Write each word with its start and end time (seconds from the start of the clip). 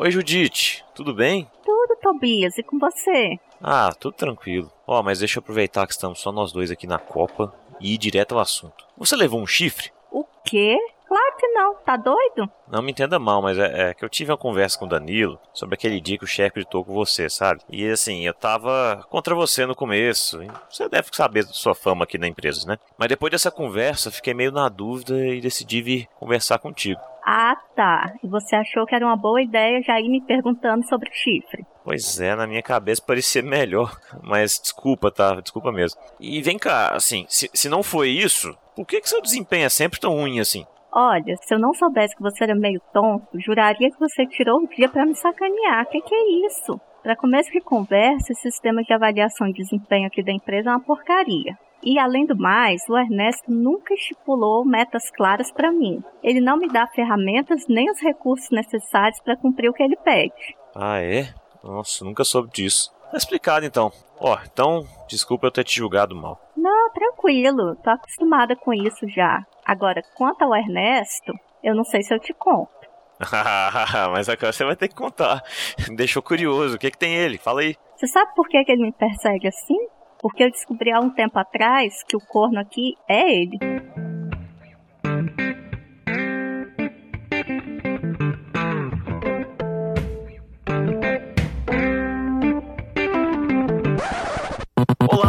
Oi, 0.00 0.12
Judite, 0.12 0.84
tudo 0.94 1.12
bem? 1.12 1.50
Tudo, 1.64 1.96
Tobias, 2.00 2.56
e 2.56 2.62
com 2.62 2.78
você? 2.78 3.36
Ah, 3.60 3.90
tudo 3.98 4.14
tranquilo. 4.14 4.70
Ó, 4.86 5.00
oh, 5.00 5.02
mas 5.02 5.18
deixa 5.18 5.38
eu 5.38 5.40
aproveitar 5.40 5.88
que 5.88 5.92
estamos 5.92 6.20
só 6.20 6.30
nós 6.30 6.52
dois 6.52 6.70
aqui 6.70 6.86
na 6.86 7.00
Copa 7.00 7.52
e 7.80 7.94
ir 7.94 7.98
direto 7.98 8.36
ao 8.36 8.40
assunto. 8.40 8.86
Você 8.96 9.16
levou 9.16 9.40
um 9.40 9.46
chifre? 9.46 9.90
O 10.12 10.24
quê? 10.44 10.78
Tá 11.88 11.96
doido? 11.96 12.46
Não 12.70 12.82
me 12.82 12.90
entenda 12.90 13.18
mal, 13.18 13.40
mas 13.40 13.56
é, 13.56 13.88
é, 13.88 13.94
que 13.94 14.04
eu 14.04 14.10
tive 14.10 14.30
uma 14.30 14.36
conversa 14.36 14.78
com 14.78 14.84
o 14.84 14.88
Danilo 14.88 15.40
sobre 15.54 15.74
aquele 15.74 15.98
dia 16.02 16.18
que 16.18 16.24
o 16.24 16.28
chefe 16.28 16.56
gritou 16.56 16.84
com 16.84 16.92
você, 16.92 17.30
sabe? 17.30 17.62
E 17.66 17.88
assim, 17.88 18.26
eu 18.26 18.34
tava 18.34 19.06
contra 19.08 19.34
você 19.34 19.64
no 19.64 19.74
começo. 19.74 20.38
Você 20.68 20.86
deve 20.86 21.08
saber 21.12 21.46
da 21.46 21.52
sua 21.54 21.74
fama 21.74 22.04
aqui 22.04 22.18
na 22.18 22.28
empresa, 22.28 22.68
né? 22.68 22.76
Mas 22.98 23.08
depois 23.08 23.30
dessa 23.30 23.50
conversa, 23.50 24.10
fiquei 24.10 24.34
meio 24.34 24.52
na 24.52 24.68
dúvida 24.68 25.16
e 25.16 25.40
decidi 25.40 25.80
vir 25.80 26.08
conversar 26.18 26.58
contigo. 26.58 27.00
Ah, 27.24 27.56
tá. 27.74 28.12
E 28.22 28.28
você 28.28 28.54
achou 28.54 28.84
que 28.84 28.94
era 28.94 29.06
uma 29.06 29.16
boa 29.16 29.40
ideia 29.40 29.80
já 29.80 29.98
ir 29.98 30.10
me 30.10 30.20
perguntando 30.20 30.86
sobre 30.86 31.08
chifre? 31.10 31.64
Pois 31.82 32.20
é, 32.20 32.34
na 32.34 32.46
minha 32.46 32.62
cabeça 32.62 33.00
parecia 33.00 33.42
melhor. 33.42 33.98
Mas 34.22 34.60
desculpa, 34.60 35.10
tá? 35.10 35.40
Desculpa 35.40 35.72
mesmo. 35.72 35.98
E 36.20 36.42
vem 36.42 36.58
cá, 36.58 36.90
assim, 36.94 37.24
se, 37.30 37.50
se 37.54 37.70
não 37.70 37.82
foi 37.82 38.10
isso, 38.10 38.54
por 38.76 38.84
que, 38.84 39.00
que 39.00 39.08
seu 39.08 39.22
desempenho 39.22 39.64
é 39.64 39.70
sempre 39.70 39.98
tão 39.98 40.12
ruim 40.12 40.38
assim? 40.38 40.66
Olha, 40.92 41.36
se 41.36 41.54
eu 41.54 41.58
não 41.58 41.74
soubesse 41.74 42.16
que 42.16 42.22
você 42.22 42.44
era 42.44 42.54
meio 42.54 42.80
tonto, 42.92 43.38
juraria 43.38 43.90
que 43.90 43.98
você 43.98 44.26
tirou 44.26 44.62
o 44.62 44.68
dia 44.68 44.88
para 44.88 45.04
me 45.04 45.14
sacanear. 45.14 45.86
Que 45.88 46.00
que 46.00 46.14
é 46.14 46.46
isso? 46.46 46.80
Para 47.02 47.16
começo 47.16 47.50
de 47.50 47.60
conversa, 47.60 48.32
esse 48.32 48.50
sistema 48.50 48.82
de 48.82 48.92
avaliação 48.92 49.46
de 49.48 49.62
desempenho 49.62 50.06
aqui 50.06 50.22
da 50.22 50.32
empresa 50.32 50.70
é 50.70 50.72
uma 50.72 50.80
porcaria. 50.80 51.56
E 51.82 51.98
além 51.98 52.26
do 52.26 52.36
mais, 52.36 52.82
o 52.88 52.98
Ernesto 52.98 53.50
nunca 53.50 53.94
estipulou 53.94 54.64
metas 54.64 55.10
claras 55.10 55.52
para 55.52 55.70
mim. 55.70 56.02
Ele 56.22 56.40
não 56.40 56.56
me 56.56 56.68
dá 56.68 56.86
ferramentas 56.88 57.66
nem 57.68 57.88
os 57.90 58.00
recursos 58.00 58.50
necessários 58.50 59.20
para 59.20 59.36
cumprir 59.36 59.70
o 59.70 59.72
que 59.72 59.82
ele 59.82 59.96
pede. 59.96 60.56
Ah, 60.74 61.00
é? 61.00 61.28
Nossa, 61.62 62.04
nunca 62.04 62.24
soube 62.24 62.50
disso. 62.50 62.92
Tá 63.10 63.16
explicado 63.16 63.64
então. 63.64 63.90
Ó, 64.20 64.34
oh, 64.34 64.38
então, 64.44 64.86
desculpa 65.08 65.46
eu 65.46 65.50
ter 65.50 65.64
te 65.64 65.76
julgado 65.76 66.14
mal. 66.14 66.40
Não, 66.56 66.90
tranquilo. 66.90 67.76
Tô 67.76 67.90
acostumada 67.90 68.56
com 68.56 68.74
isso 68.74 69.08
já. 69.08 69.44
Agora, 69.64 70.02
quanto 70.16 70.42
ao 70.42 70.54
Ernesto, 70.54 71.32
eu 71.62 71.74
não 71.74 71.84
sei 71.84 72.02
se 72.02 72.12
eu 72.12 72.18
te 72.18 72.34
conto. 72.34 72.68
Mas 74.12 74.28
agora 74.28 74.52
você 74.52 74.64
vai 74.64 74.76
ter 74.76 74.88
que 74.88 74.94
contar. 74.94 75.42
Deixou 75.96 76.22
curioso. 76.22 76.76
O 76.76 76.78
que, 76.78 76.90
que 76.90 76.98
tem 76.98 77.14
ele? 77.14 77.38
Fala 77.38 77.60
aí. 77.60 77.76
Você 77.96 78.06
sabe 78.06 78.32
por 78.34 78.48
que, 78.48 78.62
que 78.64 78.72
ele 78.72 78.82
me 78.82 78.92
persegue 78.92 79.48
assim? 79.48 79.78
Porque 80.20 80.44
eu 80.44 80.50
descobri 80.50 80.92
há 80.92 81.00
um 81.00 81.10
tempo 81.10 81.38
atrás 81.38 82.02
que 82.04 82.16
o 82.16 82.20
corno 82.20 82.60
aqui 82.60 82.96
é 83.08 83.30
ele. 83.30 83.58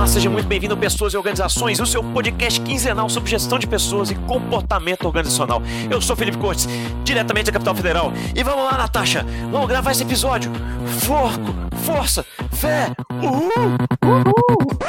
Seja 0.10 0.28
muito 0.28 0.48
bem-vindo 0.48 0.76
Pessoas 0.76 1.14
e 1.14 1.18
Organizações, 1.18 1.80
o 1.80 1.86
seu 1.86 2.04
podcast 2.04 2.60
quinzenal 2.62 3.08
sobre 3.08 3.30
gestão 3.30 3.60
de 3.60 3.68
pessoas 3.68 4.10
e 4.10 4.16
comportamento 4.16 5.06
organizacional. 5.06 5.62
Eu 5.90 6.02
sou 6.02 6.16
Felipe 6.16 6.38
Cortes, 6.40 6.68
diretamente 7.04 7.46
da 7.46 7.52
Capital 7.52 7.76
Federal. 7.76 8.12
E 8.36 8.44
vamos 8.44 8.66
lá, 8.66 8.76
Natasha, 8.76 9.24
vamos 9.52 9.68
gravar 9.68 9.92
esse 9.92 10.02
episódio. 10.02 10.52
Forco, 11.06 11.54
força, 11.86 12.26
fé, 12.52 12.92
uhul! 13.22 13.78
Uhul! 14.04 14.80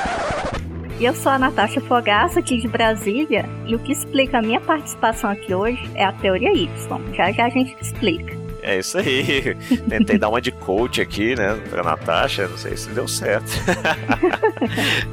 Eu 0.98 1.14
sou 1.14 1.32
a 1.32 1.38
Natasha 1.38 1.82
Fogaça, 1.82 2.40
aqui 2.40 2.56
de 2.56 2.66
Brasília, 2.66 3.46
e 3.66 3.74
o 3.74 3.78
que 3.78 3.92
explica 3.92 4.38
a 4.38 4.42
minha 4.42 4.60
participação 4.60 5.28
aqui 5.28 5.54
hoje 5.54 5.90
é 5.94 6.04
a 6.04 6.12
teoria 6.12 6.50
Y. 6.50 7.14
Já 7.14 7.30
já 7.30 7.44
a 7.44 7.50
gente 7.50 7.76
explica. 7.78 8.39
É 8.62 8.78
isso 8.78 8.98
aí. 8.98 9.56
Tentei 9.88 10.18
dar 10.18 10.28
uma 10.28 10.40
de 10.40 10.50
coach 10.52 11.00
aqui, 11.00 11.34
né, 11.34 11.58
pra 11.68 11.82
Natasha. 11.82 12.48
Não 12.48 12.58
sei 12.58 12.76
se 12.76 12.88
deu 12.90 13.08
certo. 13.08 13.50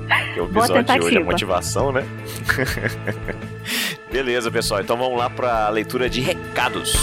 Porque 0.08 0.40
o 0.40 0.46
episódio 0.46 0.84
de 0.84 1.02
hoje 1.02 1.18
é 1.18 1.24
motivação, 1.24 1.92
né? 1.92 2.06
Beleza, 4.12 4.50
pessoal. 4.50 4.82
Então 4.82 4.98
vamos 4.98 5.18
lá 5.18 5.30
pra 5.30 5.70
leitura 5.70 6.10
de 6.10 6.22
recados. 6.22 6.96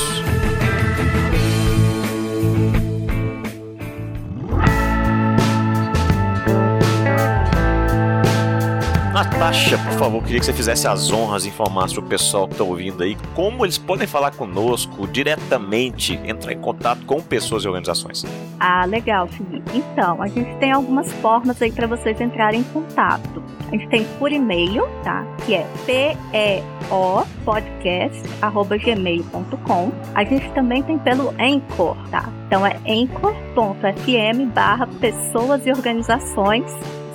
Natasha, 9.35 9.77
por 9.79 9.93
favor, 9.95 10.23
queria 10.23 10.39
que 10.39 10.47
você 10.47 10.53
fizesse 10.53 10.87
as 10.87 11.11
honras 11.11 11.45
e 11.45 11.49
informasse 11.49 11.99
o 11.99 12.03
pessoal 12.03 12.47
que 12.47 12.55
está 12.55 12.63
ouvindo 12.63 13.03
aí 13.03 13.17
como 13.35 13.67
eles 13.67 13.77
podem 13.77 14.07
falar 14.07 14.31
conosco 14.31 15.09
diretamente, 15.09 16.15
entrar 16.25 16.53
em 16.53 16.61
contato 16.61 17.05
com 17.05 17.21
pessoas 17.21 17.65
e 17.65 17.69
organizações. 17.69 18.25
Ah, 18.61 18.85
legal, 18.85 19.27
Felipe. 19.27 19.69
Então, 19.75 20.23
a 20.23 20.29
gente 20.29 20.55
tem 20.59 20.71
algumas 20.71 21.13
formas 21.15 21.61
aí 21.61 21.73
para 21.73 21.89
vocês 21.89 22.21
entrarem 22.21 22.61
em 22.61 22.65
contato. 22.65 23.43
A 23.67 23.71
gente 23.73 23.89
tem 23.89 24.05
por 24.21 24.31
e-mail, 24.31 24.87
tá? 25.03 25.27
Que 25.45 25.57
é 25.57 25.67
podcast@gmail.com. 27.45 29.93
A 30.15 30.25
gente 30.25 30.49
também 30.51 30.81
tem 30.85 30.97
pelo 30.99 31.35
Anchor, 31.41 31.97
tá? 32.09 32.29
Então 32.47 32.65
é 32.65 32.77
anchor.fm 32.87 34.47
barra 34.55 34.87
pessoas 35.01 35.67
e 35.67 35.73
organizações 35.73 36.71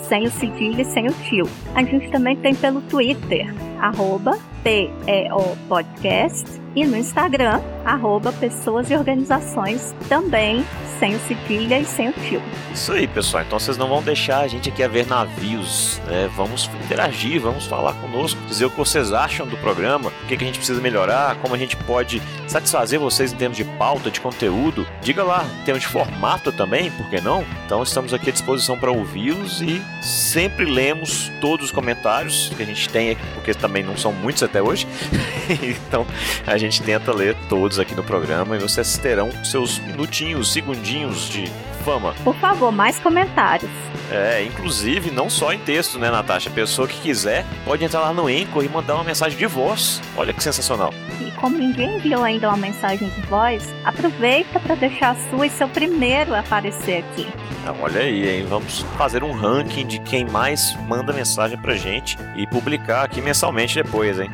sem 0.09 0.25
o 0.25 0.31
cedilha 0.31 0.81
e 0.81 0.85
sem 0.85 1.07
o 1.07 1.13
tio. 1.13 1.47
A 1.75 1.83
gente 1.83 2.09
também 2.09 2.35
tem 2.35 2.53
pelo 2.55 2.81
Twitter, 2.81 3.53
arroba 3.79 4.37
PEO 4.63 5.57
Podcast, 5.67 6.59
e 6.75 6.85
no 6.85 6.95
Instagram, 6.95 7.61
arroba 7.83 8.31
Pessoas 8.31 8.89
e 8.91 8.95
Organizações, 8.95 9.93
também 10.07 10.63
sem 10.99 11.15
o 11.15 11.19
cedilha 11.19 11.79
e 11.79 11.85
sem 11.85 12.09
o 12.09 12.13
tio. 12.13 12.41
Isso 12.73 12.91
aí, 12.91 13.07
pessoal. 13.07 13.43
Então 13.43 13.57
vocês 13.57 13.77
não 13.77 13.87
vão 13.87 14.03
deixar 14.03 14.41
a 14.41 14.47
gente 14.47 14.69
aqui 14.69 14.83
a 14.83 14.87
ver 14.87 15.07
navios, 15.07 15.99
né? 16.05 16.29
Vamos 16.35 16.69
interagir, 16.85 17.41
vamos 17.41 17.65
falar 17.65 17.93
conosco, 17.93 18.39
dizer 18.47 18.65
o 18.65 18.69
que 18.69 18.77
vocês 18.77 19.13
acham 19.13 19.47
do 19.47 19.57
programa, 19.57 20.09
o 20.09 20.27
que, 20.27 20.37
que 20.37 20.43
a 20.43 20.47
gente 20.47 20.57
precisa 20.57 20.81
melhorar, 20.81 21.37
como 21.37 21.55
a 21.55 21.57
gente 21.57 21.75
pode 21.77 22.21
satisfazer 22.47 22.99
vocês 22.99 23.31
em 23.31 23.35
termos 23.37 23.57
de 23.57 23.63
pauta, 23.63 24.11
de 24.11 24.19
conteúdo. 24.19 24.85
Diga 25.01 25.23
lá, 25.23 25.45
em 25.61 25.63
termos 25.63 25.83
de 25.83 25.89
formato 25.89 26.51
também, 26.51 26.91
por 26.91 27.09
que 27.09 27.21
não? 27.21 27.45
Então 27.65 27.81
estamos 27.81 28.13
aqui 28.13 28.29
à 28.29 28.33
disposição 28.33 28.77
para 28.77 28.91
ouvi-los 28.91 29.61
e 29.61 29.81
sempre 30.01 30.65
lemos 30.65 31.31
todos 31.39 31.67
os 31.67 31.71
comentários 31.71 32.51
que 32.55 32.61
a 32.61 32.65
gente 32.65 32.89
tem 32.89 33.11
aqui, 33.11 33.21
porque 33.33 33.53
também 33.53 33.83
não 33.83 33.97
são 33.97 34.11
muitos 34.11 34.43
até 34.49 34.61
hoje. 34.61 34.87
então 35.63 36.05
a 36.45 36.57
gente 36.57 36.81
tenta 36.81 37.13
ler 37.13 37.35
todos 37.47 37.79
aqui 37.79 37.95
no 37.95 38.03
programa 38.03 38.55
e 38.55 38.59
vocês 38.59 38.97
terão 38.97 39.31
seus 39.45 39.79
minutinhos, 39.79 40.51
segundinhos 40.51 41.29
de 41.29 41.49
fama. 41.79 42.13
Por 42.23 42.35
favor, 42.35 42.71
mais 42.71 42.99
comentários. 42.99 43.71
É, 44.11 44.43
inclusive, 44.43 45.11
não 45.11 45.29
só 45.29 45.53
em 45.53 45.59
texto, 45.59 45.99
né, 45.99 46.09
Natasha? 46.09 46.49
A 46.49 46.53
pessoa 46.53 46.87
que 46.87 46.99
quiser 46.99 47.45
pode 47.63 47.83
entrar 47.83 47.99
lá 48.01 48.13
no 48.13 48.27
Anchor 48.27 48.63
e 48.63 48.69
mandar 48.69 48.95
uma 48.95 49.03
mensagem 49.03 49.37
de 49.37 49.45
voz. 49.45 50.01
Olha 50.17 50.33
que 50.33 50.43
sensacional. 50.43 50.93
E 51.21 51.31
como 51.31 51.57
ninguém 51.57 51.97
enviou 51.97 52.23
ainda 52.23 52.47
uma 52.47 52.57
mensagem 52.57 53.07
de 53.09 53.21
voz, 53.21 53.63
aproveita 53.83 54.59
para 54.59 54.75
deixar 54.75 55.11
a 55.11 55.29
sua 55.29 55.47
e 55.47 55.49
seu 55.49 55.67
primeiro 55.67 56.35
aparecer 56.35 57.03
aqui. 57.03 57.27
Ah, 57.65 57.75
olha 57.81 58.01
aí, 58.01 58.27
hein? 58.27 58.45
Vamos 58.49 58.81
fazer 58.97 59.23
um 59.23 59.31
ranking 59.31 59.85
de 59.85 59.99
quem 59.99 60.25
mais 60.25 60.75
manda 60.87 61.13
mensagem 61.13 61.57
pra 61.57 61.75
gente 61.75 62.17
e 62.35 62.47
publicar 62.47 63.03
aqui 63.03 63.21
mensalmente 63.21 63.75
depois, 63.75 64.19
hein? 64.19 64.31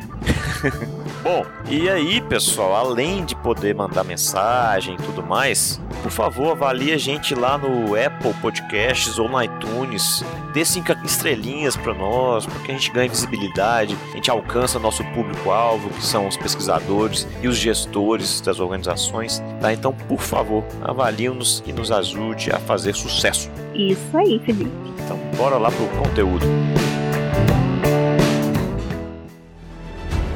Bom, 1.26 1.44
e 1.68 1.90
aí, 1.90 2.20
pessoal, 2.20 2.76
além 2.76 3.24
de 3.24 3.34
poder 3.34 3.74
mandar 3.74 4.04
mensagem 4.04 4.94
e 4.94 4.96
tudo 4.96 5.24
mais, 5.24 5.80
por 6.00 6.12
favor, 6.12 6.52
avalie 6.52 6.92
a 6.92 6.96
gente 6.96 7.34
lá 7.34 7.58
no 7.58 7.96
Apple 7.96 8.32
Podcasts 8.40 9.18
ou 9.18 9.28
no 9.28 9.42
iTunes. 9.42 10.22
Dê 10.54 10.64
cinco 10.64 10.92
estrelinhas 11.04 11.76
para 11.76 11.92
nós, 11.94 12.46
porque 12.46 12.70
a 12.70 12.74
gente 12.76 12.92
ganha 12.92 13.08
visibilidade, 13.08 13.98
a 14.12 14.14
gente 14.14 14.30
alcança 14.30 14.78
nosso 14.78 15.02
público-alvo, 15.06 15.90
que 15.90 16.04
são 16.04 16.28
os 16.28 16.36
pesquisadores 16.36 17.26
e 17.42 17.48
os 17.48 17.56
gestores 17.56 18.40
das 18.40 18.60
organizações. 18.60 19.42
Tá? 19.60 19.72
Então, 19.72 19.92
por 19.92 20.20
favor, 20.20 20.62
avalie-nos 20.80 21.60
e 21.66 21.72
nos 21.72 21.90
ajude 21.90 22.52
a 22.52 22.60
fazer 22.60 22.94
sucesso. 22.94 23.50
Isso 23.74 24.16
aí, 24.16 24.38
Felipe. 24.46 24.70
Então, 25.04 25.18
bora 25.36 25.58
lá 25.58 25.72
pro 25.72 25.88
conteúdo. 26.00 26.46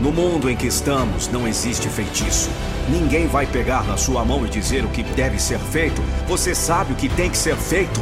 No 0.01 0.11
mundo 0.11 0.49
em 0.49 0.57
que 0.57 0.67
estamos, 0.67 1.29
não 1.29 1.47
existe 1.47 1.87
feitiço. 1.87 2.49
Ninguém 2.89 3.27
vai 3.27 3.47
pegar 3.47 3.85
na 3.85 3.99
sua 3.99 4.25
mão 4.25 4.47
e 4.47 4.49
dizer 4.49 4.83
o 4.83 4.89
que 4.89 5.03
deve 5.03 5.39
ser 5.39 5.59
feito. 5.59 6.01
Você 6.27 6.55
sabe 6.55 6.95
o 6.95 6.97
que 6.97 7.07
tem 7.07 7.29
que 7.29 7.37
ser 7.37 7.55
feito. 7.55 8.01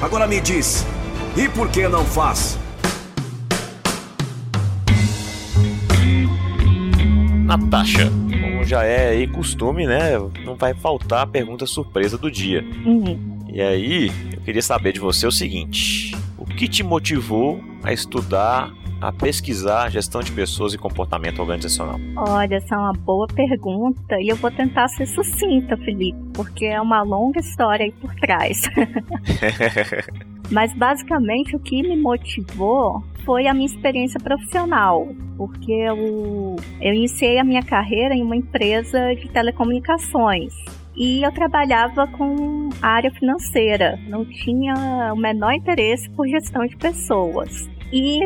Agora 0.00 0.26
me 0.26 0.40
diz, 0.40 0.86
e 1.36 1.46
por 1.50 1.68
que 1.68 1.86
não 1.86 2.06
faz? 2.06 2.58
Natasha, 7.44 8.10
como 8.40 8.64
já 8.64 8.82
é 8.84 9.10
aí 9.10 9.26
costume, 9.26 9.86
né? 9.86 10.12
Não 10.42 10.56
vai 10.56 10.72
faltar 10.72 11.20
a 11.24 11.26
pergunta 11.26 11.66
surpresa 11.66 12.16
do 12.16 12.30
dia. 12.30 12.64
Uhum. 12.86 13.40
E 13.52 13.60
aí, 13.60 14.10
eu 14.32 14.40
queria 14.40 14.62
saber 14.62 14.94
de 14.94 15.00
você 15.00 15.26
o 15.26 15.32
seguinte: 15.32 16.16
o 16.38 16.46
que 16.46 16.66
te 16.66 16.82
motivou 16.82 17.60
a 17.82 17.92
estudar 17.92 18.72
a 19.00 19.12
pesquisar 19.12 19.90
gestão 19.90 20.20
de 20.20 20.30
pessoas 20.32 20.74
e 20.74 20.78
comportamento 20.78 21.40
organizacional? 21.40 21.98
Olha, 22.16 22.56
essa 22.56 22.74
é 22.74 22.78
uma 22.78 22.92
boa 22.92 23.26
pergunta 23.26 24.20
e 24.20 24.28
eu 24.28 24.36
vou 24.36 24.50
tentar 24.50 24.88
ser 24.88 25.06
sucinta, 25.06 25.76
Felipe, 25.78 26.18
porque 26.34 26.66
é 26.66 26.80
uma 26.80 27.02
longa 27.02 27.40
história 27.40 27.86
aí 27.86 27.92
por 27.92 28.14
trás. 28.16 28.62
Mas 30.50 30.74
basicamente 30.74 31.54
o 31.54 31.60
que 31.60 31.82
me 31.82 31.96
motivou 31.96 33.02
foi 33.24 33.46
a 33.46 33.54
minha 33.54 33.66
experiência 33.66 34.18
profissional, 34.18 35.08
porque 35.36 35.72
eu, 35.72 36.56
eu 36.80 36.94
iniciei 36.94 37.38
a 37.38 37.44
minha 37.44 37.62
carreira 37.62 38.14
em 38.14 38.22
uma 38.22 38.36
empresa 38.36 39.14
de 39.14 39.28
telecomunicações 39.28 40.52
e 40.96 41.24
eu 41.24 41.32
trabalhava 41.32 42.06
com 42.08 42.68
a 42.82 42.88
área 42.88 43.10
financeira, 43.12 43.98
não 44.08 44.24
tinha 44.24 44.74
o 45.14 45.16
menor 45.16 45.52
interesse 45.52 46.10
por 46.10 46.26
gestão 46.26 46.66
de 46.66 46.76
pessoas. 46.76 47.69
E 47.92 48.20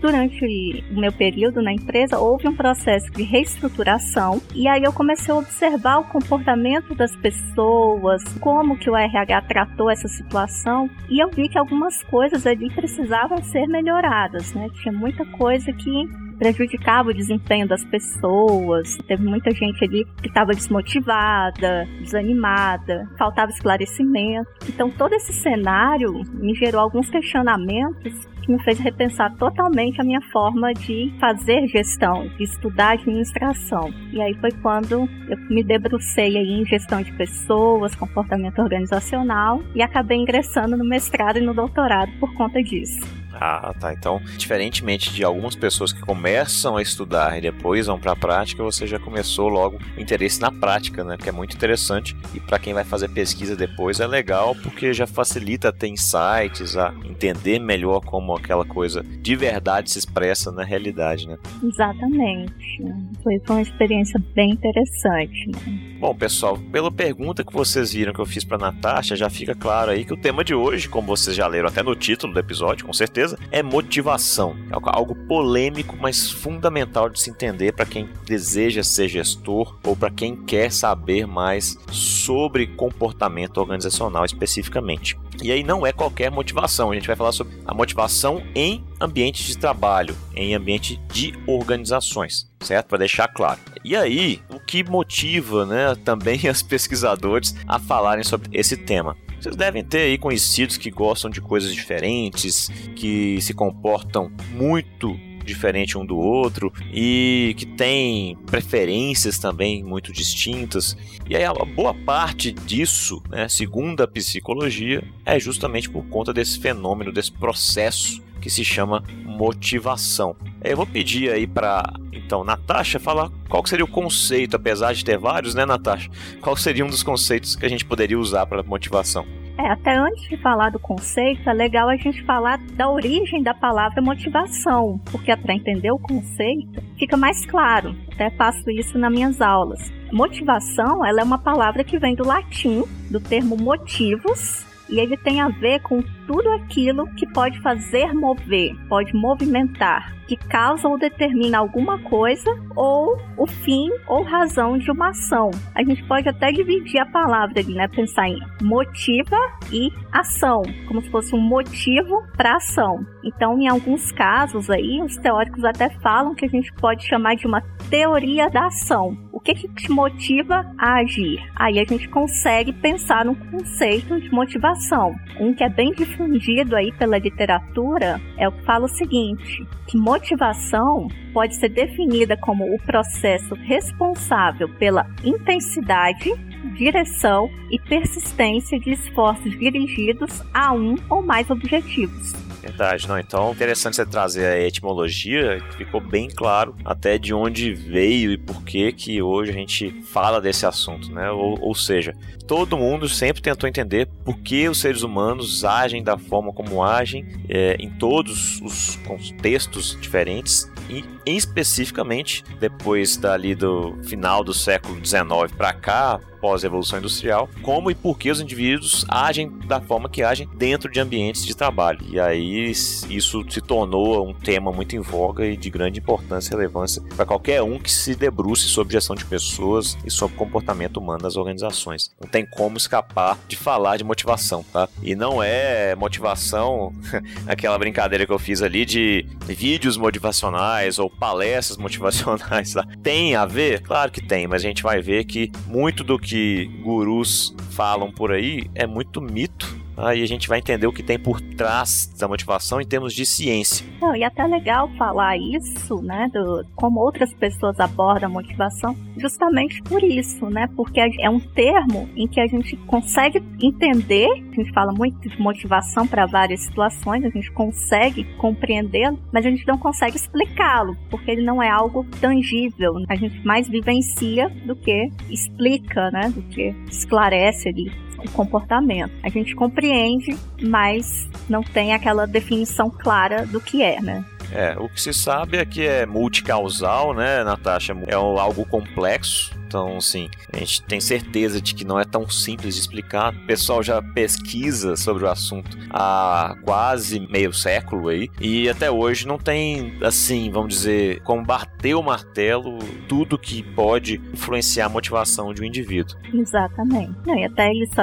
durante 0.00 0.84
o 0.90 1.00
meu 1.00 1.12
período 1.12 1.60
na 1.62 1.72
empresa 1.72 2.18
houve 2.18 2.48
um 2.48 2.56
processo 2.56 3.10
de 3.12 3.22
reestruturação 3.22 4.40
e 4.54 4.66
aí 4.66 4.82
eu 4.82 4.92
comecei 4.92 5.32
a 5.32 5.38
observar 5.38 5.98
o 5.98 6.04
comportamento 6.04 6.94
das 6.94 7.14
pessoas, 7.16 8.22
como 8.40 8.78
que 8.78 8.88
o 8.88 8.96
RH 8.96 9.42
tratou 9.42 9.90
essa 9.90 10.08
situação 10.08 10.88
e 11.10 11.22
eu 11.22 11.28
vi 11.30 11.48
que 11.48 11.58
algumas 11.58 12.02
coisas 12.04 12.46
ali 12.46 12.70
precisavam 12.70 13.42
ser 13.42 13.66
melhoradas, 13.66 14.54
né? 14.54 14.68
Tinha 14.82 14.92
muita 14.92 15.24
coisa 15.26 15.72
que 15.72 16.08
prejudicava 16.38 17.10
o 17.10 17.14
desempenho 17.14 17.68
das 17.68 17.84
pessoas. 17.84 18.96
Teve 19.06 19.24
muita 19.24 19.52
gente 19.52 19.84
ali 19.84 20.04
que 20.20 20.28
estava 20.28 20.52
desmotivada, 20.52 21.86
desanimada, 22.00 23.08
faltava 23.16 23.52
esclarecimento. 23.52 24.50
Então 24.68 24.90
todo 24.90 25.12
esse 25.12 25.32
cenário 25.32 26.12
me 26.32 26.54
gerou 26.54 26.80
alguns 26.80 27.08
questionamentos 27.08 28.31
que 28.42 28.52
me 28.52 28.62
fez 28.62 28.78
repensar 28.78 29.34
totalmente 29.36 30.00
a 30.00 30.04
minha 30.04 30.20
forma 30.32 30.72
de 30.72 31.12
fazer 31.18 31.66
gestão, 31.68 32.28
de 32.36 32.44
estudar 32.44 32.92
administração. 32.92 33.92
E 34.12 34.20
aí 34.20 34.34
foi 34.34 34.50
quando 34.60 35.08
eu 35.28 35.36
me 35.48 35.62
debrucei 35.62 36.36
aí 36.36 36.60
em 36.60 36.66
gestão 36.66 37.02
de 37.02 37.12
pessoas, 37.12 37.94
comportamento 37.94 38.58
organizacional 38.60 39.62
e 39.74 39.82
acabei 39.82 40.18
ingressando 40.18 40.76
no 40.76 40.84
mestrado 40.84 41.38
e 41.38 41.42
no 41.42 41.54
doutorado 41.54 42.10
por 42.18 42.34
conta 42.34 42.62
disso. 42.62 43.21
Ah, 43.34 43.74
tá. 43.78 43.92
Então, 43.92 44.20
diferentemente 44.36 45.12
de 45.12 45.24
algumas 45.24 45.54
pessoas 45.54 45.92
que 45.92 46.00
começam 46.00 46.76
a 46.76 46.82
estudar 46.82 47.38
e 47.38 47.40
depois 47.40 47.86
vão 47.86 47.98
para 47.98 48.12
a 48.12 48.16
prática, 48.16 48.62
você 48.62 48.86
já 48.86 48.98
começou 48.98 49.48
logo 49.48 49.78
o 49.96 50.00
interesse 50.00 50.40
na 50.40 50.50
prática, 50.50 51.02
né? 51.04 51.16
Que 51.16 51.28
é 51.28 51.32
muito 51.32 51.56
interessante. 51.56 52.16
E 52.34 52.40
para 52.40 52.58
quem 52.58 52.74
vai 52.74 52.84
fazer 52.84 53.08
pesquisa 53.08 53.56
depois 53.56 54.00
é 54.00 54.06
legal 54.06 54.54
porque 54.62 54.92
já 54.92 55.06
facilita 55.06 55.72
ter 55.72 55.88
insights, 55.88 56.76
a 56.76 56.94
entender 57.04 57.58
melhor 57.58 58.00
como 58.00 58.34
aquela 58.34 58.64
coisa 58.64 59.02
de 59.02 59.36
verdade 59.36 59.90
se 59.90 59.98
expressa 59.98 60.50
na 60.50 60.64
realidade, 60.64 61.26
né? 61.26 61.38
Exatamente. 61.62 62.82
Foi 63.22 63.40
uma 63.48 63.62
experiência 63.62 64.20
bem 64.34 64.50
interessante. 64.50 65.48
Né? 65.48 65.91
Bom, 66.02 66.16
pessoal, 66.16 66.58
pela 66.58 66.90
pergunta 66.90 67.44
que 67.44 67.52
vocês 67.52 67.92
viram 67.92 68.12
que 68.12 68.18
eu 68.18 68.26
fiz 68.26 68.42
para 68.42 68.58
Natasha, 68.58 69.14
já 69.14 69.30
fica 69.30 69.54
claro 69.54 69.92
aí 69.92 70.04
que 70.04 70.12
o 70.12 70.16
tema 70.16 70.42
de 70.42 70.52
hoje, 70.52 70.88
como 70.88 71.06
vocês 71.06 71.36
já 71.36 71.46
leram 71.46 71.68
até 71.68 71.80
no 71.80 71.94
título 71.94 72.32
do 72.32 72.40
episódio, 72.40 72.84
com 72.84 72.92
certeza 72.92 73.38
é 73.52 73.62
motivação. 73.62 74.56
É 74.68 74.76
algo 74.82 75.14
polêmico, 75.28 75.96
mas 76.00 76.28
fundamental 76.28 77.08
de 77.08 77.20
se 77.20 77.30
entender 77.30 77.70
para 77.70 77.86
quem 77.86 78.08
deseja 78.26 78.82
ser 78.82 79.06
gestor 79.06 79.78
ou 79.84 79.94
para 79.94 80.10
quem 80.10 80.34
quer 80.34 80.72
saber 80.72 81.24
mais 81.24 81.78
sobre 81.92 82.66
comportamento 82.66 83.58
organizacional 83.58 84.24
especificamente. 84.24 85.16
E 85.40 85.50
aí 85.50 85.62
não 85.62 85.86
é 85.86 85.92
qualquer 85.92 86.30
motivação, 86.30 86.90
a 86.90 86.94
gente 86.94 87.06
vai 87.06 87.16
falar 87.16 87.32
sobre 87.32 87.54
a 87.64 87.72
motivação 87.74 88.42
em 88.54 88.84
ambiente 89.00 89.44
de 89.44 89.56
trabalho, 89.56 90.16
em 90.34 90.54
ambiente 90.54 91.00
de 91.12 91.32
organizações, 91.46 92.50
certo? 92.60 92.88
Para 92.88 92.98
deixar 92.98 93.28
claro. 93.28 93.58
E 93.84 93.96
aí, 93.96 94.40
o 94.50 94.60
que 94.60 94.84
motiva, 94.84 95.64
né, 95.66 95.94
também 96.04 96.48
os 96.48 96.62
pesquisadores 96.62 97.54
a 97.66 97.78
falarem 97.78 98.24
sobre 98.24 98.48
esse 98.52 98.76
tema? 98.76 99.16
Vocês 99.40 99.56
devem 99.56 99.82
ter 99.82 100.02
aí 100.02 100.18
conhecidos 100.18 100.76
que 100.76 100.88
gostam 100.88 101.28
de 101.28 101.40
coisas 101.40 101.74
diferentes, 101.74 102.68
que 102.94 103.40
se 103.40 103.52
comportam 103.52 104.30
muito 104.52 105.18
diferente 105.44 105.96
um 105.98 106.04
do 106.04 106.16
outro 106.16 106.72
e 106.92 107.54
que 107.56 107.66
tem 107.66 108.36
preferências 108.46 109.38
também 109.38 109.82
muito 109.82 110.12
distintas. 110.12 110.96
E 111.28 111.36
aí 111.36 111.44
a 111.44 111.52
boa 111.52 111.94
parte 111.94 112.52
disso, 112.52 113.22
né, 113.28 113.48
segundo 113.48 114.02
a 114.02 114.08
psicologia, 114.08 115.02
é 115.24 115.38
justamente 115.38 115.88
por 115.88 116.04
conta 116.06 116.32
desse 116.32 116.58
fenômeno, 116.58 117.12
desse 117.12 117.32
processo 117.32 118.22
que 118.40 118.50
se 118.50 118.64
chama 118.64 119.04
motivação. 119.24 120.36
Eu 120.62 120.76
vou 120.76 120.86
pedir 120.86 121.30
aí 121.30 121.46
para 121.46 121.94
então 122.12 122.44
Natasha 122.44 122.98
falar 122.98 123.30
qual 123.48 123.64
seria 123.66 123.84
o 123.84 123.88
conceito, 123.88 124.56
apesar 124.56 124.92
de 124.92 125.04
ter 125.04 125.18
vários, 125.18 125.54
né, 125.54 125.64
Natasha? 125.64 126.10
Qual 126.40 126.56
seria 126.56 126.84
um 126.84 126.88
dos 126.88 127.02
conceitos 127.02 127.54
que 127.54 127.64
a 127.64 127.68
gente 127.68 127.84
poderia 127.84 128.18
usar 128.18 128.46
para 128.46 128.62
motivação? 128.62 129.26
É, 129.58 129.68
até 129.68 129.96
antes 129.96 130.28
de 130.28 130.36
falar 130.38 130.70
do 130.70 130.78
conceito, 130.78 131.48
é 131.48 131.52
legal 131.52 131.88
a 131.88 131.96
gente 131.96 132.22
falar 132.24 132.58
da 132.74 132.90
origem 132.90 133.42
da 133.42 133.52
palavra 133.52 134.00
motivação, 134.00 135.00
porque 135.10 135.34
para 135.36 135.54
entender 135.54 135.90
o 135.90 135.98
conceito 135.98 136.82
fica 136.98 137.16
mais 137.16 137.44
claro. 137.44 137.94
Até 138.12 138.30
faço 138.30 138.70
isso 138.70 138.98
nas 138.98 139.12
minhas 139.12 139.40
aulas. 139.40 139.92
Motivação, 140.10 141.04
ela 141.04 141.20
é 141.20 141.24
uma 141.24 141.38
palavra 141.38 141.84
que 141.84 141.98
vem 141.98 142.14
do 142.14 142.26
latim, 142.26 142.84
do 143.10 143.20
termo 143.20 143.56
motivos, 143.56 144.64
e 144.88 144.98
ele 145.00 145.16
tem 145.16 145.40
a 145.40 145.48
ver 145.48 145.80
com 145.80 146.02
tudo 146.26 146.50
aquilo 146.52 147.06
que 147.14 147.26
pode 147.32 147.60
fazer 147.60 148.12
mover, 148.12 148.74
pode 148.88 149.14
movimentar, 149.14 150.14
que 150.26 150.36
causa 150.36 150.88
ou 150.88 150.98
determina 150.98 151.58
alguma 151.58 151.98
coisa 151.98 152.50
ou 152.76 153.18
o 153.36 153.46
fim 153.46 153.90
ou 154.06 154.22
razão 154.22 154.78
de 154.78 154.90
uma 154.90 155.10
ação. 155.10 155.50
A 155.74 155.82
gente 155.82 156.02
pode 156.04 156.28
até 156.28 156.50
dividir 156.50 157.00
a 157.00 157.06
palavra 157.06 157.60
ali, 157.60 157.74
né? 157.74 157.88
Pensar 157.88 158.28
em 158.28 158.38
motiva 158.62 159.36
e 159.70 159.90
ação, 160.12 160.62
como 160.86 161.02
se 161.02 161.10
fosse 161.10 161.34
um 161.34 161.40
motivo 161.40 162.22
para 162.36 162.56
ação. 162.56 163.04
Então, 163.24 163.58
em 163.58 163.68
alguns 163.68 164.10
casos 164.12 164.70
aí, 164.70 165.00
os 165.02 165.16
teóricos 165.16 165.64
até 165.64 165.90
falam 166.00 166.34
que 166.34 166.44
a 166.44 166.48
gente 166.48 166.72
pode 166.74 167.06
chamar 167.06 167.34
de 167.34 167.46
uma 167.46 167.60
teoria 167.90 168.48
da 168.48 168.66
ação. 168.66 169.16
O 169.32 169.40
que, 169.40 169.54
que 169.54 169.68
te 169.68 169.90
motiva 169.90 170.64
a 170.78 171.00
agir? 171.00 171.42
Aí 171.56 171.78
a 171.78 171.84
gente 171.84 172.08
consegue 172.08 172.72
pensar 172.72 173.24
no 173.24 173.34
conceito 173.34 174.20
de 174.20 174.30
motivação. 174.30 175.14
Um 175.40 175.52
que 175.52 175.64
é 175.64 175.68
bem 175.68 175.92
difundido 176.12 176.76
aí 176.76 176.92
pela 176.92 177.18
literatura 177.18 178.20
é 178.36 178.46
o 178.46 178.52
que 178.52 178.64
fala 178.64 178.84
o 178.84 178.88
seguinte, 178.88 179.66
que 179.86 179.96
motivação 179.96 181.08
pode 181.32 181.56
ser 181.56 181.70
definida 181.70 182.36
como 182.36 182.64
o 182.64 182.78
processo 182.82 183.54
responsável 183.54 184.68
pela 184.78 185.06
intensidade, 185.24 186.30
direção 186.76 187.48
e 187.70 187.78
persistência 187.78 188.78
de 188.78 188.92
esforços 188.92 189.58
dirigidos 189.58 190.42
a 190.52 190.72
um 190.72 190.96
ou 191.08 191.22
mais 191.22 191.50
objetivos. 191.50 192.51
Verdade, 192.62 193.08
não. 193.08 193.18
Então, 193.18 193.50
interessante 193.50 193.96
você 193.96 194.06
trazer 194.06 194.46
a 194.46 194.60
etimologia, 194.60 195.60
ficou 195.76 196.00
bem 196.00 196.30
claro 196.30 196.76
até 196.84 197.18
de 197.18 197.34
onde 197.34 197.74
veio 197.74 198.30
e 198.30 198.38
por 198.38 198.62
que 198.62 198.92
que 198.92 199.20
hoje 199.20 199.50
a 199.50 199.54
gente 199.54 199.90
fala 200.04 200.40
desse 200.40 200.64
assunto, 200.64 201.12
né? 201.12 201.28
Ou, 201.32 201.58
ou 201.60 201.74
seja, 201.74 202.14
todo 202.46 202.78
mundo 202.78 203.08
sempre 203.08 203.42
tentou 203.42 203.68
entender 203.68 204.06
por 204.24 204.38
que 204.38 204.68
os 204.68 204.78
seres 204.78 205.02
humanos 205.02 205.64
agem 205.64 206.04
da 206.04 206.16
forma 206.16 206.52
como 206.52 206.84
agem 206.84 207.26
é, 207.48 207.74
em 207.80 207.90
todos 207.90 208.60
os 208.60 208.94
contextos 209.04 209.98
diferentes 210.00 210.70
e 210.88 211.04
especificamente 211.26 212.44
depois 212.60 213.16
dali 213.16 213.56
do 213.56 213.98
final 214.04 214.44
do 214.44 214.54
século 214.54 215.04
XIX 215.04 215.52
para 215.56 215.72
cá, 215.72 216.20
pós-revolução 216.42 216.98
industrial, 216.98 217.48
como 217.62 217.88
e 217.88 217.94
por 217.94 218.18
que 218.18 218.28
os 218.28 218.40
indivíduos 218.40 219.06
agem 219.08 219.48
da 219.64 219.80
forma 219.80 220.08
que 220.08 220.24
agem 220.24 220.48
dentro 220.56 220.90
de 220.90 220.98
ambientes 220.98 221.46
de 221.46 221.56
trabalho. 221.56 222.04
E 222.10 222.18
aí 222.18 222.68
isso 222.68 223.44
se 223.48 223.60
tornou 223.60 224.28
um 224.28 224.34
tema 224.34 224.72
muito 224.72 224.96
em 224.96 224.98
voga 224.98 225.46
e 225.46 225.56
de 225.56 225.70
grande 225.70 226.00
importância 226.00 226.52
e 226.52 226.56
relevância 226.56 227.00
para 227.14 227.24
qualquer 227.24 227.62
um 227.62 227.78
que 227.78 227.92
se 227.92 228.16
debruce 228.16 228.66
sobre 228.68 228.94
gestão 228.94 229.14
de 229.14 229.24
pessoas 229.24 229.96
e 230.04 230.10
sobre 230.10 230.36
comportamento 230.36 230.96
humano 230.96 231.22
nas 231.22 231.36
organizações. 231.36 232.10
Não 232.20 232.28
tem 232.28 232.44
como 232.44 232.76
escapar 232.76 233.38
de 233.46 233.54
falar 233.54 233.96
de 233.96 234.02
motivação, 234.04 234.64
tá? 234.72 234.88
E 235.00 235.14
não 235.14 235.40
é 235.40 235.94
motivação 235.94 236.92
aquela 237.46 237.78
brincadeira 237.78 238.26
que 238.26 238.32
eu 238.32 238.38
fiz 238.38 238.62
ali 238.62 238.84
de 238.84 239.24
vídeos 239.46 239.96
motivacionais 239.96 240.98
ou 240.98 241.08
palestras 241.08 241.78
motivacionais, 241.78 242.72
tá? 242.72 242.84
Tem 243.00 243.36
a 243.36 243.46
ver? 243.46 243.82
Claro 243.82 244.10
que 244.10 244.20
tem, 244.20 244.48
mas 244.48 244.64
a 244.64 244.66
gente 244.66 244.82
vai 244.82 245.00
ver 245.00 245.24
que 245.24 245.52
muito 245.68 246.02
do 246.02 246.18
que 246.18 246.31
que 246.32 246.64
gurus 246.82 247.54
falam 247.72 248.10
por 248.10 248.32
aí 248.32 248.64
é 248.74 248.86
muito 248.86 249.20
mito 249.20 249.81
Aí 249.96 250.22
a 250.22 250.26
gente 250.26 250.48
vai 250.48 250.58
entender 250.58 250.86
o 250.86 250.92
que 250.92 251.02
tem 251.02 251.18
por 251.18 251.40
trás 251.40 252.12
da 252.18 252.26
motivação 252.26 252.80
em 252.80 252.86
termos 252.86 253.14
de 253.14 253.26
ciência. 253.26 253.86
Não, 254.00 254.16
e 254.16 254.24
até 254.24 254.44
legal 254.44 254.88
falar 254.96 255.36
isso, 255.36 256.02
né, 256.02 256.28
do, 256.32 256.64
como 256.74 257.00
outras 257.00 257.32
pessoas 257.34 257.78
abordam 257.78 258.30
a 258.30 258.32
motivação, 258.32 258.96
justamente 259.16 259.82
por 259.82 260.02
isso, 260.02 260.46
né, 260.46 260.68
porque 260.76 261.00
é 261.00 261.30
um 261.30 261.40
termo 261.40 262.08
em 262.16 262.26
que 262.26 262.40
a 262.40 262.46
gente 262.46 262.76
consegue 262.86 263.42
entender, 263.62 264.28
a 264.30 264.54
gente 264.54 264.72
fala 264.72 264.92
muito 264.92 265.28
de 265.28 265.40
motivação 265.40 266.06
para 266.06 266.26
várias 266.26 266.60
situações, 266.60 267.24
a 267.24 267.30
gente 267.30 267.50
consegue 267.52 268.24
compreendê-lo, 268.36 269.18
mas 269.32 269.44
a 269.44 269.50
gente 269.50 269.66
não 269.66 269.78
consegue 269.78 270.16
explicá-lo, 270.16 270.96
porque 271.10 271.30
ele 271.30 271.42
não 271.42 271.62
é 271.62 271.68
algo 271.68 272.04
tangível. 272.20 272.94
A 273.08 273.14
gente 273.14 273.44
mais 273.46 273.68
vivencia 273.68 274.48
do 274.66 274.74
que 274.74 275.10
explica, 275.30 276.10
né, 276.10 276.30
do 276.30 276.42
que 276.42 276.74
esclarece 276.88 277.68
ali 277.68 278.11
o 278.24 278.30
comportamento. 278.30 279.12
A 279.22 279.28
gente 279.28 279.54
compreende, 279.54 280.36
mas 280.60 281.28
não 281.48 281.62
tem 281.62 281.92
aquela 281.92 282.26
definição 282.26 282.90
clara 282.90 283.46
do 283.46 283.60
que 283.60 283.82
é, 283.82 284.00
né? 284.00 284.24
É, 284.52 284.76
o 284.78 284.88
que 284.88 285.00
se 285.00 285.14
sabe 285.14 285.56
é 285.56 285.64
que 285.64 285.86
é 285.86 286.04
multicausal, 286.04 287.14
né, 287.14 287.42
Natasha? 287.42 287.96
É 288.06 288.14
algo 288.14 288.66
complexo 288.66 289.61
então, 289.72 289.96
assim, 289.96 290.28
a 290.52 290.58
gente 290.58 290.82
tem 290.82 291.00
certeza 291.00 291.58
de 291.58 291.74
que 291.74 291.82
não 291.82 291.98
é 291.98 292.04
tão 292.04 292.28
simples 292.28 292.74
de 292.74 292.82
explicar. 292.82 293.32
O 293.32 293.46
pessoal 293.46 293.82
já 293.82 294.02
pesquisa 294.02 294.96
sobre 294.96 295.24
o 295.24 295.30
assunto 295.30 295.78
há 295.88 296.54
quase 296.62 297.18
meio 297.30 297.54
século 297.54 298.08
aí. 298.08 298.28
E 298.38 298.68
até 298.68 298.90
hoje 298.90 299.26
não 299.26 299.38
tem, 299.38 299.96
assim, 300.02 300.50
vamos 300.50 300.74
dizer, 300.74 301.22
como 301.22 301.42
bater 301.42 301.94
o 301.94 302.02
martelo 302.02 302.78
tudo 303.08 303.38
que 303.38 303.62
pode 303.62 304.20
influenciar 304.34 304.86
a 304.86 304.88
motivação 304.90 305.54
de 305.54 305.62
um 305.62 305.64
indivíduo. 305.64 306.18
Exatamente. 306.34 307.14
e 307.26 307.44
até 307.44 307.72
isso 307.72 307.98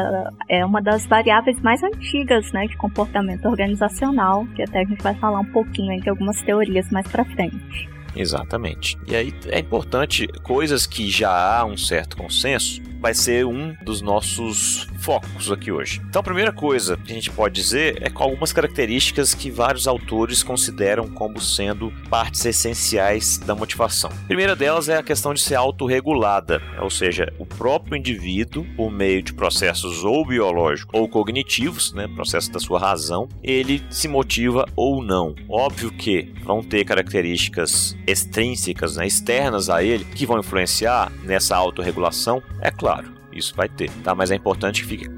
é 0.50 0.66
uma 0.66 0.82
das 0.82 1.06
variáveis 1.06 1.62
mais 1.62 1.84
antigas, 1.84 2.52
né, 2.52 2.66
de 2.66 2.76
comportamento 2.78 3.46
organizacional, 3.46 4.48
que 4.56 4.64
até 4.64 4.80
a 4.80 4.86
gente 4.86 5.04
vai 5.04 5.14
falar 5.14 5.42
um 5.42 5.52
pouquinho 5.52 6.02
de 6.02 6.10
algumas 6.10 6.42
teorias 6.42 6.90
mais 6.90 7.08
para 7.08 7.24
frente. 7.26 7.99
Exatamente. 8.16 8.98
E 9.08 9.16
aí 9.16 9.34
é 9.48 9.60
importante 9.60 10.28
coisas 10.44 10.86
que 10.86 11.10
já 11.10 11.60
há 11.60 11.66
um 11.66 11.78
certo 11.78 12.18
consenso 12.18 12.82
vai 13.00 13.14
ser 13.14 13.46
um 13.46 13.74
dos 13.82 14.02
nossos 14.02 14.88
focos 15.00 15.52
aqui 15.52 15.72
hoje. 15.72 16.02
Então, 16.08 16.20
a 16.20 16.24
primeira 16.24 16.52
coisa 16.52 16.98
que 16.98 17.12
a 17.12 17.16
gente 17.16 17.32
pode 17.32 17.56
dizer 17.56 17.98
é 18.02 18.10
com 18.10 18.24
algumas 18.24 18.52
características 18.52 19.34
que 19.34 19.50
vários 19.50 19.88
autores 19.88 20.44
consideram 20.44 21.08
como 21.08 21.40
sendo 21.40 21.92
partes 22.10 22.46
essenciais 22.46 23.38
da 23.38 23.56
motivação. 23.56 24.12
A 24.12 24.28
primeira 24.28 24.56
delas 24.56 24.90
é 24.90 24.98
a 24.98 25.04
questão 25.04 25.34
de 25.34 25.42
ser 25.42 25.56
autorregulada, 25.56 26.62
ou 26.82 26.90
seja, 26.90 27.34
o 27.40 27.46
próprio 27.46 27.96
indivíduo, 27.96 28.66
por 28.76 28.92
meio 28.92 29.24
de 29.24 29.34
processos 29.34 30.04
ou 30.04 30.26
biológicos 30.26 30.94
ou 30.94 31.08
cognitivos, 31.08 31.94
né, 31.94 32.08
processo 32.08 32.52
da 32.52 32.60
sua 32.60 32.80
razão, 32.80 33.30
ele 33.42 33.82
se 33.90 34.08
motiva 34.08 34.66
ou 34.76 35.02
não. 35.02 35.34
Óbvio 35.48 35.92
que 35.92 36.34
vão 36.44 36.62
ter 36.62 36.84
características 36.84 37.98
extrínsecas, 38.06 38.98
né, 38.98 39.08
externas 39.08 39.70
a 39.70 39.84
ele, 39.84 40.04
que 40.04 40.26
vão 40.26 40.40
influenciar 40.40 41.12
nessa 41.24 41.56
autorregulação, 41.56 42.42
é 42.62 42.70
claro 42.70 42.89
isso 43.32 43.54
vai 43.56 43.70
ter, 43.70 43.90
tá? 44.04 44.14
Mas 44.16 44.32
é 44.32 44.36
importante 44.36 44.82
que 44.82 44.88
fique 44.88 45.10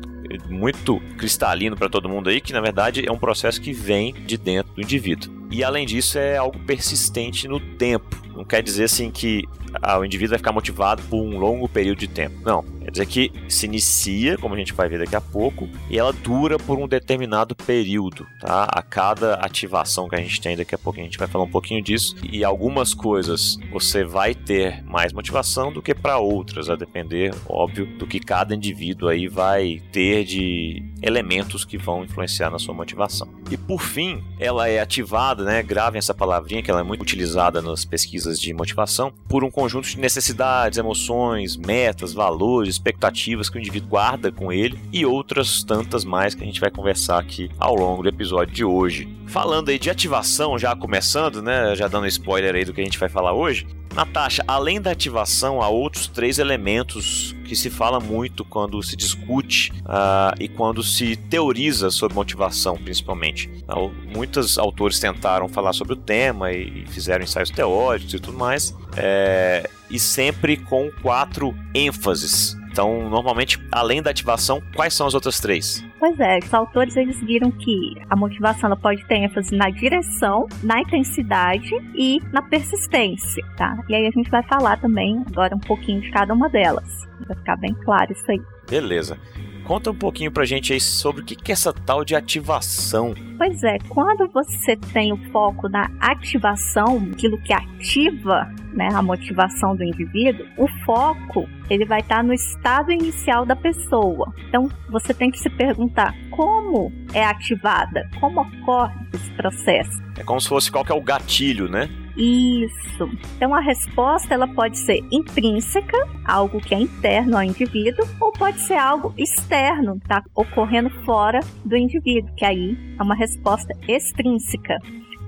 muito 0.50 1.00
cristalino 1.18 1.76
para 1.76 1.90
todo 1.90 2.08
mundo 2.08 2.30
aí 2.30 2.40
que 2.40 2.54
na 2.54 2.62
verdade 2.62 3.06
é 3.06 3.12
um 3.12 3.18
processo 3.18 3.60
que 3.60 3.74
vem 3.74 4.14
de 4.14 4.38
dentro 4.38 4.74
do 4.74 4.82
indivíduo. 4.82 5.48
E 5.50 5.64
além 5.64 5.86
disso 5.86 6.18
é 6.18 6.38
algo 6.38 6.58
persistente 6.60 7.48
no 7.48 7.60
tempo. 7.60 8.16
Não 8.36 8.44
quer 8.44 8.62
dizer 8.62 8.86
assim 8.86 9.12
que 9.12 9.44
ah, 9.82 10.00
o 10.00 10.06
indivíduo 10.06 10.32
vai 10.32 10.40
ficar 10.40 10.52
motivado 10.52 11.02
por 11.04 11.18
um 11.18 11.38
longo 11.38 11.68
período 11.68 12.00
de 12.00 12.08
tempo. 12.08 12.36
Não. 12.44 12.64
Quer 12.82 12.92
dizer 12.92 13.06
que 13.06 13.32
se 13.48 13.66
inicia, 13.66 14.38
como 14.38 14.56
a 14.56 14.58
gente 14.58 14.74
vai 14.74 14.90
ver 14.90 15.00
daqui 15.00 15.16
a 15.16 15.22
pouco, 15.22 15.70
e 15.90 15.98
ela 15.98 16.12
dura 16.12 16.58
por 16.58 16.78
um 16.80 16.88
determinado 16.88 17.56
período, 17.56 18.26
tá? 18.40 18.64
A 18.64 18.82
cada 18.82 19.36
ativação 19.36 20.10
que 20.10 20.16
a 20.16 20.20
gente 20.20 20.42
tem, 20.42 20.58
daqui 20.58 20.74
a 20.74 20.78
pouco 20.78 21.00
a 21.00 21.04
gente 21.04 21.18
vai 21.18 21.28
falar 21.28 21.46
um 21.46 21.50
pouquinho 21.50 21.82
disso. 21.82 22.16
E 22.24 22.44
algumas 22.44 22.94
coisas 22.94 23.58
você 23.72 24.04
vai 24.04 24.34
ter 24.34 24.84
mais 24.84 25.14
motivação 25.14 25.72
do 25.72 25.82
que 25.82 25.94
para 25.94 26.18
outras, 26.18 26.70
a 26.70 26.76
depender, 26.76 27.34
óbvio, 27.48 27.86
do 27.98 28.08
que 28.08 28.20
cada 28.20 28.56
indivíduo 28.56 29.10
aí 29.10 29.28
vai 29.28 29.82
ter 29.92 30.24
de 30.24 30.84
elementos 31.02 31.64
que 31.64 31.78
vão 31.78 32.04
influenciar 32.04 32.50
na 32.50 32.60
sua 32.60 32.74
motivação. 32.74 33.28
E 33.50 33.58
por 33.58 33.82
fim, 33.82 34.24
ela 34.40 34.68
é 34.68 34.80
ativada, 34.80 35.44
né? 35.44 35.62
Gravem 35.62 36.00
essa 36.00 36.14
palavrinha 36.14 36.64
que 36.64 36.72
ela 36.72 36.80
é 36.80 36.84
muito 36.84 37.02
utilizada 37.02 37.62
nas 37.62 37.86
pesquisas 37.86 38.21
de 38.24 38.54
motivação, 38.54 39.14
por 39.28 39.44
um 39.44 39.52
conjunto 39.52 39.88
de 39.88 40.00
necessidades, 40.00 40.78
emoções, 40.78 41.58
metas, 41.58 42.14
valores, 42.14 42.76
expectativas 42.76 43.50
que 43.50 43.58
o 43.58 43.60
indivíduo 43.60 43.90
guarda 43.90 44.32
com 44.32 44.52
ele 44.52 44.80
e 44.92 45.06
outras 45.06 45.64
tantas 45.64 46.04
mais 46.04 46.36
que 46.36 46.44
a 46.44 46.46
gente 46.46 46.62
vai 46.62 46.72
conversar 46.72 47.20
aqui 47.20 47.50
ao 47.60 47.76
longo 47.76 48.04
do 48.04 48.10
episódio 48.10 48.54
de 48.54 48.66
hoje. 48.66 49.08
Falando 49.28 49.70
aí 49.70 49.80
de 49.80 49.90
ativação, 49.90 50.58
já 50.58 50.76
começando, 50.76 51.42
né? 51.42 51.76
Já 51.76 51.88
dando 51.88 52.08
spoiler 52.08 52.56
aí 52.56 52.66
do 52.66 52.74
que 52.74 52.82
a 52.82 52.84
gente 52.84 53.00
vai 53.00 53.10
falar 53.10 53.34
hoje. 53.34 53.66
Natasha, 53.94 54.44
além 54.48 54.82
da 54.82 54.92
ativação, 54.92 55.62
há 55.62 55.68
outros 55.68 56.08
três 56.08 56.40
elementos 56.40 57.36
que 57.46 57.56
se 57.56 57.70
fala 57.70 58.00
muito 58.00 58.46
quando 58.46 58.82
se 58.82 58.96
discute 58.96 59.72
uh, 59.82 60.34
e 60.40 60.48
quando 60.48 60.82
se 60.82 61.18
teoriza 61.18 61.92
sobre 61.92 62.16
motivação, 62.16 62.78
principalmente. 62.78 63.50
Uh, 63.68 63.92
muitos 64.16 64.58
autores 64.58 65.00
tentaram 65.00 65.50
falar 65.50 65.74
sobre 65.74 65.94
o 65.94 65.98
tema 65.98 66.52
e, 66.54 66.84
e 66.84 66.88
fizeram 66.88 67.24
ensaios 67.24 67.50
teóricos 67.50 68.14
e 68.14 68.20
tudo 68.20 68.38
mais, 68.38 68.74
é, 68.96 69.70
e 69.90 70.00
sempre 70.00 70.56
com 70.56 70.90
quatro 71.02 71.54
ênfases. 71.76 72.56
Então, 72.72 73.10
normalmente, 73.10 73.60
além 73.70 74.02
da 74.02 74.12
ativação, 74.12 74.62
quais 74.74 74.94
são 74.94 75.06
as 75.06 75.14
outras 75.14 75.40
três? 75.42 75.84
Pois 76.02 76.20
é, 76.20 76.40
os 76.44 76.52
autores 76.52 76.98
eles 76.98 77.22
viram 77.22 77.52
que 77.52 77.94
a 78.10 78.16
motivação 78.16 78.66
ela 78.66 78.76
pode 78.76 79.06
ter 79.06 79.18
ênfase 79.18 79.56
na 79.56 79.70
direção, 79.70 80.48
na 80.64 80.82
intensidade 80.82 81.70
e 81.94 82.20
na 82.34 82.42
persistência, 82.42 83.46
tá? 83.56 83.78
E 83.88 83.94
aí 83.94 84.08
a 84.08 84.10
gente 84.10 84.28
vai 84.32 84.42
falar 84.42 84.82
também 84.82 85.24
agora 85.28 85.56
um 85.56 85.60
pouquinho 85.60 86.02
de 86.02 86.10
cada 86.10 86.34
uma 86.34 86.50
delas. 86.50 87.08
Vai 87.28 87.38
ficar 87.38 87.56
bem 87.58 87.76
claro 87.86 88.12
isso 88.12 88.32
aí. 88.32 88.42
Beleza. 88.68 89.16
Conta 89.64 89.92
um 89.92 89.96
pouquinho 89.96 90.32
pra 90.32 90.44
gente 90.44 90.74
aí 90.74 90.82
sobre 90.82 91.22
o 91.22 91.24
que 91.24 91.52
é 91.52 91.54
essa 91.54 91.72
tal 91.72 92.04
de 92.04 92.16
ativação. 92.16 93.14
Pois 93.38 93.64
é, 93.64 93.78
quando 93.88 94.28
você 94.30 94.76
tem 94.76 95.14
o 95.14 95.18
foco 95.32 95.70
na 95.70 95.88
ativação, 96.00 96.98
aquilo 97.14 97.38
que 97.44 97.54
ativa 97.54 98.52
né, 98.74 98.90
a 98.94 99.02
motivação 99.02 99.76
do 99.76 99.84
indivíduo, 99.84 100.46
o 100.58 100.68
foco 100.86 101.48
ele 101.70 101.86
vai 101.86 102.02
estar 102.02 102.24
no 102.24 102.34
estado 102.34 102.92
inicial 102.92 103.46
da 103.46 103.56
pessoa. 103.56 104.34
Então 104.48 104.70
você 104.90 105.14
tem 105.14 105.32
que 105.32 105.40
se 105.40 105.50
perguntar 105.50 106.14
como 106.30 106.92
é 107.14 107.24
ativada, 107.24 108.10
como 108.20 108.42
ocorre 108.42 108.96
esse 109.14 109.32
processo. 109.32 110.02
É 110.18 110.24
como 110.24 110.40
se 110.40 110.50
fosse 110.50 110.72
qual 110.72 110.84
que 110.84 110.92
é 110.92 110.96
o 110.96 111.02
gatilho, 111.02 111.70
né? 111.70 111.90
Isso. 112.18 113.10
Então 113.36 113.54
a 113.54 113.62
resposta 113.62 114.34
ela 114.34 114.48
pode 114.48 114.78
ser 114.78 115.00
intrínseca, 115.12 115.98
algo 116.26 116.60
que 116.60 116.76
é 116.76 116.80
interno 116.80 117.38
ao 117.38 117.44
indivíduo, 117.44 118.06
ou 118.20 118.32
pode 118.32 118.60
ser 118.60 118.76
algo 118.76 119.14
externo, 119.18 120.00
tá 120.08 120.22
ocorrendo 120.36 120.90
fora 121.06 121.40
do 121.64 121.76
indivíduo, 121.76 122.34
que 122.36 122.46
aí 122.46 122.78
é 123.00 123.04
uma 123.04 123.16
resposta 123.16 123.74
extrínseca. 123.88 124.78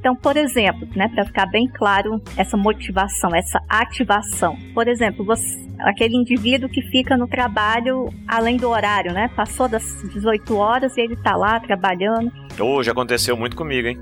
Então, 0.03 0.17
por 0.17 0.35
exemplo, 0.35 0.85
né, 0.97 1.07
para 1.07 1.23
ficar 1.23 1.45
bem 1.45 1.65
claro 1.65 2.21
essa 2.35 2.57
motivação, 2.57 3.33
essa 3.33 3.57
ativação. 3.69 4.57
Por 4.73 4.89
exemplo, 4.89 5.23
você, 5.23 5.65
aquele 5.79 6.17
indivíduo 6.17 6.67
que 6.67 6.81
fica 6.81 7.15
no 7.15 7.25
trabalho 7.25 8.09
além 8.27 8.57
do 8.57 8.67
horário, 8.67 9.13
né? 9.13 9.29
Passou 9.33 9.69
das 9.69 10.03
18 10.13 10.57
horas 10.57 10.97
e 10.97 11.01
ele 11.01 11.13
está 11.13 11.37
lá 11.37 11.57
trabalhando. 11.61 12.29
Hoje 12.59 12.91
aconteceu 12.91 13.37
muito 13.37 13.55
comigo, 13.55 13.87
hein? 13.87 13.97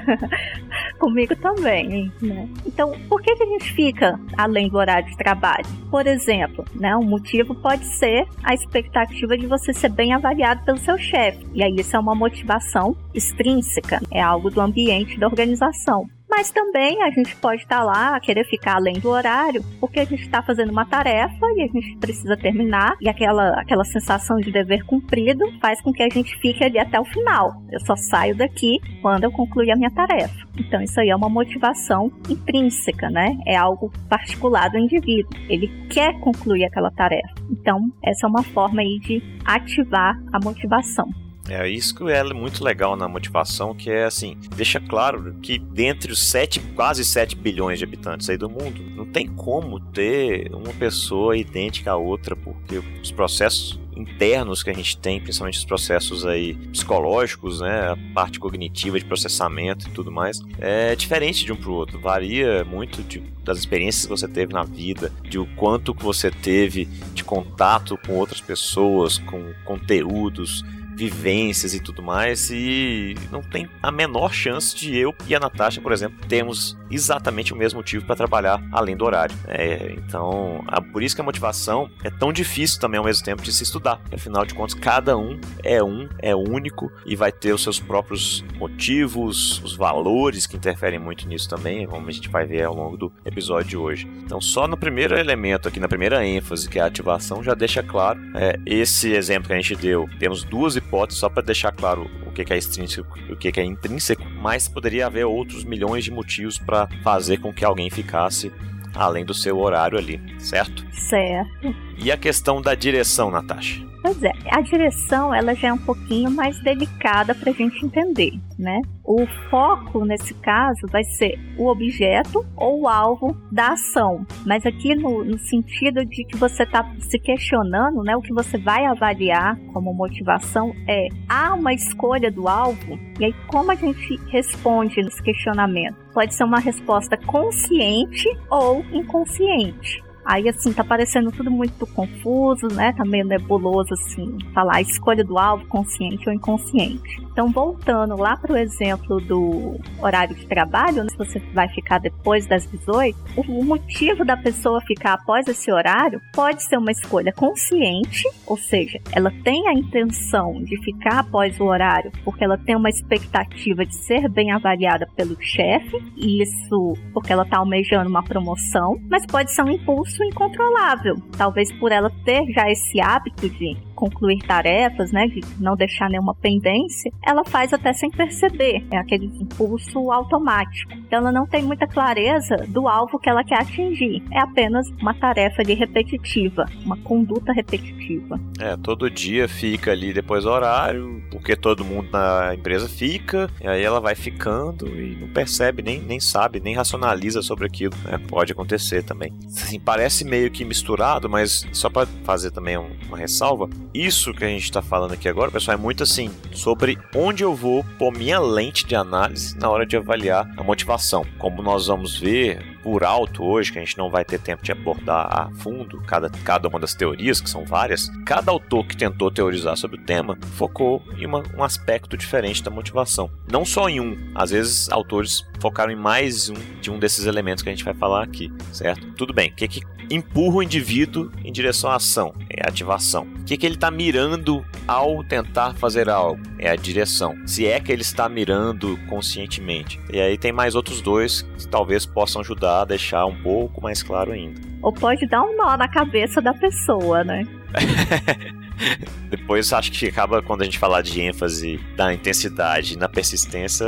comigo 1.00 1.34
também, 1.36 2.12
né? 2.20 2.48
Então, 2.66 2.92
por 3.08 3.22
que, 3.22 3.34
que 3.34 3.42
a 3.42 3.46
gente 3.46 3.72
fica 3.72 4.20
além 4.36 4.68
do 4.68 4.76
horário 4.76 5.08
de 5.08 5.16
trabalho? 5.16 5.64
Por 5.90 6.06
exemplo, 6.06 6.64
né, 6.74 6.94
um 6.94 7.04
motivo 7.04 7.54
pode 7.54 7.84
ser 7.86 8.28
a 8.44 8.54
expectativa 8.54 9.36
de 9.36 9.46
você 9.46 9.72
ser 9.72 9.88
bem 9.88 10.12
avaliado 10.12 10.62
pelo 10.64 10.78
seu 10.78 10.98
chefe. 10.98 11.44
E 11.54 11.64
aí 11.64 11.74
isso 11.76 11.96
é 11.96 11.98
uma 11.98 12.14
motivação 12.14 12.94
extrínseca, 13.14 14.00
é 14.12 14.20
algo 14.20 14.50
do 14.50 14.60
ambiente 14.60 14.89
da 15.18 15.26
organização. 15.26 16.06
Mas 16.30 16.50
também 16.50 17.02
a 17.02 17.10
gente 17.10 17.34
pode 17.36 17.62
estar 17.62 17.78
tá 17.78 17.84
lá, 17.84 18.20
querer 18.20 18.44
ficar 18.44 18.76
além 18.76 18.94
do 19.00 19.08
horário, 19.08 19.64
porque 19.80 19.98
a 19.98 20.04
gente 20.04 20.22
está 20.22 20.40
fazendo 20.40 20.70
uma 20.70 20.86
tarefa 20.86 21.46
e 21.56 21.62
a 21.62 21.66
gente 21.66 21.96
precisa 21.98 22.36
terminar, 22.36 22.96
e 23.00 23.08
aquela, 23.08 23.60
aquela 23.60 23.84
sensação 23.84 24.38
de 24.38 24.52
dever 24.52 24.84
cumprido 24.86 25.44
faz 25.60 25.82
com 25.82 25.92
que 25.92 26.02
a 26.02 26.08
gente 26.08 26.38
fique 26.38 26.62
ali 26.62 26.78
até 26.78 27.00
o 27.00 27.04
final. 27.04 27.60
Eu 27.70 27.80
só 27.80 27.96
saio 27.96 28.36
daqui 28.36 28.78
quando 29.02 29.24
eu 29.24 29.32
concluir 29.32 29.72
a 29.72 29.76
minha 29.76 29.90
tarefa. 29.90 30.46
Então, 30.56 30.80
isso 30.80 31.00
aí 31.00 31.10
é 31.10 31.16
uma 31.16 31.28
motivação 31.28 32.12
intrínseca, 32.28 33.10
né? 33.10 33.36
É 33.44 33.56
algo 33.56 33.92
particular 34.08 34.70
do 34.70 34.78
indivíduo. 34.78 35.30
Ele 35.48 35.68
quer 35.88 36.18
concluir 36.20 36.64
aquela 36.64 36.90
tarefa. 36.92 37.34
Então, 37.50 37.90
essa 38.04 38.26
é 38.26 38.30
uma 38.30 38.44
forma 38.44 38.80
aí 38.82 39.00
de 39.00 39.20
ativar 39.44 40.16
a 40.32 40.38
motivação. 40.44 41.08
É 41.48 41.68
isso 41.68 41.94
que 41.94 42.04
é 42.04 42.22
muito 42.32 42.62
legal 42.62 42.96
na 42.96 43.08
motivação, 43.08 43.74
que 43.74 43.90
é 43.90 44.04
assim, 44.04 44.36
deixa 44.54 44.80
claro 44.80 45.34
que 45.42 45.58
dentre 45.58 46.12
os 46.12 46.22
7, 46.28 46.60
quase 46.76 47.04
7 47.04 47.34
bilhões 47.34 47.78
de 47.78 47.84
habitantes 47.84 48.28
aí 48.28 48.36
do 48.36 48.48
mundo, 48.48 48.82
não 48.94 49.06
tem 49.06 49.26
como 49.26 49.80
ter 49.80 50.54
uma 50.54 50.72
pessoa 50.72 51.36
idêntica 51.36 51.92
à 51.92 51.96
outra, 51.96 52.36
porque 52.36 52.78
os 53.02 53.10
processos 53.10 53.80
internos 54.00 54.62
que 54.62 54.70
a 54.70 54.72
gente 54.72 54.96
tem, 54.96 55.20
principalmente 55.20 55.58
os 55.58 55.64
processos 55.64 56.24
aí 56.24 56.54
psicológicos, 56.72 57.60
né, 57.60 57.90
a 57.90 57.96
parte 58.14 58.38
cognitiva 58.38 58.98
de 58.98 59.04
processamento 59.04 59.88
e 59.88 59.90
tudo 59.90 60.10
mais, 60.10 60.40
é 60.58 60.94
diferente 60.96 61.44
de 61.44 61.52
um 61.52 61.56
para 61.56 61.70
o 61.70 61.74
outro. 61.74 62.00
Varia 62.00 62.64
muito 62.64 63.02
de, 63.02 63.20
das 63.44 63.58
experiências 63.58 64.04
que 64.04 64.10
você 64.10 64.28
teve 64.28 64.52
na 64.52 64.64
vida, 64.64 65.12
de 65.22 65.38
o 65.38 65.46
quanto 65.56 65.94
que 65.94 66.02
você 66.02 66.30
teve 66.30 66.86
de 67.12 67.22
contato 67.22 67.98
com 68.06 68.14
outras 68.14 68.40
pessoas, 68.40 69.18
com 69.18 69.52
conteúdos, 69.64 70.64
vivências 71.00 71.72
e 71.72 71.80
tudo 71.80 72.02
mais, 72.02 72.50
e 72.50 73.14
não 73.32 73.40
tem 73.40 73.68
a 73.82 73.90
menor 73.90 74.34
chance 74.34 74.76
de 74.76 74.94
eu 74.94 75.14
e 75.26 75.34
a 75.34 75.40
Natasha, 75.40 75.80
por 75.80 75.92
exemplo, 75.92 76.18
termos 76.28 76.76
exatamente 76.90 77.54
o 77.54 77.56
mesmo 77.56 77.78
motivo 77.78 78.04
para 78.04 78.16
trabalhar 78.16 78.62
além 78.70 78.96
do 78.96 79.04
horário. 79.04 79.34
É, 79.46 79.94
então, 79.96 80.62
a, 80.66 80.82
por 80.82 81.02
isso 81.02 81.14
que 81.14 81.20
a 81.22 81.24
motivação 81.24 81.90
é 82.04 82.10
tão 82.10 82.32
difícil 82.32 82.78
também 82.78 82.98
ao 82.98 83.04
mesmo 83.04 83.24
tempo 83.24 83.42
de 83.42 83.52
se 83.52 83.62
estudar. 83.62 84.00
Afinal 84.12 84.44
de 84.44 84.54
contas, 84.54 84.74
cada 84.74 85.16
um 85.16 85.40
é 85.62 85.82
um, 85.82 86.06
é 86.18 86.34
único 86.34 86.92
e 87.06 87.16
vai 87.16 87.32
ter 87.32 87.52
os 87.52 87.62
seus 87.62 87.80
próprios 87.80 88.44
motivos, 88.56 89.62
os 89.62 89.74
valores 89.74 90.46
que 90.46 90.56
interferem 90.56 90.98
muito 90.98 91.26
nisso 91.26 91.48
também, 91.48 91.86
como 91.86 92.06
a 92.06 92.12
gente 92.12 92.28
vai 92.28 92.44
ver 92.44 92.64
ao 92.64 92.74
longo 92.74 92.96
do 92.96 93.12
episódio 93.24 93.70
de 93.70 93.76
hoje. 93.76 94.10
Então, 94.24 94.40
só 94.40 94.68
no 94.68 94.76
primeiro 94.76 95.18
elemento 95.18 95.68
aqui, 95.68 95.80
na 95.80 95.88
primeira 95.88 96.26
ênfase, 96.26 96.68
que 96.68 96.78
é 96.78 96.82
a 96.82 96.86
ativação, 96.86 97.42
já 97.42 97.54
deixa 97.54 97.82
claro 97.82 98.20
é, 98.34 98.58
esse 98.66 99.12
exemplo 99.12 99.48
que 99.48 99.54
a 99.54 99.56
gente 99.56 99.76
deu. 99.76 100.08
Temos 100.18 100.44
duas 100.44 100.76
hipóteses 100.76 100.89
só 101.14 101.28
para 101.28 101.42
deixar 101.42 101.72
claro 101.72 102.10
o 102.26 102.32
que 102.32 102.52
é 102.52 102.56
extrínseco 102.56 103.18
e 103.18 103.32
o 103.32 103.36
que 103.36 103.60
é 103.60 103.64
intrínseco, 103.64 104.22
mas 104.40 104.68
poderia 104.68 105.06
haver 105.06 105.24
outros 105.24 105.64
milhões 105.64 106.04
de 106.04 106.10
motivos 106.10 106.58
para 106.58 106.88
fazer 107.02 107.38
com 107.38 107.52
que 107.52 107.64
alguém 107.64 107.90
ficasse 107.90 108.52
além 108.94 109.24
do 109.24 109.34
seu 109.34 109.58
horário 109.58 109.98
ali, 109.98 110.20
certo? 110.38 110.84
Certo. 110.92 111.74
E 111.96 112.10
a 112.10 112.16
questão 112.16 112.60
da 112.60 112.74
direção, 112.74 113.30
Natasha? 113.30 113.89
Pois 114.02 114.22
é, 114.22 114.32
a 114.50 114.62
direção 114.62 115.34
ela 115.34 115.54
já 115.54 115.68
é 115.68 115.72
um 115.72 115.78
pouquinho 115.78 116.30
mais 116.30 116.58
delicada 116.62 117.34
para 117.34 117.50
a 117.50 117.54
gente 117.54 117.84
entender, 117.84 118.32
né? 118.58 118.80
O 119.04 119.26
foco 119.50 120.04
nesse 120.06 120.32
caso 120.34 120.86
vai 120.90 121.04
ser 121.04 121.38
o 121.58 121.68
objeto 121.68 122.44
ou 122.56 122.82
o 122.82 122.88
alvo 122.88 123.36
da 123.52 123.72
ação, 123.72 124.24
mas 124.46 124.64
aqui 124.64 124.94
no, 124.94 125.22
no 125.22 125.38
sentido 125.38 126.04
de 126.04 126.24
que 126.24 126.36
você 126.36 126.62
está 126.62 126.90
se 126.98 127.18
questionando, 127.18 128.02
né? 128.02 128.16
O 128.16 128.22
que 128.22 128.32
você 128.32 128.56
vai 128.56 128.86
avaliar 128.86 129.58
como 129.72 129.92
motivação 129.92 130.74
é 130.88 131.08
há 131.28 131.54
uma 131.54 131.74
escolha 131.74 132.30
do 132.30 132.48
alvo 132.48 132.98
e 133.18 133.26
aí 133.26 133.34
como 133.48 133.70
a 133.70 133.74
gente 133.74 134.16
responde 134.30 135.02
nesse 135.02 135.22
questionamento? 135.22 135.96
Pode 136.14 136.34
ser 136.34 136.44
uma 136.44 136.58
resposta 136.58 137.18
consciente 137.18 138.28
ou 138.50 138.82
inconsciente. 138.92 140.02
Aí, 140.30 140.48
assim, 140.48 140.72
tá 140.72 140.84
parecendo 140.84 141.32
tudo 141.32 141.50
muito 141.50 141.84
confuso, 141.88 142.68
né? 142.72 142.92
Tá 142.92 143.04
meio 143.04 143.24
nebuloso, 143.24 143.92
assim, 143.94 144.38
falar 144.54 144.76
a 144.76 144.80
escolha 144.80 145.24
do 145.24 145.36
alvo, 145.36 145.66
consciente 145.66 146.28
ou 146.28 146.32
inconsciente. 146.32 147.20
Então, 147.32 147.50
voltando 147.50 148.16
lá 148.16 148.36
para 148.36 148.52
o 148.52 148.56
exemplo 148.56 149.20
do 149.20 149.80
horário 150.00 150.36
de 150.36 150.46
trabalho, 150.46 151.02
né? 151.02 151.08
se 151.10 151.16
você 151.16 151.40
vai 151.52 151.68
ficar 151.70 151.98
depois 151.98 152.46
das 152.46 152.64
18, 152.70 153.16
o 153.38 153.64
motivo 153.64 154.24
da 154.24 154.36
pessoa 154.36 154.80
ficar 154.82 155.14
após 155.14 155.48
esse 155.48 155.72
horário 155.72 156.20
pode 156.32 156.62
ser 156.62 156.76
uma 156.76 156.92
escolha 156.92 157.32
consciente, 157.32 158.22
ou 158.46 158.56
seja, 158.56 159.00
ela 159.12 159.32
tem 159.42 159.66
a 159.66 159.72
intenção 159.72 160.62
de 160.62 160.76
ficar 160.84 161.20
após 161.20 161.58
o 161.58 161.64
horário 161.64 162.12
porque 162.24 162.44
ela 162.44 162.56
tem 162.58 162.76
uma 162.76 162.88
expectativa 162.88 163.84
de 163.84 163.96
ser 163.96 164.28
bem 164.28 164.52
avaliada 164.52 165.08
pelo 165.16 165.36
chefe, 165.40 165.96
e 166.16 166.40
isso 166.40 166.94
porque 167.12 167.32
ela 167.32 167.42
está 167.42 167.58
almejando 167.58 168.08
uma 168.08 168.22
promoção, 168.22 169.00
mas 169.08 169.26
pode 169.26 169.50
ser 169.50 169.62
um 169.62 169.70
impulso 169.70 170.19
incontrolável, 170.24 171.16
talvez 171.36 171.72
por 171.78 171.92
ela 171.92 172.10
ter 172.24 172.46
já 172.52 172.70
esse 172.70 173.00
hábito 173.00 173.48
de 173.48 173.76
concluir 174.00 174.38
tarefas, 174.38 175.12
né, 175.12 175.26
de 175.26 175.42
não 175.60 175.76
deixar 175.76 176.08
nenhuma 176.08 176.34
pendência, 176.34 177.12
ela 177.22 177.44
faz 177.44 177.74
até 177.74 177.92
sem 177.92 178.10
perceber, 178.10 178.82
é 178.90 178.96
aquele 178.96 179.26
impulso 179.26 180.10
automático. 180.10 180.92
Então 180.94 181.18
ela 181.18 181.30
não 181.30 181.46
tem 181.46 181.62
muita 181.62 181.86
clareza 181.86 182.56
do 182.68 182.88
alvo 182.88 183.18
que 183.18 183.28
ela 183.28 183.44
quer 183.44 183.60
atingir. 183.60 184.22
É 184.32 184.40
apenas 184.40 184.88
uma 185.02 185.12
tarefa 185.12 185.62
de 185.62 185.74
repetitiva, 185.74 186.64
uma 186.82 186.96
conduta 186.96 187.52
repetitiva. 187.52 188.40
É, 188.58 188.74
todo 188.78 189.10
dia 189.10 189.46
fica 189.46 189.90
ali 189.90 190.14
depois 190.14 190.44
do 190.44 190.50
horário, 190.50 191.22
porque 191.30 191.54
todo 191.54 191.84
mundo 191.84 192.08
na 192.10 192.54
empresa 192.54 192.88
fica, 192.88 193.50
e 193.60 193.68
aí 193.68 193.82
ela 193.82 194.00
vai 194.00 194.14
ficando 194.14 194.86
e 194.88 195.16
não 195.20 195.28
percebe, 195.28 195.82
nem, 195.82 196.00
nem 196.00 196.18
sabe, 196.18 196.58
nem 196.60 196.74
racionaliza 196.74 197.42
sobre 197.42 197.66
aquilo. 197.66 197.94
Né? 198.04 198.18
Pode 198.28 198.52
acontecer 198.52 199.02
também. 199.02 199.32
Assim, 199.46 199.78
parece 199.78 200.24
meio 200.24 200.50
que 200.50 200.64
misturado, 200.64 201.28
mas 201.28 201.66
só 201.72 201.90
para 201.90 202.06
fazer 202.24 202.50
também 202.50 202.78
uma 202.78 203.18
ressalva, 203.18 203.68
isso 203.94 204.32
que 204.32 204.44
a 204.44 204.48
gente 204.48 204.64
está 204.64 204.80
falando 204.80 205.12
aqui 205.12 205.28
agora, 205.28 205.50
pessoal, 205.50 205.76
é 205.76 205.80
muito 205.80 206.02
assim 206.02 206.30
sobre 206.52 206.98
onde 207.14 207.42
eu 207.42 207.54
vou 207.54 207.84
pôr 207.98 208.12
minha 208.12 208.38
lente 208.38 208.86
de 208.86 208.94
análise 208.94 209.58
na 209.58 209.68
hora 209.68 209.84
de 209.84 209.96
avaliar 209.96 210.48
a 210.56 210.62
motivação. 210.62 211.24
Como 211.38 211.62
nós 211.62 211.88
vamos 211.88 212.18
ver 212.18 212.69
por 212.82 213.04
alto 213.04 213.44
hoje, 213.44 213.72
que 213.72 213.78
a 213.78 213.84
gente 213.84 213.98
não 213.98 214.10
vai 214.10 214.24
ter 214.24 214.38
tempo 214.38 214.62
de 214.62 214.72
abordar 214.72 215.26
a 215.30 215.50
fundo 215.56 216.00
cada, 216.02 216.30
cada 216.44 216.68
uma 216.68 216.78
das 216.78 216.94
teorias, 216.94 217.40
que 217.40 217.50
são 217.50 217.64
várias, 217.64 218.10
cada 218.24 218.50
autor 218.50 218.86
que 218.86 218.96
tentou 218.96 219.30
teorizar 219.30 219.76
sobre 219.76 219.98
o 219.98 220.02
tema 220.02 220.38
focou 220.56 221.02
em 221.16 221.26
uma, 221.26 221.42
um 221.56 221.62
aspecto 221.62 222.16
diferente 222.16 222.62
da 222.62 222.70
motivação. 222.70 223.30
Não 223.50 223.64
só 223.64 223.88
em 223.88 224.00
um, 224.00 224.16
às 224.34 224.50
vezes 224.50 224.88
autores 224.90 225.44
focaram 225.60 225.92
em 225.92 225.96
mais 225.96 226.48
um 226.48 226.54
de 226.80 226.90
um 226.90 226.98
desses 226.98 227.26
elementos 227.26 227.62
que 227.62 227.68
a 227.68 227.72
gente 227.72 227.84
vai 227.84 227.94
falar 227.94 228.22
aqui, 228.22 228.52
certo? 228.72 229.12
Tudo 229.12 229.32
bem, 229.32 229.50
o 229.50 229.54
que, 229.54 229.68
que 229.68 229.80
empurra 230.10 230.56
o 230.56 230.62
indivíduo 230.62 231.30
em 231.44 231.52
direção 231.52 231.90
à 231.90 231.96
ação? 231.96 232.34
É 232.48 232.64
a 232.64 232.68
ativação. 232.68 233.28
O 233.40 233.44
que, 233.44 233.56
que 233.56 233.64
ele 233.64 233.76
está 233.76 233.90
mirando 233.90 234.64
ao 234.86 235.22
tentar 235.22 235.74
fazer 235.74 236.08
algo? 236.08 236.42
É 236.58 236.68
a 236.68 236.76
direção. 236.76 237.36
Se 237.46 237.66
é 237.66 237.78
que 237.78 237.92
ele 237.92 238.02
está 238.02 238.28
mirando 238.28 238.98
conscientemente. 239.08 240.00
E 240.12 240.20
aí 240.20 240.36
tem 240.36 240.52
mais 240.52 240.74
outros 240.74 241.00
dois 241.00 241.42
que 241.42 241.68
talvez 241.68 242.04
possam 242.04 242.40
ajudar 242.40 242.69
deixar 242.84 243.26
um 243.26 243.34
pouco 243.42 243.82
mais 243.82 244.02
claro 244.02 244.32
ainda. 244.32 244.60
Ou 244.82 244.92
pode 244.92 245.26
dar 245.26 245.42
um 245.42 245.56
nó 245.56 245.76
na 245.76 245.88
cabeça 245.88 246.40
da 246.40 246.54
pessoa, 246.54 247.22
né? 247.22 247.46
Depois 249.28 249.72
acho 249.72 249.92
que 249.92 250.08
acaba 250.08 250.42
quando 250.42 250.62
a 250.62 250.64
gente 250.64 250.78
falar 250.78 251.02
de 251.02 251.20
ênfase 251.20 251.78
da 251.96 252.12
intensidade 252.12 252.96
na 252.96 253.08
persistência, 253.08 253.86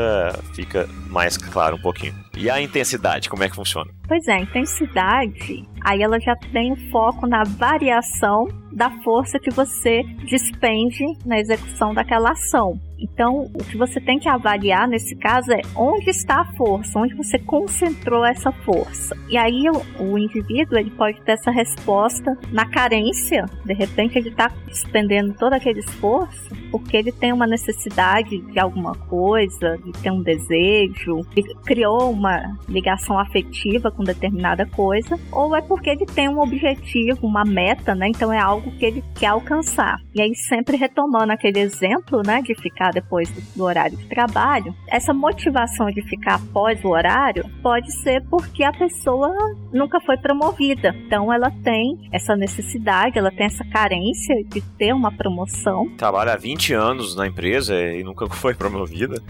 fica 0.54 0.88
mais 1.12 1.36
claro 1.36 1.76
um 1.76 1.80
pouquinho. 1.80 2.14
E 2.36 2.48
a 2.48 2.60
intensidade, 2.60 3.28
como 3.28 3.44
é 3.44 3.48
que 3.48 3.54
funciona? 3.54 3.90
Pois 4.08 4.26
é, 4.26 4.32
a 4.32 4.40
intensidade, 4.40 5.68
aí 5.84 6.02
ela 6.02 6.18
já 6.18 6.34
tem 6.34 6.72
o 6.72 6.90
foco 6.90 7.26
na 7.26 7.44
variação 7.44 8.48
da 8.72 8.90
força 9.02 9.38
que 9.38 9.50
você 9.50 10.02
despende 10.24 11.04
na 11.26 11.38
execução 11.38 11.92
daquela 11.92 12.30
ação. 12.30 12.80
Então, 12.98 13.50
o 13.52 13.64
que 13.64 13.76
você 13.76 14.00
tem 14.00 14.18
que 14.18 14.28
avaliar 14.28 14.88
nesse 14.88 15.16
caso 15.16 15.52
é 15.52 15.60
onde 15.76 16.08
está 16.08 16.40
a 16.40 16.52
força, 16.56 16.98
onde 16.98 17.14
você 17.14 17.38
concentrou 17.38 18.24
essa 18.24 18.52
força. 18.52 19.16
E 19.28 19.36
aí 19.36 19.64
o, 19.68 20.04
o 20.04 20.18
indivíduo 20.18 20.78
ele 20.78 20.90
pode 20.90 21.20
ter 21.22 21.32
essa 21.32 21.50
resposta 21.50 22.38
na 22.52 22.64
carência. 22.64 23.44
De 23.64 23.74
repente 23.74 24.16
ele 24.16 24.28
está 24.28 24.50
despendendo 24.66 25.34
todo 25.34 25.52
aquele 25.52 25.80
esforço 25.80 26.62
porque 26.70 26.96
ele 26.96 27.12
tem 27.12 27.32
uma 27.32 27.46
necessidade 27.46 28.38
de 28.38 28.58
alguma 28.58 28.94
coisa, 28.94 29.76
de 29.84 29.92
ter 30.00 30.10
um 30.10 30.22
desejo, 30.22 31.01
ele 31.36 31.54
criou 31.64 32.10
uma 32.10 32.56
ligação 32.68 33.18
afetiva 33.18 33.90
com 33.90 34.04
determinada 34.04 34.66
coisa, 34.66 35.18
ou 35.30 35.54
é 35.56 35.60
porque 35.60 35.90
ele 35.90 36.06
tem 36.06 36.28
um 36.28 36.40
objetivo, 36.40 37.26
uma 37.26 37.44
meta, 37.44 37.94
né? 37.94 38.08
Então 38.08 38.32
é 38.32 38.38
algo 38.38 38.70
que 38.72 38.84
ele 38.84 39.04
quer 39.18 39.28
alcançar. 39.28 39.98
E 40.14 40.20
aí 40.20 40.34
sempre 40.34 40.76
retomando 40.76 41.32
aquele 41.32 41.60
exemplo, 41.60 42.22
né, 42.24 42.42
de 42.42 42.54
ficar 42.54 42.90
depois 42.90 43.30
do 43.56 43.64
horário 43.64 43.96
de 43.96 44.06
trabalho, 44.06 44.74
essa 44.88 45.12
motivação 45.12 45.86
de 45.86 46.02
ficar 46.02 46.34
após 46.34 46.82
o 46.84 46.88
horário 46.88 47.44
pode 47.62 47.90
ser 48.02 48.22
porque 48.28 48.62
a 48.62 48.72
pessoa 48.72 49.28
nunca 49.72 50.00
foi 50.00 50.16
promovida. 50.16 50.94
Então 51.06 51.32
ela 51.32 51.50
tem 51.62 52.08
essa 52.12 52.36
necessidade, 52.36 53.18
ela 53.18 53.30
tem 53.30 53.46
essa 53.46 53.64
carência 53.64 54.44
de 54.44 54.60
ter 54.60 54.92
uma 54.92 55.10
promoção. 55.10 55.88
Trabalha 55.96 56.32
há 56.32 56.36
20 56.36 56.74
anos 56.74 57.16
na 57.16 57.26
empresa 57.26 57.74
e 57.74 58.02
nunca 58.02 58.28
foi 58.34 58.54
promovida. 58.54 59.22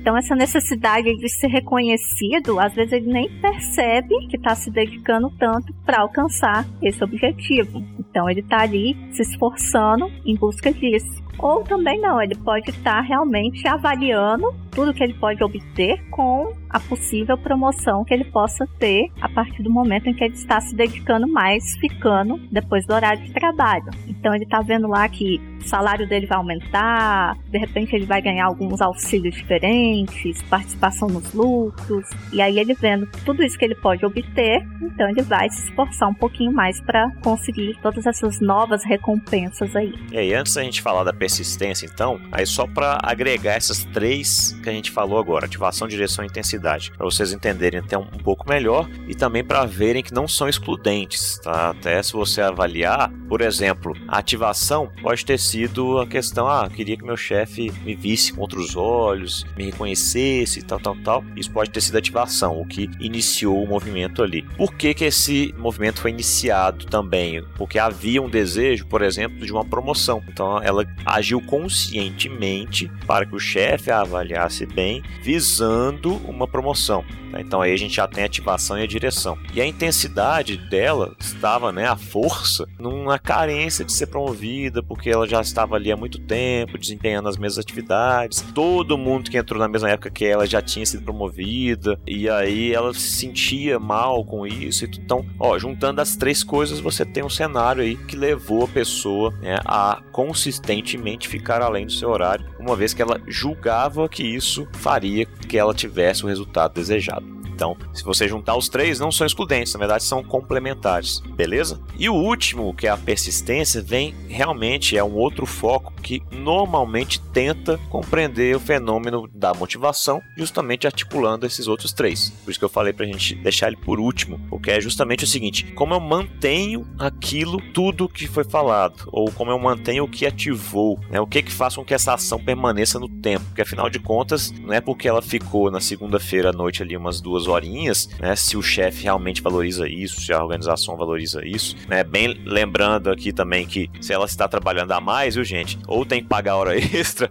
então 0.00 0.16
essa 0.16 0.34
necessidade 0.34 0.67
de 0.76 1.28
ser 1.28 1.48
reconhecido, 1.48 2.58
às 2.58 2.74
vezes 2.74 2.92
ele 2.92 3.12
nem 3.12 3.28
percebe 3.40 4.14
que 4.28 4.36
está 4.36 4.54
se 4.54 4.70
dedicando 4.70 5.30
tanto 5.38 5.72
para 5.84 6.00
alcançar 6.00 6.66
esse 6.82 7.02
objetivo. 7.02 7.82
Então 7.98 8.28
ele 8.28 8.40
está 8.40 8.62
ali 8.62 8.96
se 9.12 9.22
esforçando 9.22 10.10
em 10.24 10.34
busca 10.36 10.72
disso. 10.72 11.27
Ou 11.38 11.62
também 11.62 12.00
não, 12.00 12.20
ele 12.20 12.34
pode 12.34 12.70
estar 12.70 13.00
realmente 13.00 13.66
avaliando 13.66 14.54
tudo 14.70 14.94
que 14.94 15.02
ele 15.02 15.14
pode 15.14 15.42
obter 15.42 16.00
com 16.10 16.52
a 16.70 16.78
possível 16.78 17.36
promoção 17.36 18.04
que 18.04 18.14
ele 18.14 18.24
possa 18.24 18.66
ter 18.78 19.10
a 19.20 19.28
partir 19.28 19.62
do 19.62 19.70
momento 19.70 20.08
em 20.08 20.14
que 20.14 20.22
ele 20.22 20.34
está 20.34 20.60
se 20.60 20.74
dedicando 20.74 21.26
mais, 21.26 21.76
ficando 21.78 22.38
depois 22.50 22.86
do 22.86 22.94
horário 22.94 23.24
de 23.24 23.32
trabalho. 23.32 23.90
Então 24.06 24.34
ele 24.34 24.44
está 24.44 24.60
vendo 24.60 24.86
lá 24.86 25.08
que 25.08 25.40
o 25.60 25.68
salário 25.68 26.08
dele 26.08 26.26
vai 26.26 26.38
aumentar, 26.38 27.36
de 27.48 27.58
repente 27.58 27.94
ele 27.94 28.06
vai 28.06 28.22
ganhar 28.22 28.46
alguns 28.46 28.80
auxílios 28.80 29.34
diferentes, 29.34 30.40
participação 30.42 31.08
nos 31.08 31.32
lucros, 31.32 32.08
e 32.32 32.40
aí 32.40 32.58
ele 32.58 32.74
vendo 32.74 33.08
tudo 33.24 33.42
isso 33.42 33.58
que 33.58 33.64
ele 33.64 33.74
pode 33.74 34.04
obter, 34.06 34.64
então 34.80 35.08
ele 35.08 35.22
vai 35.22 35.48
se 35.50 35.64
esforçar 35.64 36.08
um 36.08 36.14
pouquinho 36.14 36.52
mais 36.52 36.80
para 36.80 37.10
conseguir 37.22 37.76
todas 37.82 38.06
essas 38.06 38.40
novas 38.40 38.84
recompensas 38.84 39.74
aí. 39.74 39.94
E 40.12 40.18
aí, 40.18 40.34
antes 40.34 40.54
da 40.54 40.62
gente 40.62 40.80
falar 40.80 41.02
da 41.02 41.12
persistência, 41.28 41.84
então, 41.84 42.18
aí 42.32 42.46
só 42.46 42.66
para 42.66 42.98
agregar 43.02 43.52
essas 43.52 43.84
três 43.84 44.58
que 44.62 44.70
a 44.70 44.72
gente 44.72 44.90
falou 44.90 45.18
agora, 45.18 45.44
ativação, 45.44 45.86
direção 45.86 46.24
e 46.24 46.28
intensidade, 46.28 46.90
para 46.96 47.04
vocês 47.04 47.34
entenderem 47.34 47.80
até 47.80 47.98
um, 47.98 48.02
um 48.02 48.18
pouco 48.18 48.48
melhor 48.48 48.88
e 49.06 49.14
também 49.14 49.44
para 49.44 49.66
verem 49.66 50.02
que 50.02 50.14
não 50.14 50.26
são 50.26 50.48
excludentes, 50.48 51.38
tá? 51.42 51.70
Até 51.70 52.02
se 52.02 52.14
você 52.14 52.40
avaliar, 52.40 53.12
por 53.28 53.42
exemplo, 53.42 53.94
a 54.08 54.18
ativação 54.18 54.90
pode 55.02 55.24
ter 55.26 55.38
sido 55.38 55.98
a 55.98 56.06
questão, 56.06 56.48
ah, 56.48 56.68
queria 56.74 56.96
que 56.96 57.04
meu 57.04 57.16
chefe 57.16 57.70
me 57.84 57.94
visse 57.94 58.32
contra 58.32 58.58
os 58.58 58.74
olhos, 58.74 59.44
me 59.54 59.66
reconhecesse, 59.66 60.62
tal, 60.62 60.80
tal, 60.80 60.96
tal. 61.04 61.24
Isso 61.36 61.50
pode 61.50 61.70
ter 61.70 61.82
sido 61.82 61.98
ativação, 61.98 62.58
o 62.58 62.66
que 62.66 62.88
iniciou 62.98 63.62
o 63.62 63.68
movimento 63.68 64.22
ali. 64.22 64.42
Por 64.56 64.74
que 64.74 64.94
que 64.94 65.04
esse 65.04 65.54
movimento 65.58 66.00
foi 66.00 66.10
iniciado 66.10 66.86
também? 66.86 67.44
Porque 67.56 67.78
havia 67.78 68.22
um 68.22 68.30
desejo, 68.30 68.86
por 68.86 69.02
exemplo, 69.02 69.44
de 69.44 69.52
uma 69.52 69.64
promoção. 69.64 70.22
Então 70.26 70.62
ela 70.62 70.86
agiu 71.18 71.40
conscientemente 71.40 72.90
para 73.06 73.26
que 73.26 73.34
o 73.34 73.40
chefe 73.40 73.90
a 73.90 74.00
avaliasse 74.00 74.66
bem, 74.66 75.02
visando 75.22 76.14
uma 76.26 76.46
promoção. 76.46 77.04
Tá? 77.30 77.40
Então 77.40 77.60
aí 77.60 77.72
a 77.72 77.76
gente 77.76 77.94
já 77.94 78.06
tem 78.06 78.22
a 78.22 78.26
ativação 78.26 78.78
e 78.78 78.82
a 78.82 78.86
direção. 78.86 79.38
E 79.52 79.60
a 79.60 79.66
intensidade 79.66 80.56
dela 80.56 81.14
estava, 81.18 81.72
né, 81.72 81.86
a 81.86 81.96
força, 81.96 82.66
numa 82.78 83.18
carência 83.18 83.84
de 83.84 83.92
ser 83.92 84.06
promovida, 84.06 84.82
porque 84.82 85.10
ela 85.10 85.26
já 85.26 85.40
estava 85.40 85.76
ali 85.76 85.92
há 85.92 85.96
muito 85.96 86.18
tempo, 86.18 86.78
desempenhando 86.78 87.28
as 87.28 87.36
mesmas 87.36 87.58
atividades. 87.58 88.44
Todo 88.54 88.98
mundo 88.98 89.30
que 89.30 89.36
entrou 89.36 89.60
na 89.60 89.68
mesma 89.68 89.90
época 89.90 90.10
que 90.10 90.24
ela 90.24 90.46
já 90.46 90.60
tinha 90.60 90.86
sido 90.86 91.04
promovida, 91.04 91.98
e 92.06 92.28
aí 92.28 92.72
ela 92.72 92.92
se 92.94 93.12
sentia 93.12 93.78
mal 93.78 94.24
com 94.24 94.46
isso. 94.46 94.84
Então, 94.84 95.24
ó, 95.38 95.58
juntando 95.58 96.00
as 96.00 96.16
três 96.16 96.42
coisas, 96.42 96.80
você 96.80 97.04
tem 97.04 97.24
um 97.24 97.30
cenário 97.30 97.82
aí 97.82 97.96
que 97.96 98.16
levou 98.16 98.64
a 98.64 98.68
pessoa 98.68 99.32
né, 99.40 99.58
a 99.64 100.00
consistentemente 100.12 101.07
ficar 101.28 101.62
além 101.62 101.86
do 101.86 101.92
seu 101.92 102.10
horário, 102.10 102.44
uma 102.58 102.74
vez 102.74 102.92
que 102.92 103.00
ela 103.00 103.20
julgava 103.26 104.08
que 104.08 104.22
isso 104.22 104.66
faria 104.72 105.24
que 105.24 105.56
ela 105.56 105.72
tivesse 105.72 106.24
o 106.24 106.28
resultado 106.28 106.74
desejado. 106.74 107.37
Então, 107.58 107.76
se 107.92 108.04
você 108.04 108.28
juntar 108.28 108.56
os 108.56 108.68
três, 108.68 109.00
não 109.00 109.10
são 109.10 109.26
excludentes, 109.26 109.72
na 109.72 109.80
verdade 109.80 110.04
são 110.04 110.22
complementares, 110.22 111.18
beleza? 111.34 111.80
E 111.98 112.08
o 112.08 112.14
último, 112.14 112.72
que 112.72 112.86
é 112.86 112.90
a 112.90 112.96
persistência, 112.96 113.82
vem 113.82 114.14
realmente 114.28 114.96
é 114.96 115.02
um 115.02 115.16
outro 115.16 115.44
foco 115.44 115.92
que 116.00 116.22
normalmente 116.30 117.20
tenta 117.20 117.76
compreender 117.90 118.54
o 118.54 118.60
fenômeno 118.60 119.28
da 119.34 119.52
motivação, 119.54 120.22
justamente 120.36 120.86
articulando 120.86 121.46
esses 121.46 121.66
outros 121.66 121.92
três. 121.92 122.30
Por 122.44 122.52
isso 122.52 122.60
que 122.60 122.64
eu 122.64 122.68
falei 122.68 122.92
pra 122.92 123.04
gente 123.04 123.34
deixar 123.34 123.66
ele 123.66 123.76
por 123.76 123.98
último, 123.98 124.38
porque 124.48 124.70
é 124.70 124.80
justamente 124.80 125.24
o 125.24 125.26
seguinte: 125.26 125.64
como 125.72 125.94
eu 125.94 126.00
mantenho 126.00 126.86
aquilo 126.96 127.60
tudo 127.74 128.08
que 128.08 128.28
foi 128.28 128.44
falado, 128.44 129.02
ou 129.08 129.32
como 129.32 129.50
eu 129.50 129.58
mantenho 129.58 130.04
o 130.04 130.08
que 130.08 130.26
ativou, 130.26 131.00
né? 131.10 131.20
O 131.20 131.26
que 131.26 131.42
que 131.42 131.50
faz 131.50 131.74
com 131.74 131.84
que 131.84 131.92
essa 131.92 132.14
ação 132.14 132.38
permaneça 132.38 133.00
no 133.00 133.08
tempo? 133.08 133.44
Porque 133.46 133.62
afinal 133.62 133.90
de 133.90 133.98
contas, 133.98 134.52
não 134.52 134.72
é 134.72 134.80
porque 134.80 135.08
ela 135.08 135.20
ficou 135.20 135.72
na 135.72 135.80
segunda-feira 135.80 136.50
à 136.50 136.52
noite 136.52 136.84
ali 136.84 136.96
umas 136.96 137.20
duas 137.20 137.47
horinhas, 137.48 138.08
né? 138.20 138.34
Se 138.36 138.56
o 138.56 138.62
chefe 138.62 139.04
realmente 139.04 139.42
valoriza 139.42 139.88
isso, 139.88 140.20
se 140.20 140.32
a 140.32 140.42
organização 140.42 140.96
valoriza 140.96 141.46
isso, 141.46 141.76
né? 141.88 142.04
Bem 142.04 142.40
lembrando 142.44 143.10
aqui 143.10 143.32
também 143.32 143.66
que 143.66 143.90
se 144.00 144.12
ela 144.12 144.26
está 144.26 144.46
trabalhando 144.46 144.92
a 144.92 145.00
mais, 145.00 145.34
viu, 145.34 145.44
gente? 145.44 145.78
Ou 145.86 146.04
tem 146.04 146.22
que 146.22 146.28
pagar 146.28 146.56
hora 146.56 146.76
extra, 146.78 147.30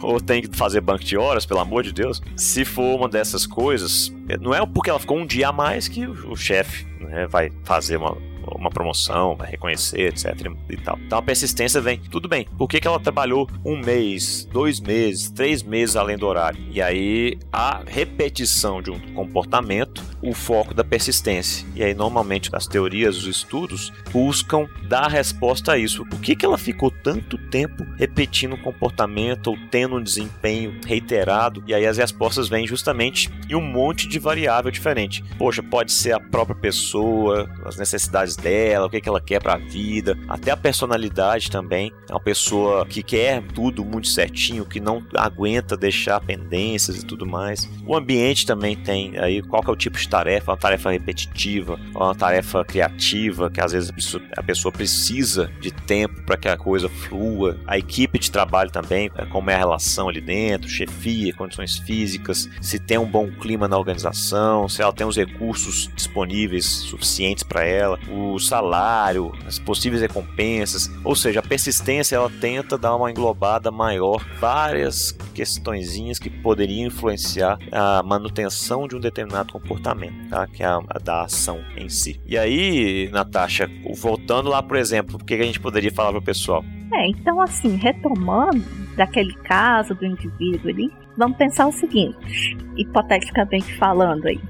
ou 0.00 0.20
tem 0.20 0.42
que 0.42 0.56
fazer 0.56 0.80
banco 0.80 1.04
de 1.04 1.16
horas, 1.16 1.46
pelo 1.46 1.60
amor 1.60 1.82
de 1.82 1.92
Deus. 1.92 2.20
Se 2.36 2.64
for 2.64 2.96
uma 2.96 3.08
dessas 3.08 3.46
coisas, 3.46 4.12
não 4.40 4.54
é 4.54 4.64
porque 4.66 4.90
ela 4.90 4.98
ficou 4.98 5.18
um 5.18 5.26
dia 5.26 5.48
a 5.48 5.52
mais 5.52 5.88
que 5.88 6.06
o 6.06 6.36
chefe 6.36 6.86
né, 7.00 7.26
vai 7.26 7.50
fazer 7.64 7.96
uma 7.96 8.16
uma 8.54 8.70
promoção, 8.70 9.36
vai 9.36 9.50
reconhecer, 9.50 10.08
etc. 10.08 10.52
e 10.68 10.76
tal. 10.76 10.98
Então 11.04 11.18
a 11.18 11.22
persistência 11.22 11.80
vem, 11.80 11.98
tudo 11.98 12.28
bem. 12.28 12.46
Por 12.58 12.68
que, 12.68 12.80
que 12.80 12.86
ela 12.86 13.00
trabalhou 13.00 13.48
um 13.64 13.76
mês, 13.76 14.48
dois 14.50 14.80
meses, 14.80 15.30
três 15.30 15.62
meses 15.62 15.96
além 15.96 16.16
do 16.16 16.26
horário? 16.26 16.60
E 16.70 16.80
aí 16.80 17.38
a 17.52 17.82
repetição 17.86 18.82
de 18.82 18.90
um 18.90 18.98
comportamento, 19.14 20.02
o 20.22 20.34
foco 20.34 20.74
da 20.74 20.84
persistência. 20.84 21.66
E 21.74 21.82
aí 21.82 21.94
normalmente 21.94 22.50
as 22.52 22.66
teorias, 22.66 23.16
os 23.16 23.26
estudos 23.26 23.92
buscam 24.10 24.68
dar 24.88 25.08
resposta 25.08 25.72
a 25.72 25.78
isso. 25.78 26.04
Por 26.06 26.20
que, 26.20 26.36
que 26.36 26.44
ela 26.44 26.58
ficou 26.58 26.90
tanto 26.90 27.38
tempo 27.48 27.84
repetindo 27.96 28.54
um 28.54 28.62
comportamento 28.62 29.48
ou 29.48 29.58
tendo 29.70 29.96
um 29.96 30.02
desempenho 30.02 30.78
reiterado? 30.86 31.62
E 31.66 31.74
aí 31.74 31.86
as 31.86 31.96
respostas 31.96 32.48
vêm 32.48 32.66
justamente 32.66 33.30
em 33.48 33.54
um 33.54 33.60
monte 33.60 34.08
de 34.08 34.18
variável 34.18 34.70
diferente. 34.70 35.22
Poxa, 35.38 35.62
pode 35.62 35.92
ser 35.92 36.12
a 36.12 36.20
própria 36.20 36.56
pessoa, 36.56 37.48
as 37.64 37.76
necessidades 37.76 38.31
dela, 38.36 38.86
o 38.86 38.90
que, 38.90 39.00
que 39.00 39.08
ela 39.08 39.20
quer 39.20 39.40
para 39.40 39.54
a 39.54 39.58
vida, 39.58 40.18
até 40.28 40.50
a 40.50 40.56
personalidade 40.56 41.50
também. 41.50 41.92
É 42.08 42.12
uma 42.12 42.20
pessoa 42.20 42.86
que 42.86 43.02
quer 43.02 43.42
tudo 43.54 43.84
muito 43.84 44.08
certinho, 44.08 44.64
que 44.64 44.80
não 44.80 45.02
aguenta 45.16 45.76
deixar 45.76 46.20
pendências 46.20 47.02
e 47.02 47.06
tudo 47.06 47.26
mais. 47.26 47.68
O 47.86 47.96
ambiente 47.96 48.46
também 48.46 48.76
tem 48.76 49.18
aí 49.18 49.42
qual 49.42 49.62
que 49.62 49.70
é 49.70 49.72
o 49.72 49.76
tipo 49.76 49.98
de 49.98 50.08
tarefa, 50.08 50.52
uma 50.52 50.56
tarefa 50.56 50.90
repetitiva, 50.90 51.78
uma 51.94 52.14
tarefa 52.14 52.64
criativa, 52.64 53.50
que 53.50 53.60
às 53.60 53.72
vezes 53.72 53.90
a 53.90 53.92
pessoa, 53.92 54.22
a 54.36 54.42
pessoa 54.42 54.72
precisa 54.72 55.50
de 55.60 55.70
tempo 55.70 56.22
para 56.22 56.36
que 56.36 56.48
a 56.48 56.56
coisa 56.56 56.88
flua. 56.88 57.58
A 57.66 57.78
equipe 57.78 58.18
de 58.18 58.30
trabalho 58.30 58.70
também, 58.70 59.10
é, 59.16 59.24
como 59.26 59.50
é 59.50 59.54
a 59.54 59.58
relação 59.58 60.08
ali 60.08 60.20
dentro, 60.20 60.68
chefia, 60.68 61.34
condições 61.34 61.78
físicas, 61.78 62.48
se 62.60 62.78
tem 62.78 62.98
um 62.98 63.06
bom 63.06 63.30
clima 63.30 63.68
na 63.68 63.78
organização, 63.78 64.68
se 64.68 64.82
ela 64.82 64.92
tem 64.92 65.06
os 65.06 65.16
recursos 65.16 65.90
disponíveis 65.94 66.64
suficientes 66.64 67.42
para 67.42 67.64
ela, 67.64 67.98
o 68.08 68.21
salário, 68.38 69.32
as 69.46 69.58
possíveis 69.58 70.02
recompensas, 70.02 70.90
ou 71.04 71.14
seja, 71.14 71.40
a 71.40 71.42
persistência 71.42 72.16
ela 72.16 72.30
tenta 72.40 72.76
dar 72.78 72.96
uma 72.96 73.10
englobada 73.10 73.70
maior, 73.70 74.24
várias 74.38 75.12
questõezinhas 75.34 76.18
que 76.18 76.30
poderiam 76.30 76.86
influenciar 76.86 77.58
a 77.70 78.02
manutenção 78.02 78.86
de 78.86 78.96
um 78.96 79.00
determinado 79.00 79.52
comportamento, 79.52 80.28
tá? 80.28 80.46
que 80.46 80.62
é 80.62 80.66
a, 80.66 80.80
a 80.88 80.98
da 80.98 81.22
ação 81.22 81.60
em 81.76 81.88
si. 81.88 82.20
E 82.26 82.36
aí, 82.36 83.08
Natasha, 83.12 83.68
voltando 83.96 84.48
lá, 84.48 84.62
por 84.62 84.76
exemplo, 84.76 85.16
o 85.16 85.24
que 85.24 85.34
a 85.34 85.44
gente 85.44 85.60
poderia 85.60 85.92
falar 85.92 86.10
para 86.10 86.18
o 86.18 86.22
pessoal? 86.22 86.64
É, 86.92 87.08
então 87.08 87.40
assim, 87.40 87.76
retomando 87.76 88.62
daquele 88.96 89.34
caso 89.44 89.94
do 89.94 90.04
indivíduo 90.04 90.70
ali, 90.70 90.92
vamos 91.16 91.38
pensar 91.38 91.66
o 91.66 91.72
seguinte, 91.72 92.56
hipoteticamente 92.76 93.74
falando 93.78 94.26
aí. 94.26 94.40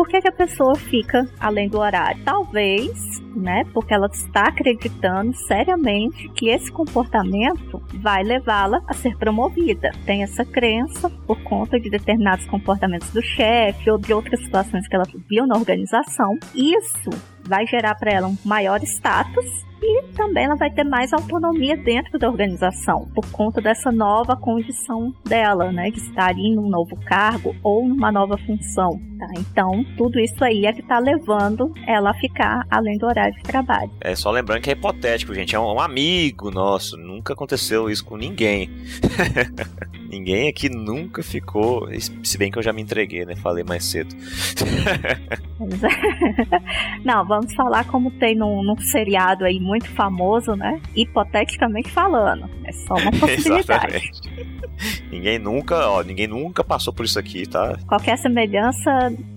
Por 0.00 0.08
que, 0.08 0.18
que 0.18 0.28
a 0.28 0.32
pessoa 0.32 0.74
fica 0.76 1.28
além 1.38 1.68
do 1.68 1.78
horário? 1.78 2.24
Talvez, 2.24 3.20
né, 3.36 3.64
porque 3.74 3.92
ela 3.92 4.06
está 4.06 4.44
acreditando 4.44 5.34
seriamente 5.34 6.26
que 6.30 6.48
esse 6.48 6.72
comportamento 6.72 7.82
vai 8.00 8.22
levá-la 8.22 8.80
a 8.88 8.94
ser 8.94 9.14
promovida. 9.18 9.90
Tem 10.06 10.22
essa 10.22 10.42
crença 10.42 11.10
por 11.26 11.42
conta 11.42 11.78
de 11.78 11.90
determinados 11.90 12.46
comportamentos 12.46 13.10
do 13.10 13.20
chefe 13.20 13.90
ou 13.90 13.98
de 13.98 14.10
outras 14.14 14.40
situações 14.40 14.88
que 14.88 14.96
ela 14.96 15.04
viu 15.28 15.46
na 15.46 15.58
organização. 15.58 16.34
Isso 16.54 17.10
vai 17.50 17.66
gerar 17.66 17.96
para 17.96 18.12
ela 18.12 18.28
um 18.28 18.36
maior 18.44 18.80
status 18.84 19.44
e 19.82 20.02
também 20.14 20.44
ela 20.44 20.54
vai 20.54 20.70
ter 20.70 20.84
mais 20.84 21.12
autonomia 21.12 21.76
dentro 21.76 22.16
da 22.18 22.28
organização 22.28 23.08
por 23.14 23.28
conta 23.30 23.60
dessa 23.60 23.90
nova 23.90 24.36
condição 24.36 25.12
dela, 25.24 25.72
né, 25.72 25.90
de 25.90 25.98
estar 25.98 26.36
em 26.36 26.56
um 26.56 26.68
novo 26.68 26.96
cargo 27.04 27.56
ou 27.62 27.88
numa 27.88 28.12
nova 28.12 28.36
função. 28.38 29.00
Tá? 29.18 29.26
Então, 29.38 29.84
tudo 29.96 30.20
isso 30.20 30.42
aí 30.44 30.64
é 30.64 30.72
que 30.72 30.80
está 30.80 30.98
levando 30.98 31.72
ela 31.86 32.10
a 32.10 32.14
ficar 32.14 32.66
além 32.70 32.98
do 32.98 33.06
horário 33.06 33.34
de 33.34 33.42
trabalho. 33.42 33.90
É 34.00 34.14
só 34.14 34.30
lembrando 34.30 34.62
que 34.62 34.70
é 34.70 34.74
hipotético, 34.74 35.34
gente. 35.34 35.56
É 35.56 35.60
um 35.60 35.80
amigo 35.80 36.50
nosso. 36.50 36.96
Nunca 36.96 37.32
aconteceu 37.32 37.90
isso 37.90 38.04
com 38.04 38.16
ninguém. 38.16 38.70
ninguém 40.08 40.48
aqui 40.48 40.68
nunca 40.68 41.22
ficou. 41.22 41.88
Se 42.22 42.38
bem 42.38 42.50
que 42.50 42.58
eu 42.58 42.62
já 42.62 42.72
me 42.72 42.80
entreguei, 42.80 43.26
né? 43.26 43.36
Falei 43.36 43.64
mais 43.64 43.84
cedo. 43.84 44.14
Não, 47.04 47.26
vamos 47.26 47.39
falar 47.48 47.84
como 47.84 48.10
tem 48.10 48.34
num, 48.34 48.62
num 48.62 48.76
seriado 48.78 49.44
aí 49.44 49.60
muito 49.60 49.88
famoso, 49.90 50.54
né? 50.54 50.80
Hipoteticamente 50.94 51.90
falando. 51.90 52.48
É 52.64 52.72
só 52.72 52.94
uma 52.94 53.10
possibilidade. 53.18 54.10
ninguém 55.10 55.38
nunca, 55.38 55.88
ó, 55.88 56.02
ninguém 56.02 56.26
nunca 56.26 56.62
passou 56.64 56.92
por 56.92 57.04
isso 57.04 57.18
aqui, 57.18 57.46
tá? 57.46 57.78
Qualquer 57.86 58.18
semelhança 58.18 58.90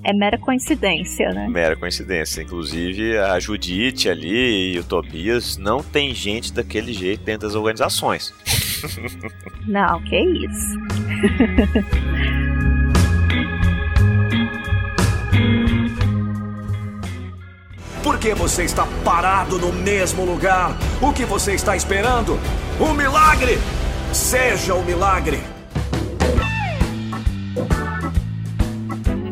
é 0.04 0.13
mera 0.13 0.38
coincidência, 0.38 1.30
né? 1.30 1.48
Mera 1.48 1.76
coincidência. 1.76 2.42
Inclusive, 2.42 3.18
a 3.18 3.39
Judite 3.39 4.10
ali 4.10 4.74
e 4.74 4.80
o 4.80 4.84
Tobias 4.84 5.58
não 5.58 5.82
tem 5.82 6.13
gente 6.13 6.54
daquele 6.54 6.94
jeito 6.94 7.24
dentro 7.24 7.48
das 7.48 7.56
organizações. 7.56 8.34
Não, 9.68 10.02
que 10.04 10.20
isso. 10.20 10.78
Por 18.04 18.20
que 18.20 18.34
você 18.34 18.63
está 18.63 18.86
parado 19.06 19.58
no 19.58 19.72
mesmo 19.72 20.26
lugar? 20.26 20.78
O 21.02 21.13
que 21.13 21.24
você 21.24 21.54
está 21.54 21.74
esperando? 21.74 22.38
Um 22.78 22.94
milagre! 22.94 23.58
Seja 24.12 24.76
o 24.76 24.84
milagre! 24.84 25.42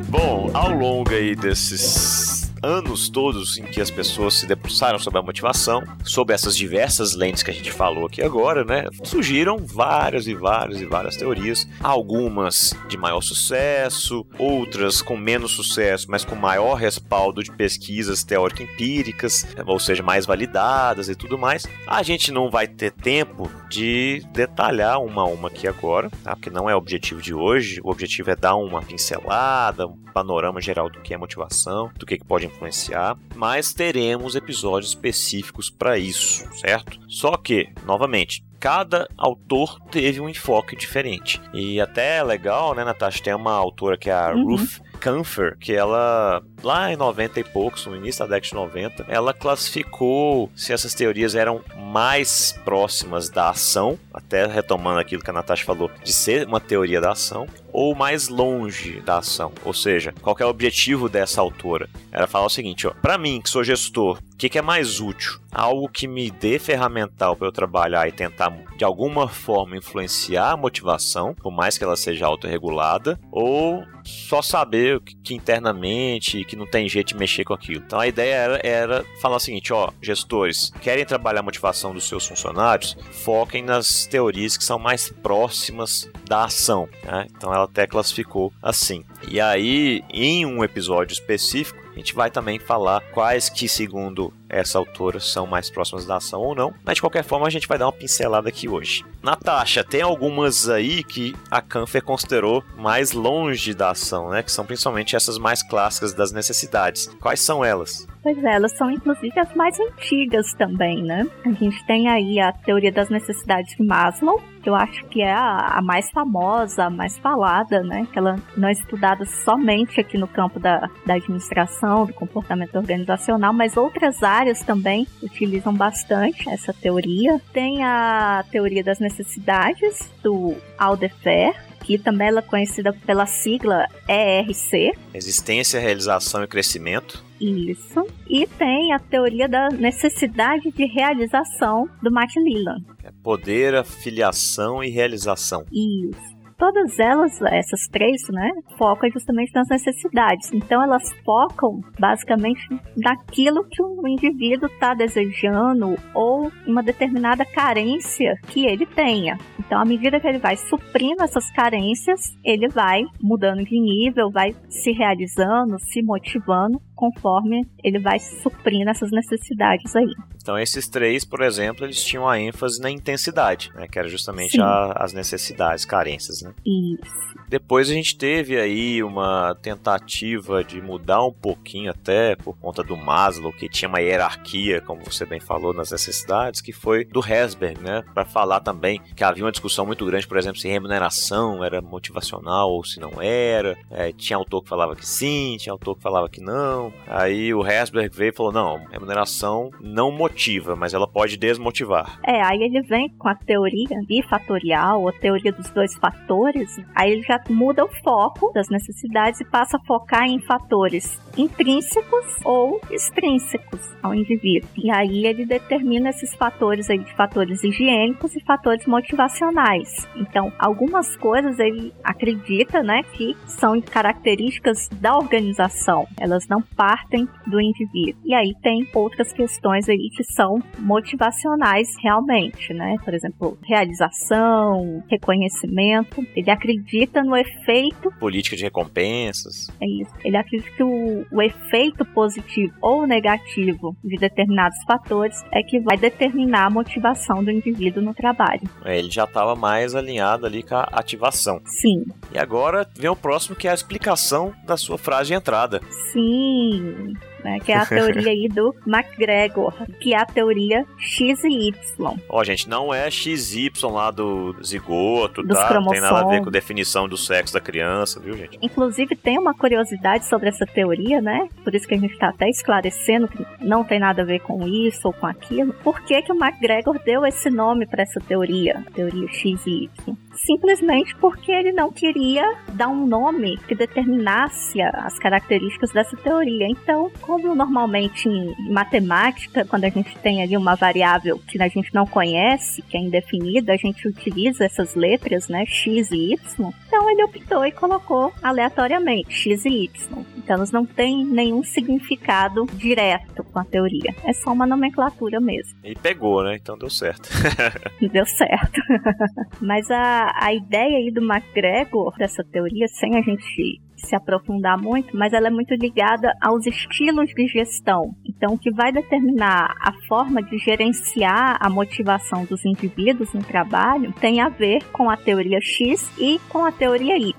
Bom, 0.07 0.49
ao 0.53 0.71
longo 0.71 1.13
aí 1.13 1.35
desses 1.35 2.40
anos 2.63 3.09
todos 3.09 3.57
em 3.57 3.63
que 3.63 3.81
as 3.81 3.89
pessoas 3.89 4.35
se 4.35 4.45
debruçaram 4.45 4.99
sobre 4.99 5.19
a 5.19 5.23
motivação, 5.23 5.83
sobre 6.03 6.35
essas 6.35 6.55
diversas 6.55 7.15
lentes 7.15 7.43
que 7.43 7.51
a 7.51 7.53
gente 7.53 7.71
falou 7.71 8.05
aqui 8.05 8.21
agora, 8.21 8.63
né? 8.63 8.85
Surgiram 9.03 9.57
várias 9.57 10.27
e 10.27 10.33
várias 10.33 10.79
e 10.79 10.85
várias 10.85 11.15
teorias, 11.15 11.67
algumas 11.81 12.73
de 12.87 12.97
maior 12.97 13.21
sucesso, 13.21 14.25
outras 14.37 15.01
com 15.01 15.17
menos 15.17 15.51
sucesso, 15.51 16.07
mas 16.09 16.23
com 16.23 16.35
maior 16.35 16.75
respaldo 16.75 17.43
de 17.43 17.51
pesquisas 17.51 18.23
teórico-empíricas, 18.23 19.47
ou 19.65 19.79
seja, 19.79 20.03
mais 20.03 20.25
validadas 20.25 21.09
e 21.09 21.15
tudo 21.15 21.37
mais. 21.37 21.65
A 21.87 22.03
gente 22.03 22.31
não 22.31 22.49
vai 22.49 22.67
ter 22.67 22.91
tempo 22.91 23.49
de 23.69 24.23
detalhar 24.31 25.01
uma 25.01 25.23
a 25.23 25.25
uma 25.25 25.47
aqui 25.47 25.67
agora, 25.67 26.09
tá? 26.23 26.35
Porque 26.35 26.49
não 26.49 26.69
é 26.69 26.75
o 26.75 26.77
objetivo 26.77 27.21
de 27.21 27.33
hoje. 27.33 27.79
O 27.83 27.89
objetivo 27.89 28.31
é 28.31 28.35
dar 28.35 28.55
uma 28.55 28.81
pincelada, 28.81 29.87
um 29.87 29.97
panorama 30.13 30.61
geral 30.61 30.89
do 30.89 30.99
que 31.01 31.13
é 31.13 31.17
motivação, 31.17 31.89
do 31.97 32.05
que 32.05 32.19
pode 32.23 32.50
influenciar, 32.51 33.17
mas 33.35 33.73
teremos 33.73 34.35
episódios 34.35 34.91
específicos 34.91 35.69
para 35.69 35.97
isso, 35.97 36.47
certo? 36.55 36.99
Só 37.07 37.35
que, 37.37 37.69
novamente, 37.85 38.43
cada 38.59 39.09
autor 39.17 39.79
teve 39.89 40.21
um 40.21 40.29
enfoque 40.29 40.75
diferente. 40.75 41.41
E 41.53 41.81
até 41.81 42.17
é 42.17 42.23
legal, 42.23 42.75
né, 42.75 42.83
Natasha? 42.83 43.23
Tem 43.23 43.33
uma 43.33 43.53
autora 43.53 43.97
que 43.97 44.09
é 44.09 44.13
a 44.13 44.33
uhum. 44.33 44.55
Ruth 44.55 44.79
Comfort, 45.01 45.57
que 45.59 45.73
ela, 45.73 46.41
lá 46.61 46.91
em 46.91 46.95
90 46.95 47.39
e 47.39 47.43
poucos, 47.43 47.85
no 47.85 47.95
início 47.95 48.19
da 48.19 48.35
década 48.35 48.47
de 48.47 48.53
90, 48.53 49.05
ela 49.07 49.33
classificou 49.33 50.51
se 50.55 50.71
essas 50.71 50.93
teorias 50.93 51.35
eram 51.35 51.61
mais 51.77 52.53
próximas 52.63 53.29
da 53.29 53.49
ação, 53.49 53.97
até 54.13 54.45
retomando 54.45 54.99
aquilo 54.99 55.23
que 55.23 55.29
a 55.29 55.33
Natasha 55.33 55.65
falou, 55.65 55.89
de 56.03 56.13
ser 56.13 56.47
uma 56.47 56.59
teoria 56.59 57.01
da 57.01 57.11
ação, 57.11 57.47
ou 57.73 57.95
mais 57.95 58.27
longe 58.27 59.01
da 59.01 59.19
ação. 59.19 59.51
Ou 59.63 59.73
seja, 59.73 60.13
qual 60.21 60.35
é 60.39 60.45
o 60.45 60.49
objetivo 60.49 61.09
dessa 61.09 61.41
autora? 61.41 61.89
Ela 62.11 62.27
fala 62.27 62.45
o 62.45 62.49
seguinte, 62.49 62.87
ó, 62.87 62.91
para 63.01 63.17
mim, 63.17 63.41
que 63.41 63.49
sou 63.49 63.63
gestor, 63.63 64.19
o 64.33 64.37
que, 64.37 64.49
que 64.49 64.57
é 64.57 64.61
mais 64.61 64.99
útil? 64.99 65.39
Algo 65.51 65.87
que 65.87 66.07
me 66.07 66.31
dê 66.31 66.57
ferramental 66.57 67.35
para 67.35 67.47
eu 67.47 67.51
trabalhar 67.51 68.07
e 68.07 68.11
tentar 68.11 68.51
de 68.75 68.83
alguma 68.83 69.27
forma 69.27 69.77
influenciar 69.77 70.51
a 70.51 70.57
motivação, 70.57 71.35
por 71.35 71.51
mais 71.51 71.77
que 71.77 71.83
ela 71.83 71.95
seja 71.95 72.25
autorregulada, 72.25 73.19
ou 73.31 73.85
só 74.05 74.41
saber 74.41 74.99
que, 75.01 75.15
que 75.15 75.33
internamente 75.33 76.43
que 76.45 76.55
não 76.55 76.65
tem 76.65 76.87
jeito 76.87 77.09
de 77.09 77.15
mexer 77.15 77.43
com 77.43 77.53
aquilo. 77.53 77.83
Então 77.85 77.99
a 77.99 78.07
ideia 78.07 78.35
era, 78.35 78.61
era 78.63 79.05
falar 79.21 79.37
o 79.37 79.39
seguinte, 79.39 79.73
ó, 79.73 79.91
gestores, 80.01 80.71
querem 80.81 81.05
trabalhar 81.05 81.41
a 81.41 81.43
motivação 81.43 81.93
dos 81.93 82.07
seus 82.07 82.25
funcionários? 82.25 82.95
Foquem 83.11 83.63
nas 83.63 84.05
teorias 84.05 84.57
que 84.57 84.63
são 84.63 84.79
mais 84.79 85.09
próximas 85.09 86.09
da 86.25 86.45
ação. 86.45 86.87
Né? 87.03 87.27
Então 87.35 87.53
ela 87.53 87.65
até 87.65 87.87
classificou 87.87 88.53
assim. 88.61 89.03
E 89.29 89.39
aí, 89.39 90.03
em 90.09 90.45
um 90.45 90.63
episódio 90.63 91.13
específico, 91.13 91.79
a 91.93 91.97
gente 91.97 92.15
vai 92.15 92.31
também 92.31 92.57
falar 92.57 93.01
quais 93.11 93.49
que, 93.49 93.67
segundo 93.67 94.33
essa 94.51 94.77
autora, 94.77 95.19
são 95.19 95.47
mais 95.47 95.69
próximas 95.69 96.05
da 96.05 96.17
ação 96.17 96.41
ou 96.41 96.53
não. 96.53 96.73
Mas 96.83 96.95
de 96.95 97.01
qualquer 97.01 97.23
forma, 97.23 97.47
a 97.47 97.49
gente 97.49 97.67
vai 97.67 97.77
dar 97.77 97.85
uma 97.85 97.93
pincelada 97.93 98.49
aqui 98.49 98.67
hoje. 98.67 99.05
Natasha, 99.23 99.83
tem 99.83 100.01
algumas 100.01 100.69
aí 100.69 101.03
que 101.03 101.35
a 101.49 101.61
Canfer 101.61 102.03
considerou 102.03 102.63
mais 102.77 103.11
longe 103.11 103.73
da 103.73 103.91
ação, 103.91 104.29
né? 104.29 104.43
Que 104.43 104.51
são 104.51 104.65
principalmente 104.65 105.15
essas 105.15 105.37
mais 105.37 105.63
clássicas 105.63 106.13
das 106.13 106.31
necessidades. 106.31 107.07
Quais 107.19 107.39
são 107.39 107.63
elas? 107.63 108.07
Pois 108.23 108.37
é, 108.43 108.53
elas 108.53 108.77
são 108.77 108.91
inclusive 108.91 109.39
as 109.39 109.53
mais 109.55 109.79
antigas 109.79 110.53
também, 110.53 111.03
né? 111.03 111.25
A 111.45 111.51
gente 111.51 111.83
tem 111.85 112.07
aí 112.07 112.39
a 112.39 112.51
teoria 112.51 112.91
das 112.91 113.09
necessidades 113.09 113.75
de 113.75 113.83
Maslow, 113.83 114.41
que 114.61 114.69
eu 114.69 114.75
acho 114.75 115.03
que 115.07 115.21
é 115.21 115.33
a, 115.33 115.77
a, 115.77 115.81
mais 115.81 116.09
famosa, 116.11 116.85
a 116.85 116.89
mais 116.89 117.17
falada, 117.17 117.81
né? 117.81 118.07
Que 118.11 118.19
ela 118.19 118.35
não 118.55 118.67
é 118.67 118.71
estudada 118.71 119.25
somente 119.25 119.99
aqui 119.99 120.17
no 120.17 120.27
campo 120.27 120.59
da, 120.59 120.89
da 121.05 121.15
administração, 121.15 122.05
do 122.05 122.13
comportamento 122.13 122.75
organizacional, 122.75 123.53
mas 123.53 123.75
outras 123.75 124.21
áreas 124.21 124.40
também 124.65 125.07
utilizam 125.21 125.73
bastante 125.73 126.49
essa 126.49 126.73
teoria. 126.73 127.39
Tem 127.53 127.83
a 127.83 128.43
teoria 128.51 128.83
das 128.83 128.99
necessidades 128.99 130.11
do 130.23 130.55
Aldefer, 130.77 131.55
que 131.83 131.97
também 131.97 132.27
ela 132.27 132.39
é 132.39 132.43
conhecida 132.43 132.93
pela 132.93 133.25
sigla 133.25 133.87
ERC. 134.07 134.93
Existência, 135.13 135.79
realização 135.79 136.43
e 136.43 136.47
crescimento. 136.47 137.23
Isso. 137.39 138.05
E 138.29 138.45
tem 138.45 138.93
a 138.93 138.99
teoria 138.99 139.47
da 139.47 139.69
necessidade 139.69 140.71
de 140.71 140.85
realização 140.85 141.89
do 142.01 142.11
Matt 142.11 142.35
Leland. 142.35 142.85
É 143.03 143.11
poder, 143.23 143.75
afiliação 143.75 144.83
e 144.83 144.89
realização. 144.89 145.65
Isso 145.71 146.40
todas 146.61 146.99
elas, 146.99 147.41
essas 147.41 147.87
três, 147.91 148.21
né, 148.29 148.51
focam 148.77 149.09
justamente 149.09 149.51
nas 149.55 149.67
necessidades. 149.67 150.53
Então 150.53 150.83
elas 150.83 151.11
focam 151.25 151.81
basicamente 151.99 152.61
naquilo 152.95 153.67
que 153.67 153.81
o 153.81 154.07
indivíduo 154.07 154.67
está 154.67 154.93
desejando 154.93 155.95
ou 156.13 156.51
uma 156.67 156.83
determinada 156.83 157.43
carência 157.43 158.35
que 158.47 158.67
ele 158.67 158.85
tenha. 158.85 159.39
Então, 159.59 159.81
à 159.81 159.85
medida 159.85 160.19
que 160.19 160.27
ele 160.27 160.37
vai 160.37 160.55
suprindo 160.55 161.23
essas 161.23 161.49
carências, 161.51 162.37
ele 162.45 162.67
vai 162.67 163.01
mudando 163.19 163.63
de 163.63 163.79
nível, 163.79 164.29
vai 164.29 164.53
se 164.69 164.91
realizando, 164.91 165.79
se 165.79 166.03
motivando 166.03 166.79
conforme 167.01 167.67
ele 167.83 167.99
vai 167.99 168.19
suprindo 168.19 168.91
essas 168.91 169.09
necessidades 169.09 169.95
aí. 169.95 170.13
Então 170.39 170.57
esses 170.57 170.87
três, 170.87 171.25
por 171.25 171.41
exemplo, 171.41 171.83
eles 171.83 172.03
tinham 172.03 172.29
a 172.29 172.39
ênfase 172.39 172.79
na 172.79 172.91
intensidade, 172.91 173.71
né, 173.73 173.87
que 173.87 173.97
era 173.97 174.07
justamente 174.07 174.61
a, 174.61 174.93
as 174.97 175.11
necessidades, 175.11 175.83
carências, 175.83 176.43
né? 176.43 176.53
Isso. 176.63 177.31
Depois 177.49 177.89
a 177.89 177.93
gente 177.93 178.17
teve 178.17 178.57
aí 178.57 179.03
uma 179.03 179.53
tentativa 179.61 180.63
de 180.63 180.81
mudar 180.81 181.21
um 181.25 181.33
pouquinho 181.33 181.91
até 181.91 182.33
por 182.35 182.57
conta 182.57 182.81
do 182.81 182.95
Maslow, 182.95 183.51
que 183.51 183.67
tinha 183.67 183.89
uma 183.89 183.99
hierarquia, 183.99 184.79
como 184.79 185.03
você 185.03 185.25
bem 185.25 185.39
falou, 185.39 185.73
nas 185.73 185.91
necessidades, 185.91 186.61
que 186.61 186.71
foi 186.71 187.03
do 187.03 187.19
Herzberg, 187.19 187.81
né? 187.83 188.03
Para 188.13 188.23
falar 188.23 188.61
também 188.61 189.01
que 189.15 189.23
havia 189.23 189.43
uma 189.43 189.51
discussão 189.51 189.85
muito 189.85 190.05
grande, 190.05 190.27
por 190.27 190.37
exemplo, 190.37 190.61
se 190.61 190.69
remuneração 190.69 191.61
era 191.61 191.81
motivacional 191.81 192.71
ou 192.71 192.85
se 192.85 193.01
não 193.01 193.21
era. 193.21 193.77
É, 193.89 194.13
tinha 194.13 194.37
autor 194.37 194.63
que 194.63 194.69
falava 194.69 194.95
que 194.95 195.05
sim, 195.05 195.57
tinha 195.59 195.73
autor 195.73 195.97
que 195.97 196.01
falava 196.01 196.29
que 196.29 196.39
não. 196.39 196.90
Aí 197.07 197.53
o 197.53 197.65
Herzberg 197.65 198.15
veio 198.15 198.29
e 198.29 198.35
falou: 198.35 198.51
não, 198.51 198.85
remuneração 198.91 199.69
não 199.79 200.11
motiva, 200.11 200.75
mas 200.75 200.93
ela 200.93 201.07
pode 201.07 201.37
desmotivar. 201.37 202.19
É, 202.23 202.41
aí 202.41 202.61
ele 202.61 202.81
vem 202.81 203.09
com 203.17 203.27
a 203.27 203.35
teoria 203.35 203.97
bifatorial, 204.07 205.07
a 205.07 205.11
teoria 205.13 205.51
dos 205.51 205.69
dois 205.69 205.93
fatores, 205.95 206.79
aí 206.95 207.11
ele 207.11 207.21
já 207.23 207.39
muda 207.49 207.83
o 207.83 207.89
foco 208.03 208.51
das 208.53 208.69
necessidades 208.69 209.41
e 209.41 209.45
passa 209.45 209.77
a 209.77 209.85
focar 209.85 210.23
em 210.23 210.39
fatores 210.41 211.19
intrínsecos 211.37 212.25
ou 212.43 212.81
extrínsecos 212.89 213.79
ao 214.01 214.13
indivíduo. 214.13 214.69
E 214.75 214.91
aí 214.91 215.25
ele 215.25 215.45
determina 215.45 216.09
esses 216.09 216.33
fatores 216.35 216.89
aí 216.89 216.99
de 216.99 217.13
fatores 217.15 217.63
higiênicos 217.63 218.35
e 218.35 218.43
fatores 218.43 218.85
motivacionais. 218.85 220.07
Então, 220.15 220.51
algumas 220.59 221.15
coisas 221.17 221.59
ele 221.59 221.93
acredita, 222.03 222.83
né, 222.83 223.03
que 223.13 223.35
são 223.45 223.79
características 223.81 224.89
da 224.89 225.15
organização. 225.15 226.07
Elas 226.19 226.47
não 226.47 226.61
partem 226.81 227.27
do 227.45 227.61
indivíduo. 227.61 228.19
E 228.25 228.33
aí 228.33 228.55
tem 228.63 228.87
outras 228.95 229.31
questões 229.31 229.87
aí 229.87 230.09
que 230.17 230.23
são 230.23 230.57
motivacionais 230.79 231.87
realmente, 232.01 232.73
né? 232.73 232.95
Por 233.05 233.13
exemplo, 233.13 233.55
realização, 233.63 235.03
reconhecimento. 235.07 236.25
Ele 236.35 236.49
acredita 236.49 237.23
no 237.23 237.37
efeito. 237.37 238.11
Política 238.19 238.55
de 238.55 238.63
recompensas. 238.63 239.67
É 239.79 239.85
isso. 240.01 240.11
Ele 240.25 240.35
acredita 240.35 240.71
que 240.71 240.83
o, 240.83 241.23
o 241.31 241.39
efeito 241.39 242.03
positivo 242.03 242.73
ou 242.81 243.05
negativo 243.05 243.95
de 244.03 244.17
determinados 244.17 244.81
fatores 244.87 245.37
é 245.53 245.61
que 245.61 245.79
vai 245.81 245.97
determinar 245.97 246.65
a 246.65 246.69
motivação 246.71 247.43
do 247.43 247.51
indivíduo 247.51 248.01
no 248.01 248.15
trabalho. 248.15 248.61
É, 248.83 248.97
ele 248.97 249.11
já 249.11 249.25
estava 249.25 249.55
mais 249.55 249.93
alinhado 249.93 250.47
ali 250.47 250.63
com 250.63 250.73
a 250.73 250.89
ativação. 250.93 251.61
Sim. 251.63 252.05
E 252.33 252.39
agora 252.39 252.89
vem 252.97 253.09
o 253.11 253.15
próximo 253.15 253.55
que 253.55 253.67
é 253.67 253.71
a 253.71 253.75
explicação 253.75 254.51
da 254.65 254.75
sua 254.75 254.97
frase 254.97 255.27
de 255.27 255.35
entrada. 255.35 255.79
Sim. 256.11 256.70
see. 256.71 257.30
Né? 257.43 257.59
Que 257.59 257.71
é 257.71 257.77
a 257.77 257.85
teoria 257.85 258.31
aí 258.31 258.47
do 258.47 258.75
McGregor, 258.85 259.73
que 259.99 260.13
é 260.13 260.17
a 260.17 260.25
teoria 260.25 260.85
X 260.97 261.43
e 261.43 261.67
Y. 261.69 262.17
Ó, 262.29 262.43
gente, 262.43 262.67
não 262.67 262.93
é 262.93 263.09
XY 263.09 263.71
lá 263.83 264.11
do 264.11 264.55
zigoto, 264.63 265.43
Dos 265.43 265.57
tá? 265.57 265.79
Não 265.79 265.87
tem 265.87 266.01
nada 266.01 266.21
a 266.21 266.27
ver 266.27 266.43
com 266.43 266.51
definição 266.51 267.07
do 267.07 267.17
sexo 267.17 267.53
da 267.53 267.61
criança, 267.61 268.19
viu, 268.19 268.37
gente? 268.37 268.57
Inclusive, 268.61 269.15
tem 269.15 269.37
uma 269.37 269.53
curiosidade 269.53 270.25
sobre 270.25 270.49
essa 270.49 270.65
teoria, 270.65 271.21
né? 271.21 271.47
Por 271.63 271.73
isso 271.75 271.87
que 271.87 271.93
a 271.93 271.97
gente 271.97 272.13
está 272.13 272.29
até 272.29 272.49
esclarecendo 272.49 273.27
que 273.27 273.45
não 273.61 273.83
tem 273.83 273.99
nada 273.99 274.21
a 274.21 274.25
ver 274.25 274.39
com 274.39 274.67
isso 274.67 275.07
ou 275.07 275.13
com 275.13 275.27
aquilo. 275.27 275.73
Por 275.83 276.01
que, 276.01 276.21
que 276.21 276.31
o 276.31 276.35
McGregor 276.35 276.99
deu 277.03 277.25
esse 277.25 277.49
nome 277.49 277.85
para 277.85 278.03
essa 278.03 278.19
teoria, 278.19 278.83
teoria 278.93 279.27
X 279.27 279.65
e 279.65 279.85
Y? 279.85 280.15
Simplesmente 280.33 281.15
porque 281.17 281.51
ele 281.51 281.71
não 281.71 281.91
queria 281.91 282.57
dar 282.73 282.87
um 282.87 283.05
nome 283.05 283.57
que 283.67 283.75
determinasse 283.75 284.81
as 284.81 285.17
características 285.19 285.91
dessa 285.91 286.15
teoria. 286.17 286.67
Então, 286.67 287.11
como 287.31 287.55
normalmente 287.55 288.27
em 288.27 288.53
matemática, 288.69 289.63
quando 289.63 289.85
a 289.85 289.89
gente 289.89 290.13
tem 290.17 290.43
ali 290.43 290.57
uma 290.57 290.75
variável 290.75 291.39
que 291.47 291.61
a 291.63 291.67
gente 291.69 291.93
não 291.93 292.05
conhece, 292.05 292.81
que 292.81 292.97
é 292.97 292.99
indefinida, 292.99 293.71
a 293.71 293.77
gente 293.77 294.05
utiliza 294.05 294.65
essas 294.65 294.95
letras, 294.95 295.47
né, 295.47 295.65
X 295.65 296.11
e 296.11 296.33
Y. 296.33 296.73
Então 296.87 297.09
ele 297.09 297.23
optou 297.23 297.65
e 297.65 297.71
colocou 297.71 298.33
aleatoriamente 298.43 299.33
X 299.33 299.63
e 299.63 299.85
Y. 299.85 300.25
Então 300.35 300.57
elas 300.57 300.73
não 300.73 300.85
têm 300.85 301.23
nenhum 301.23 301.63
significado 301.63 302.65
direto 302.73 303.45
com 303.45 303.59
a 303.59 303.63
teoria. 303.63 304.13
É 304.25 304.33
só 304.33 304.51
uma 304.51 304.67
nomenclatura 304.67 305.39
mesmo. 305.39 305.79
E 305.85 305.95
pegou, 305.95 306.43
né? 306.43 306.57
Então 306.61 306.77
deu 306.77 306.89
certo. 306.89 307.29
Deu 308.11 308.25
certo. 308.25 308.81
Mas 309.61 309.89
a, 309.89 310.33
a 310.35 310.53
ideia 310.53 310.97
aí 310.97 311.09
do 311.11 311.21
McGregor, 311.21 312.13
dessa 312.17 312.43
teoria, 312.43 312.87
sem 312.89 313.17
a 313.17 313.21
gente 313.21 313.80
se 314.05 314.15
aprofundar 314.15 314.77
muito, 314.77 315.15
mas 315.15 315.33
ela 315.33 315.47
é 315.47 315.51
muito 315.51 315.73
ligada 315.75 316.31
aos 316.41 316.65
estilos 316.65 317.29
de 317.33 317.47
gestão. 317.47 318.15
Então, 318.41 318.55
o 318.55 318.57
que 318.57 318.71
vai 318.71 318.91
determinar 318.91 319.75
a 319.79 319.93
forma 320.07 320.41
de 320.41 320.57
gerenciar 320.57 321.59
a 321.61 321.69
motivação 321.69 322.43
dos 322.43 322.65
indivíduos 322.65 323.31
no 323.35 323.43
trabalho 323.43 324.11
tem 324.13 324.41
a 324.41 324.49
ver 324.49 324.83
com 324.91 325.11
a 325.11 325.15
teoria 325.15 325.59
X 325.61 326.11
e 326.17 326.39
com 326.49 326.65
a 326.65 326.71
teoria 326.71 327.19
Y. 327.19 327.31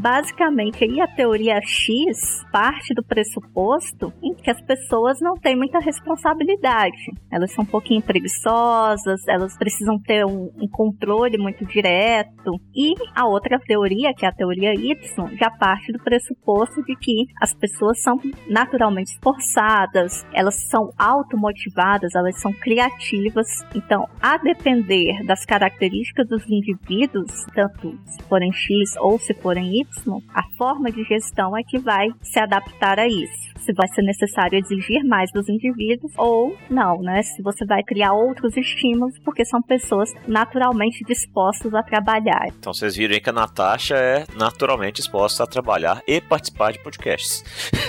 Basicamente, 0.00 0.82
aí 0.82 1.00
a 1.00 1.06
teoria 1.06 1.60
X 1.62 2.44
parte 2.50 2.92
do 2.92 3.04
pressuposto 3.04 4.12
em 4.20 4.34
que 4.34 4.50
as 4.50 4.60
pessoas 4.62 5.20
não 5.20 5.34
têm 5.36 5.54
muita 5.54 5.78
responsabilidade. 5.78 7.12
Elas 7.30 7.52
são 7.52 7.62
um 7.62 7.68
pouquinho 7.68 8.02
preguiçosas, 8.02 9.28
elas 9.28 9.56
precisam 9.56 9.96
ter 10.00 10.26
um, 10.26 10.50
um 10.60 10.68
controle 10.68 11.38
muito 11.38 11.64
direto. 11.66 12.60
E 12.74 12.94
a 13.14 13.28
outra 13.28 13.60
teoria, 13.60 14.12
que 14.12 14.26
é 14.26 14.28
a 14.28 14.32
teoria 14.32 14.74
Y, 14.74 15.36
já 15.38 15.50
parte 15.50 15.92
do 15.92 16.02
pressuposto 16.02 16.82
de 16.82 16.96
que 16.96 17.26
as 17.40 17.54
pessoas 17.54 18.02
são 18.02 18.18
naturalmente 18.48 19.12
esforçadas, 19.12 20.26
elas 20.32 20.47
são 20.54 20.92
automotivadas, 20.98 22.14
elas 22.14 22.40
são 22.40 22.52
criativas. 22.52 23.46
Então, 23.74 24.08
a 24.20 24.38
depender 24.38 25.24
das 25.24 25.44
características 25.44 26.28
dos 26.28 26.44
indivíduos, 26.48 27.30
tanto 27.54 27.98
se 28.04 28.22
forem 28.24 28.52
X 28.52 28.96
ou 28.98 29.18
se 29.18 29.34
forem 29.34 29.80
Y, 29.80 30.18
a 30.34 30.42
forma 30.56 30.90
de 30.90 31.02
gestão 31.04 31.56
é 31.56 31.62
que 31.62 31.78
vai 31.78 32.08
se 32.22 32.38
adaptar 32.38 32.98
a 32.98 33.06
isso. 33.06 33.48
Se 33.58 33.72
vai 33.72 33.88
ser 33.88 34.02
necessário 34.02 34.58
exigir 34.58 35.04
mais 35.04 35.30
dos 35.32 35.48
indivíduos 35.48 36.12
ou 36.16 36.56
não, 36.70 37.00
né? 37.02 37.22
Se 37.22 37.42
você 37.42 37.66
vai 37.66 37.82
criar 37.82 38.12
outros 38.12 38.56
estímulos, 38.56 39.18
porque 39.24 39.44
são 39.44 39.60
pessoas 39.60 40.10
naturalmente 40.26 41.04
dispostas 41.04 41.74
a 41.74 41.82
trabalhar. 41.82 42.46
Então 42.58 42.72
vocês 42.72 42.96
viram 42.96 43.14
aí 43.14 43.20
que 43.20 43.30
a 43.30 43.32
Natasha 43.32 43.96
é 43.96 44.24
naturalmente 44.36 44.96
disposta 44.96 45.44
a 45.44 45.46
trabalhar 45.46 46.02
e 46.06 46.20
participar 46.20 46.72
de 46.72 46.82
podcasts. 46.82 47.44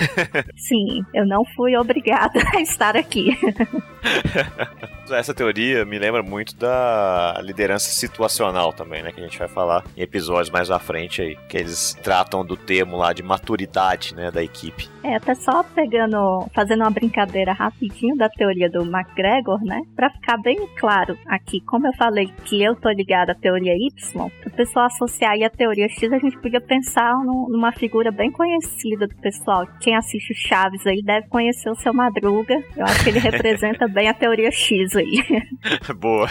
Sim, 0.57 1.03
eu 1.13 1.25
não 1.25 1.43
fui 1.55 1.75
obrigada 1.77 2.39
estar 2.61 2.95
aqui. 2.95 3.37
Essa 5.11 5.33
teoria 5.33 5.85
me 5.85 5.97
lembra 5.99 6.21
muito 6.23 6.55
da 6.55 7.39
liderança 7.43 7.89
situacional 7.89 8.71
também, 8.73 9.01
né? 9.03 9.11
Que 9.11 9.19
a 9.19 9.23
gente 9.23 9.37
vai 9.39 9.47
falar 9.47 9.83
em 9.97 10.01
episódios 10.01 10.49
mais 10.49 10.69
à 10.71 10.79
frente 10.79 11.21
aí. 11.21 11.35
Que 11.47 11.57
eles 11.57 11.93
tratam 12.03 12.45
do 12.45 12.55
termo 12.55 12.97
lá 12.97 13.13
de 13.13 13.23
maturidade, 13.23 14.15
né? 14.15 14.31
Da 14.31 14.43
equipe. 14.43 14.87
É, 15.03 15.15
até 15.15 15.33
só 15.35 15.63
pegando, 15.63 16.45
fazendo 16.53 16.81
uma 16.81 16.89
brincadeira 16.89 17.53
rapidinho 17.53 18.15
da 18.17 18.29
teoria 18.29 18.69
do 18.69 18.81
McGregor, 18.83 19.59
né? 19.63 19.79
Pra 19.95 20.09
ficar 20.09 20.37
bem 20.37 20.57
claro 20.77 21.17
aqui, 21.27 21.61
como 21.61 21.87
eu 21.87 21.93
falei 21.93 22.27
que 22.45 22.61
eu 22.61 22.75
tô 22.75 22.89
ligada 22.89 23.31
à 23.31 23.35
teoria 23.35 23.73
Y, 23.75 24.25
o 24.45 24.49
pessoal 24.51 24.85
associar 24.87 25.31
aí 25.31 25.43
a 25.43 25.49
teoria 25.49 25.87
X, 25.87 26.11
a 26.11 26.19
gente 26.19 26.37
podia 26.39 26.59
pensar 26.61 27.13
num- 27.23 27.47
numa 27.49 27.71
figura 27.71 28.11
bem 28.11 28.31
conhecida 28.31 29.07
do 29.07 29.15
pessoal. 29.15 29.65
Quem 29.81 29.95
assiste 29.95 30.31
o 30.33 30.35
Chaves 30.35 30.85
aí 30.85 31.01
deve 31.01 31.27
conhecer 31.29 31.69
o 31.69 31.75
seu 31.75 31.93
Madruga. 31.93 32.61
Eu 32.75 32.83
acho 32.85 33.03
que 33.03 33.09
ele 33.09 33.19
representa 33.19 33.87
bem 33.87 34.07
a 34.09 34.13
teoria 34.13 34.51
X 34.51 34.95
aí. 34.99 35.23
Boa, 35.95 36.29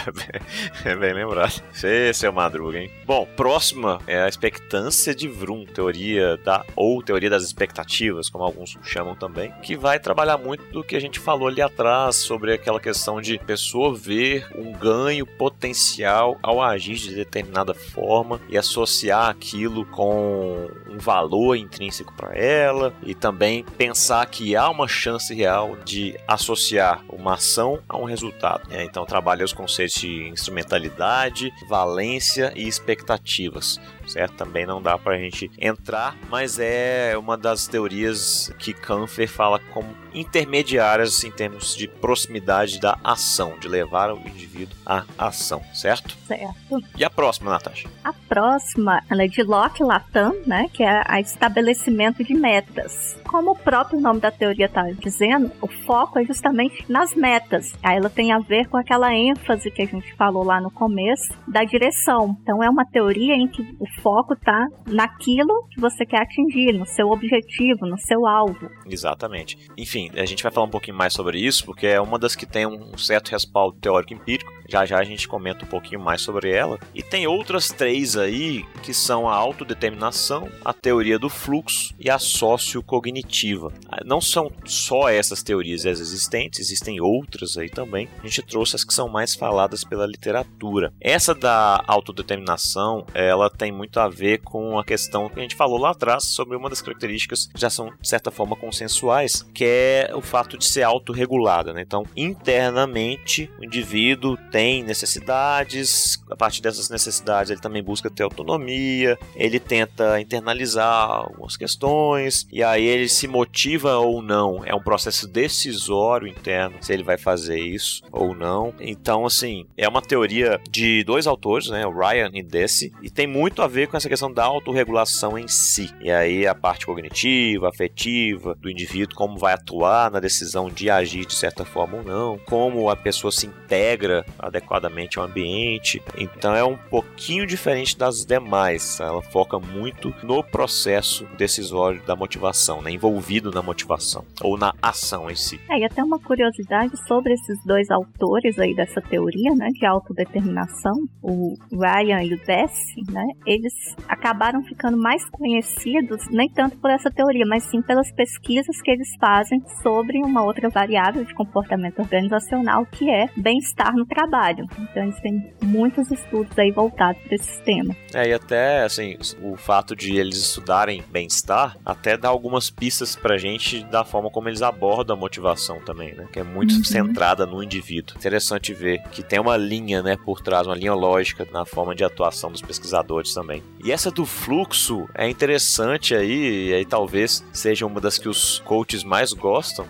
é 0.85 0.95
bem 0.95 1.13
lembrado. 1.13 1.61
É 1.83 2.29
o 2.29 2.33
Madruga, 2.33 2.79
hein? 2.79 2.91
Bom, 3.05 3.27
próxima 3.35 3.99
é 4.07 4.21
a 4.21 4.27
expectância 4.27 5.13
de 5.13 5.27
Vroom, 5.27 5.65
teoria 5.65 6.37
da 6.37 6.65
ou 6.75 7.01
teoria 7.01 7.29
das 7.29 7.43
expectativas, 7.43 8.29
como 8.29 8.43
alguns 8.43 8.77
chamam 8.83 9.15
também, 9.15 9.51
que 9.61 9.75
vai 9.75 9.99
trabalhar 9.99 10.37
muito 10.37 10.63
do 10.71 10.83
que 10.83 10.95
a 10.95 10.99
gente 10.99 11.19
falou 11.19 11.47
ali 11.47 11.61
atrás 11.61 12.15
sobre 12.15 12.53
aquela 12.53 12.79
questão 12.79 13.21
de 13.21 13.37
pessoa 13.39 13.95
ver 13.95 14.47
um 14.55 14.71
ganho 14.71 15.25
potencial 15.25 16.37
ao 16.41 16.61
agir 16.61 16.95
de 16.95 17.15
determinada 17.15 17.73
forma 17.73 18.39
e 18.49 18.57
associar 18.57 19.29
aquilo 19.29 19.85
com 19.85 20.69
um 20.87 20.97
valor 20.97 21.55
intrínseco 21.55 22.13
para 22.13 22.35
ela 22.35 22.93
e 23.03 23.13
também 23.13 23.63
pensar 23.77 24.25
que 24.27 24.55
há 24.55 24.69
uma 24.69 24.87
chance 24.87 25.33
real 25.33 25.77
de 25.85 26.17
associar 26.27 27.03
uma 27.09 27.33
ação 27.33 27.79
a 27.87 27.97
um 27.97 28.03
resultado. 28.03 28.58
É, 28.69 28.83
então 28.83 29.05
trabalha 29.05 29.43
os 29.43 29.53
conceitos 29.53 29.95
de 29.95 30.27
instrumentalidade, 30.27 31.51
valência 31.67 32.53
e 32.55 32.67
expectativas. 32.67 33.79
Certo? 34.09 34.35
Também 34.35 34.65
não 34.65 34.81
dá 34.81 34.97
para 34.97 35.15
a 35.15 35.19
gente 35.19 35.51
entrar, 35.57 36.15
mas 36.29 36.59
é 36.59 37.15
uma 37.17 37.37
das 37.37 37.67
teorias 37.67 38.51
que 38.57 38.73
Canfer 38.73 39.29
fala 39.29 39.59
como 39.71 39.95
intermediárias 40.13 41.23
em 41.23 41.31
termos 41.31 41.75
de 41.75 41.87
proximidade 41.87 42.79
da 42.79 42.97
ação, 43.03 43.57
de 43.59 43.67
levar 43.67 44.11
o 44.11 44.19
indivíduo 44.19 44.75
à 44.85 45.03
ação, 45.17 45.61
certo? 45.73 46.17
certo. 46.25 46.83
E 46.97 47.03
a 47.03 47.09
próxima, 47.09 47.51
Natasha? 47.51 47.89
A 48.03 48.13
próxima, 48.13 49.03
ela 49.09 49.23
é 49.23 49.27
de 49.27 49.43
Locke 49.43 49.83
Latam, 49.83 50.35
né, 50.45 50.67
que 50.73 50.83
é 50.83 51.03
a 51.05 51.19
estabelecimento 51.19 52.23
de 52.23 52.33
metas. 52.33 53.17
Como 53.27 53.51
o 53.51 53.55
próprio 53.55 53.99
nome 53.99 54.19
da 54.19 54.31
teoria 54.31 54.65
está 54.65 54.83
dizendo, 54.91 55.51
o 55.61 55.67
foco 55.67 56.17
é 56.17 56.25
justamente 56.25 56.83
nas 56.89 57.13
metas. 57.13 57.73
Aí 57.83 57.97
ela 57.97 58.09
tem 58.09 58.31
a 58.31 58.39
ver 58.39 58.67
com 58.67 58.77
aquela 58.77 59.13
ênfase 59.13 59.69
que 59.69 59.83
a 59.83 59.85
gente 59.85 60.13
falou 60.15 60.43
lá 60.43 60.59
no 60.59 60.71
começo 60.71 61.31
da 61.47 61.63
direção. 61.63 62.35
Então 62.41 62.63
é 62.63 62.69
uma 62.69 62.85
teoria 62.85 63.35
em 63.35 63.47
que 63.47 63.61
o 63.79 63.85
foco 64.01 64.33
está 64.33 64.67
naquilo 64.87 65.67
que 65.69 65.79
você 65.79 66.05
quer 66.05 66.21
atingir, 66.21 66.73
no 66.73 66.85
seu 66.85 67.09
objetivo, 67.09 67.85
no 67.85 67.97
seu 67.97 68.25
alvo. 68.25 68.69
Exatamente. 68.85 69.57
Enfim, 69.77 70.09
a 70.15 70.25
gente 70.25 70.43
vai 70.43 70.51
falar 70.51 70.67
um 70.67 70.71
pouquinho 70.71 70.97
mais 70.97 71.13
sobre 71.13 71.39
isso, 71.39 71.65
porque 71.65 71.87
é 71.87 72.01
uma 72.01 72.17
das 72.19 72.35
que 72.35 72.45
tem 72.45 72.65
um 72.65 72.97
certo 72.97 73.29
respaldo 73.29 73.77
teórico 73.79 74.13
empírico. 74.13 74.51
Já 74.67 74.85
já 74.85 74.99
a 74.99 75.03
gente 75.03 75.27
comenta 75.27 75.65
um 75.65 75.67
pouquinho 75.67 75.99
mais 75.99 76.21
sobre 76.21 76.51
ela. 76.51 76.79
E 76.93 77.01
tem 77.01 77.25
outras 77.25 77.69
três 77.69 78.15
aí 78.15 78.63
que 78.83 78.93
são 78.93 79.27
a 79.27 79.35
autodeterminação, 79.35 80.47
a 80.63 80.71
teoria 80.71 81.17
do 81.17 81.27
fluxo 81.27 81.93
e 81.99 82.09
a 82.09 82.19
sociocognitiva. 82.19 83.73
Ah, 83.89 84.01
Não 84.05 84.21
são 84.21 84.51
só 84.65 85.09
essas 85.09 85.41
teorias 85.41 85.85
as 85.85 85.99
existentes, 85.99 86.59
existem 86.59 87.01
outras 87.01 87.57
aí 87.57 87.69
também. 87.69 88.07
A 88.19 88.27
gente 88.27 88.43
trouxe 88.43 88.75
as 88.75 88.83
que 88.83 88.93
são 88.93 89.09
mais 89.09 89.33
faladas 89.35 89.83
pela 89.83 90.05
literatura. 90.05 90.93
Essa 91.01 91.33
da 91.33 91.83
autodeterminação, 91.87 93.05
ela 93.13 93.49
tem 93.49 93.71
muito 93.71 93.88
a 93.97 94.07
ver 94.07 94.39
com 94.39 94.77
a 94.77 94.83
questão 94.83 95.29
que 95.29 95.39
a 95.39 95.41
gente 95.41 95.55
falou 95.55 95.79
lá 95.79 95.91
atrás 95.91 96.25
sobre 96.25 96.55
uma 96.55 96.69
das 96.69 96.81
características 96.81 97.47
que 97.47 97.59
já 97.59 97.69
são 97.69 97.91
de 97.99 98.07
certa 98.07 98.31
forma 98.31 98.55
consensuais, 98.55 99.45
que 99.53 99.65
é 99.65 100.11
o 100.13 100.21
fato 100.21 100.57
de 100.57 100.65
ser 100.65 100.83
autorregulada. 100.83 101.73
Né? 101.73 101.81
Então, 101.81 102.05
internamente, 102.15 103.49
o 103.59 103.65
indivíduo 103.65 104.37
tem 104.51 104.83
necessidades, 104.83 106.21
a 106.29 106.35
partir 106.35 106.61
dessas 106.61 106.89
necessidades 106.89 107.51
ele 107.51 107.61
também 107.61 107.83
busca 107.83 108.09
ter 108.09 108.23
autonomia, 108.23 109.17
ele 109.35 109.59
tenta 109.59 110.19
internalizar 110.19 111.09
algumas 111.09 111.57
questões, 111.57 112.47
e 112.51 112.63
aí 112.63 112.85
ele 112.85 113.09
se 113.09 113.27
motiva 113.27 113.97
ou 113.97 114.21
não. 114.21 114.63
É 114.65 114.73
um 114.73 114.81
processo 114.81 115.27
decisório 115.27 116.27
interno 116.27 116.77
se 116.81 116.93
ele 116.93 117.03
vai 117.03 117.17
fazer 117.17 117.59
isso 117.59 118.03
ou 118.11 118.35
não. 118.35 118.73
Então, 118.79 119.25
assim, 119.25 119.65
é 119.77 119.87
uma 119.87 120.01
teoria 120.01 120.59
de 120.69 121.03
dois 121.03 121.27
autores, 121.27 121.69
né, 121.69 121.85
o 121.85 121.97
Ryan 121.97 122.31
e 122.33 122.43
Deci, 122.43 122.91
e 123.01 123.09
tem 123.09 123.27
muito 123.27 123.61
a 123.61 123.67
ver 123.67 123.78
ver 123.79 123.87
com 123.87 123.95
essa 123.95 124.09
questão 124.09 124.31
da 124.31 124.43
autorregulação 124.43 125.37
em 125.37 125.47
si. 125.47 125.89
E 126.01 126.11
aí 126.11 126.45
a 126.45 126.53
parte 126.53 126.85
cognitiva, 126.85 127.69
afetiva 127.69 128.53
do 128.55 128.69
indivíduo, 128.69 129.15
como 129.15 129.37
vai 129.37 129.53
atuar 129.53 130.11
na 130.11 130.19
decisão 130.19 130.69
de 130.69 130.89
agir 130.89 131.25
de 131.25 131.33
certa 131.33 131.63
forma 131.63 131.97
ou 131.97 132.03
não, 132.03 132.37
como 132.39 132.89
a 132.89 132.95
pessoa 132.95 133.31
se 133.31 133.47
integra 133.47 134.25
adequadamente 134.37 135.17
ao 135.17 135.25
ambiente. 135.25 136.01
Então 136.17 136.53
é 136.53 136.63
um 136.63 136.75
pouquinho 136.75 137.47
diferente 137.47 137.97
das 137.97 138.25
demais. 138.25 138.99
Ela 138.99 139.21
foca 139.21 139.57
muito 139.59 140.13
no 140.23 140.43
processo 140.43 141.25
decisório 141.37 142.01
da 142.05 142.15
motivação, 142.15 142.81
né? 142.81 142.91
envolvido 142.91 143.49
na 143.49 143.61
motivação 143.61 144.25
ou 144.41 144.57
na 144.57 144.73
ação 144.81 145.31
em 145.31 145.35
si. 145.35 145.59
É, 145.69 145.79
e 145.79 145.85
até 145.85 146.03
uma 146.03 146.19
curiosidade 146.19 146.91
sobre 147.07 147.33
esses 147.33 147.63
dois 147.63 147.89
autores 147.89 148.59
aí 148.59 148.75
dessa 148.75 149.01
teoria, 149.01 149.55
né, 149.55 149.69
de 149.69 149.85
autodeterminação, 149.85 150.93
o 151.21 151.55
Ryan 151.71 152.23
e 152.23 152.33
o 152.33 152.45
Dess, 152.45 152.73
né, 153.09 153.25
eles 153.59 153.73
acabaram 154.07 154.63
ficando 154.63 154.97
mais 154.97 155.23
conhecidos 155.29 156.25
nem 156.31 156.49
tanto 156.49 156.77
por 156.77 156.89
essa 156.89 157.11
teoria, 157.11 157.45
mas 157.45 157.63
sim 157.63 157.81
pelas 157.81 158.11
pesquisas 158.11 158.81
que 158.81 158.91
eles 158.91 159.09
fazem 159.19 159.61
sobre 159.83 160.19
uma 160.23 160.43
outra 160.43 160.69
variável 160.69 161.23
de 161.23 161.33
comportamento 161.33 161.99
organizacional 161.99 162.85
que 162.85 163.09
é 163.09 163.27
bem-estar 163.37 163.93
no 163.95 164.05
trabalho. 164.05 164.65
Então 164.79 165.03
eles 165.03 165.19
têm 165.21 165.53
muitos 165.63 166.09
estudos 166.11 166.57
aí 166.57 166.71
voltados 166.71 167.21
para 167.23 167.35
esse 167.35 167.61
tema. 167.63 167.95
É, 168.13 168.29
e 168.29 168.33
até 168.33 168.83
assim, 168.83 169.17
o 169.41 169.55
fato 169.55 169.95
de 169.95 170.17
eles 170.17 170.37
estudarem 170.37 171.03
bem-estar 171.11 171.77
até 171.85 172.17
dá 172.17 172.29
algumas 172.29 172.69
pistas 172.69 173.15
pra 173.15 173.37
gente 173.37 173.83
da 173.85 174.03
forma 174.03 174.29
como 174.29 174.49
eles 174.49 174.61
abordam 174.61 175.15
a 175.15 175.19
motivação 175.19 175.79
também, 175.81 176.13
né? 176.15 176.27
Que 176.31 176.39
é 176.39 176.43
muito 176.43 176.75
uhum. 176.75 176.83
centrada 176.83 177.45
no 177.45 177.61
indivíduo. 177.63 178.15
Interessante 178.17 178.73
ver 178.73 179.01
que 179.11 179.23
tem 179.23 179.39
uma 179.39 179.57
linha, 179.57 180.01
né, 180.01 180.17
por 180.23 180.41
trás, 180.41 180.65
uma 180.67 180.75
linha 180.75 180.93
lógica 180.93 181.47
na 181.51 181.65
forma 181.65 181.95
de 181.95 182.03
atuação 182.03 182.51
dos 182.51 182.61
pesquisadores 182.61 183.33
também. 183.33 183.48
E 183.83 183.91
essa 183.91 184.11
do 184.11 184.25
fluxo 184.25 185.07
é 185.15 185.29
interessante 185.29 186.13
aí, 186.13 186.69
e 186.69 186.73
aí 186.73 186.85
talvez 186.85 187.43
seja 187.53 187.85
uma 187.85 188.01
das 188.01 188.17
que 188.17 188.27
os 188.27 188.59
coaches 188.65 189.03
mais 189.03 189.31
gostam, 189.31 189.87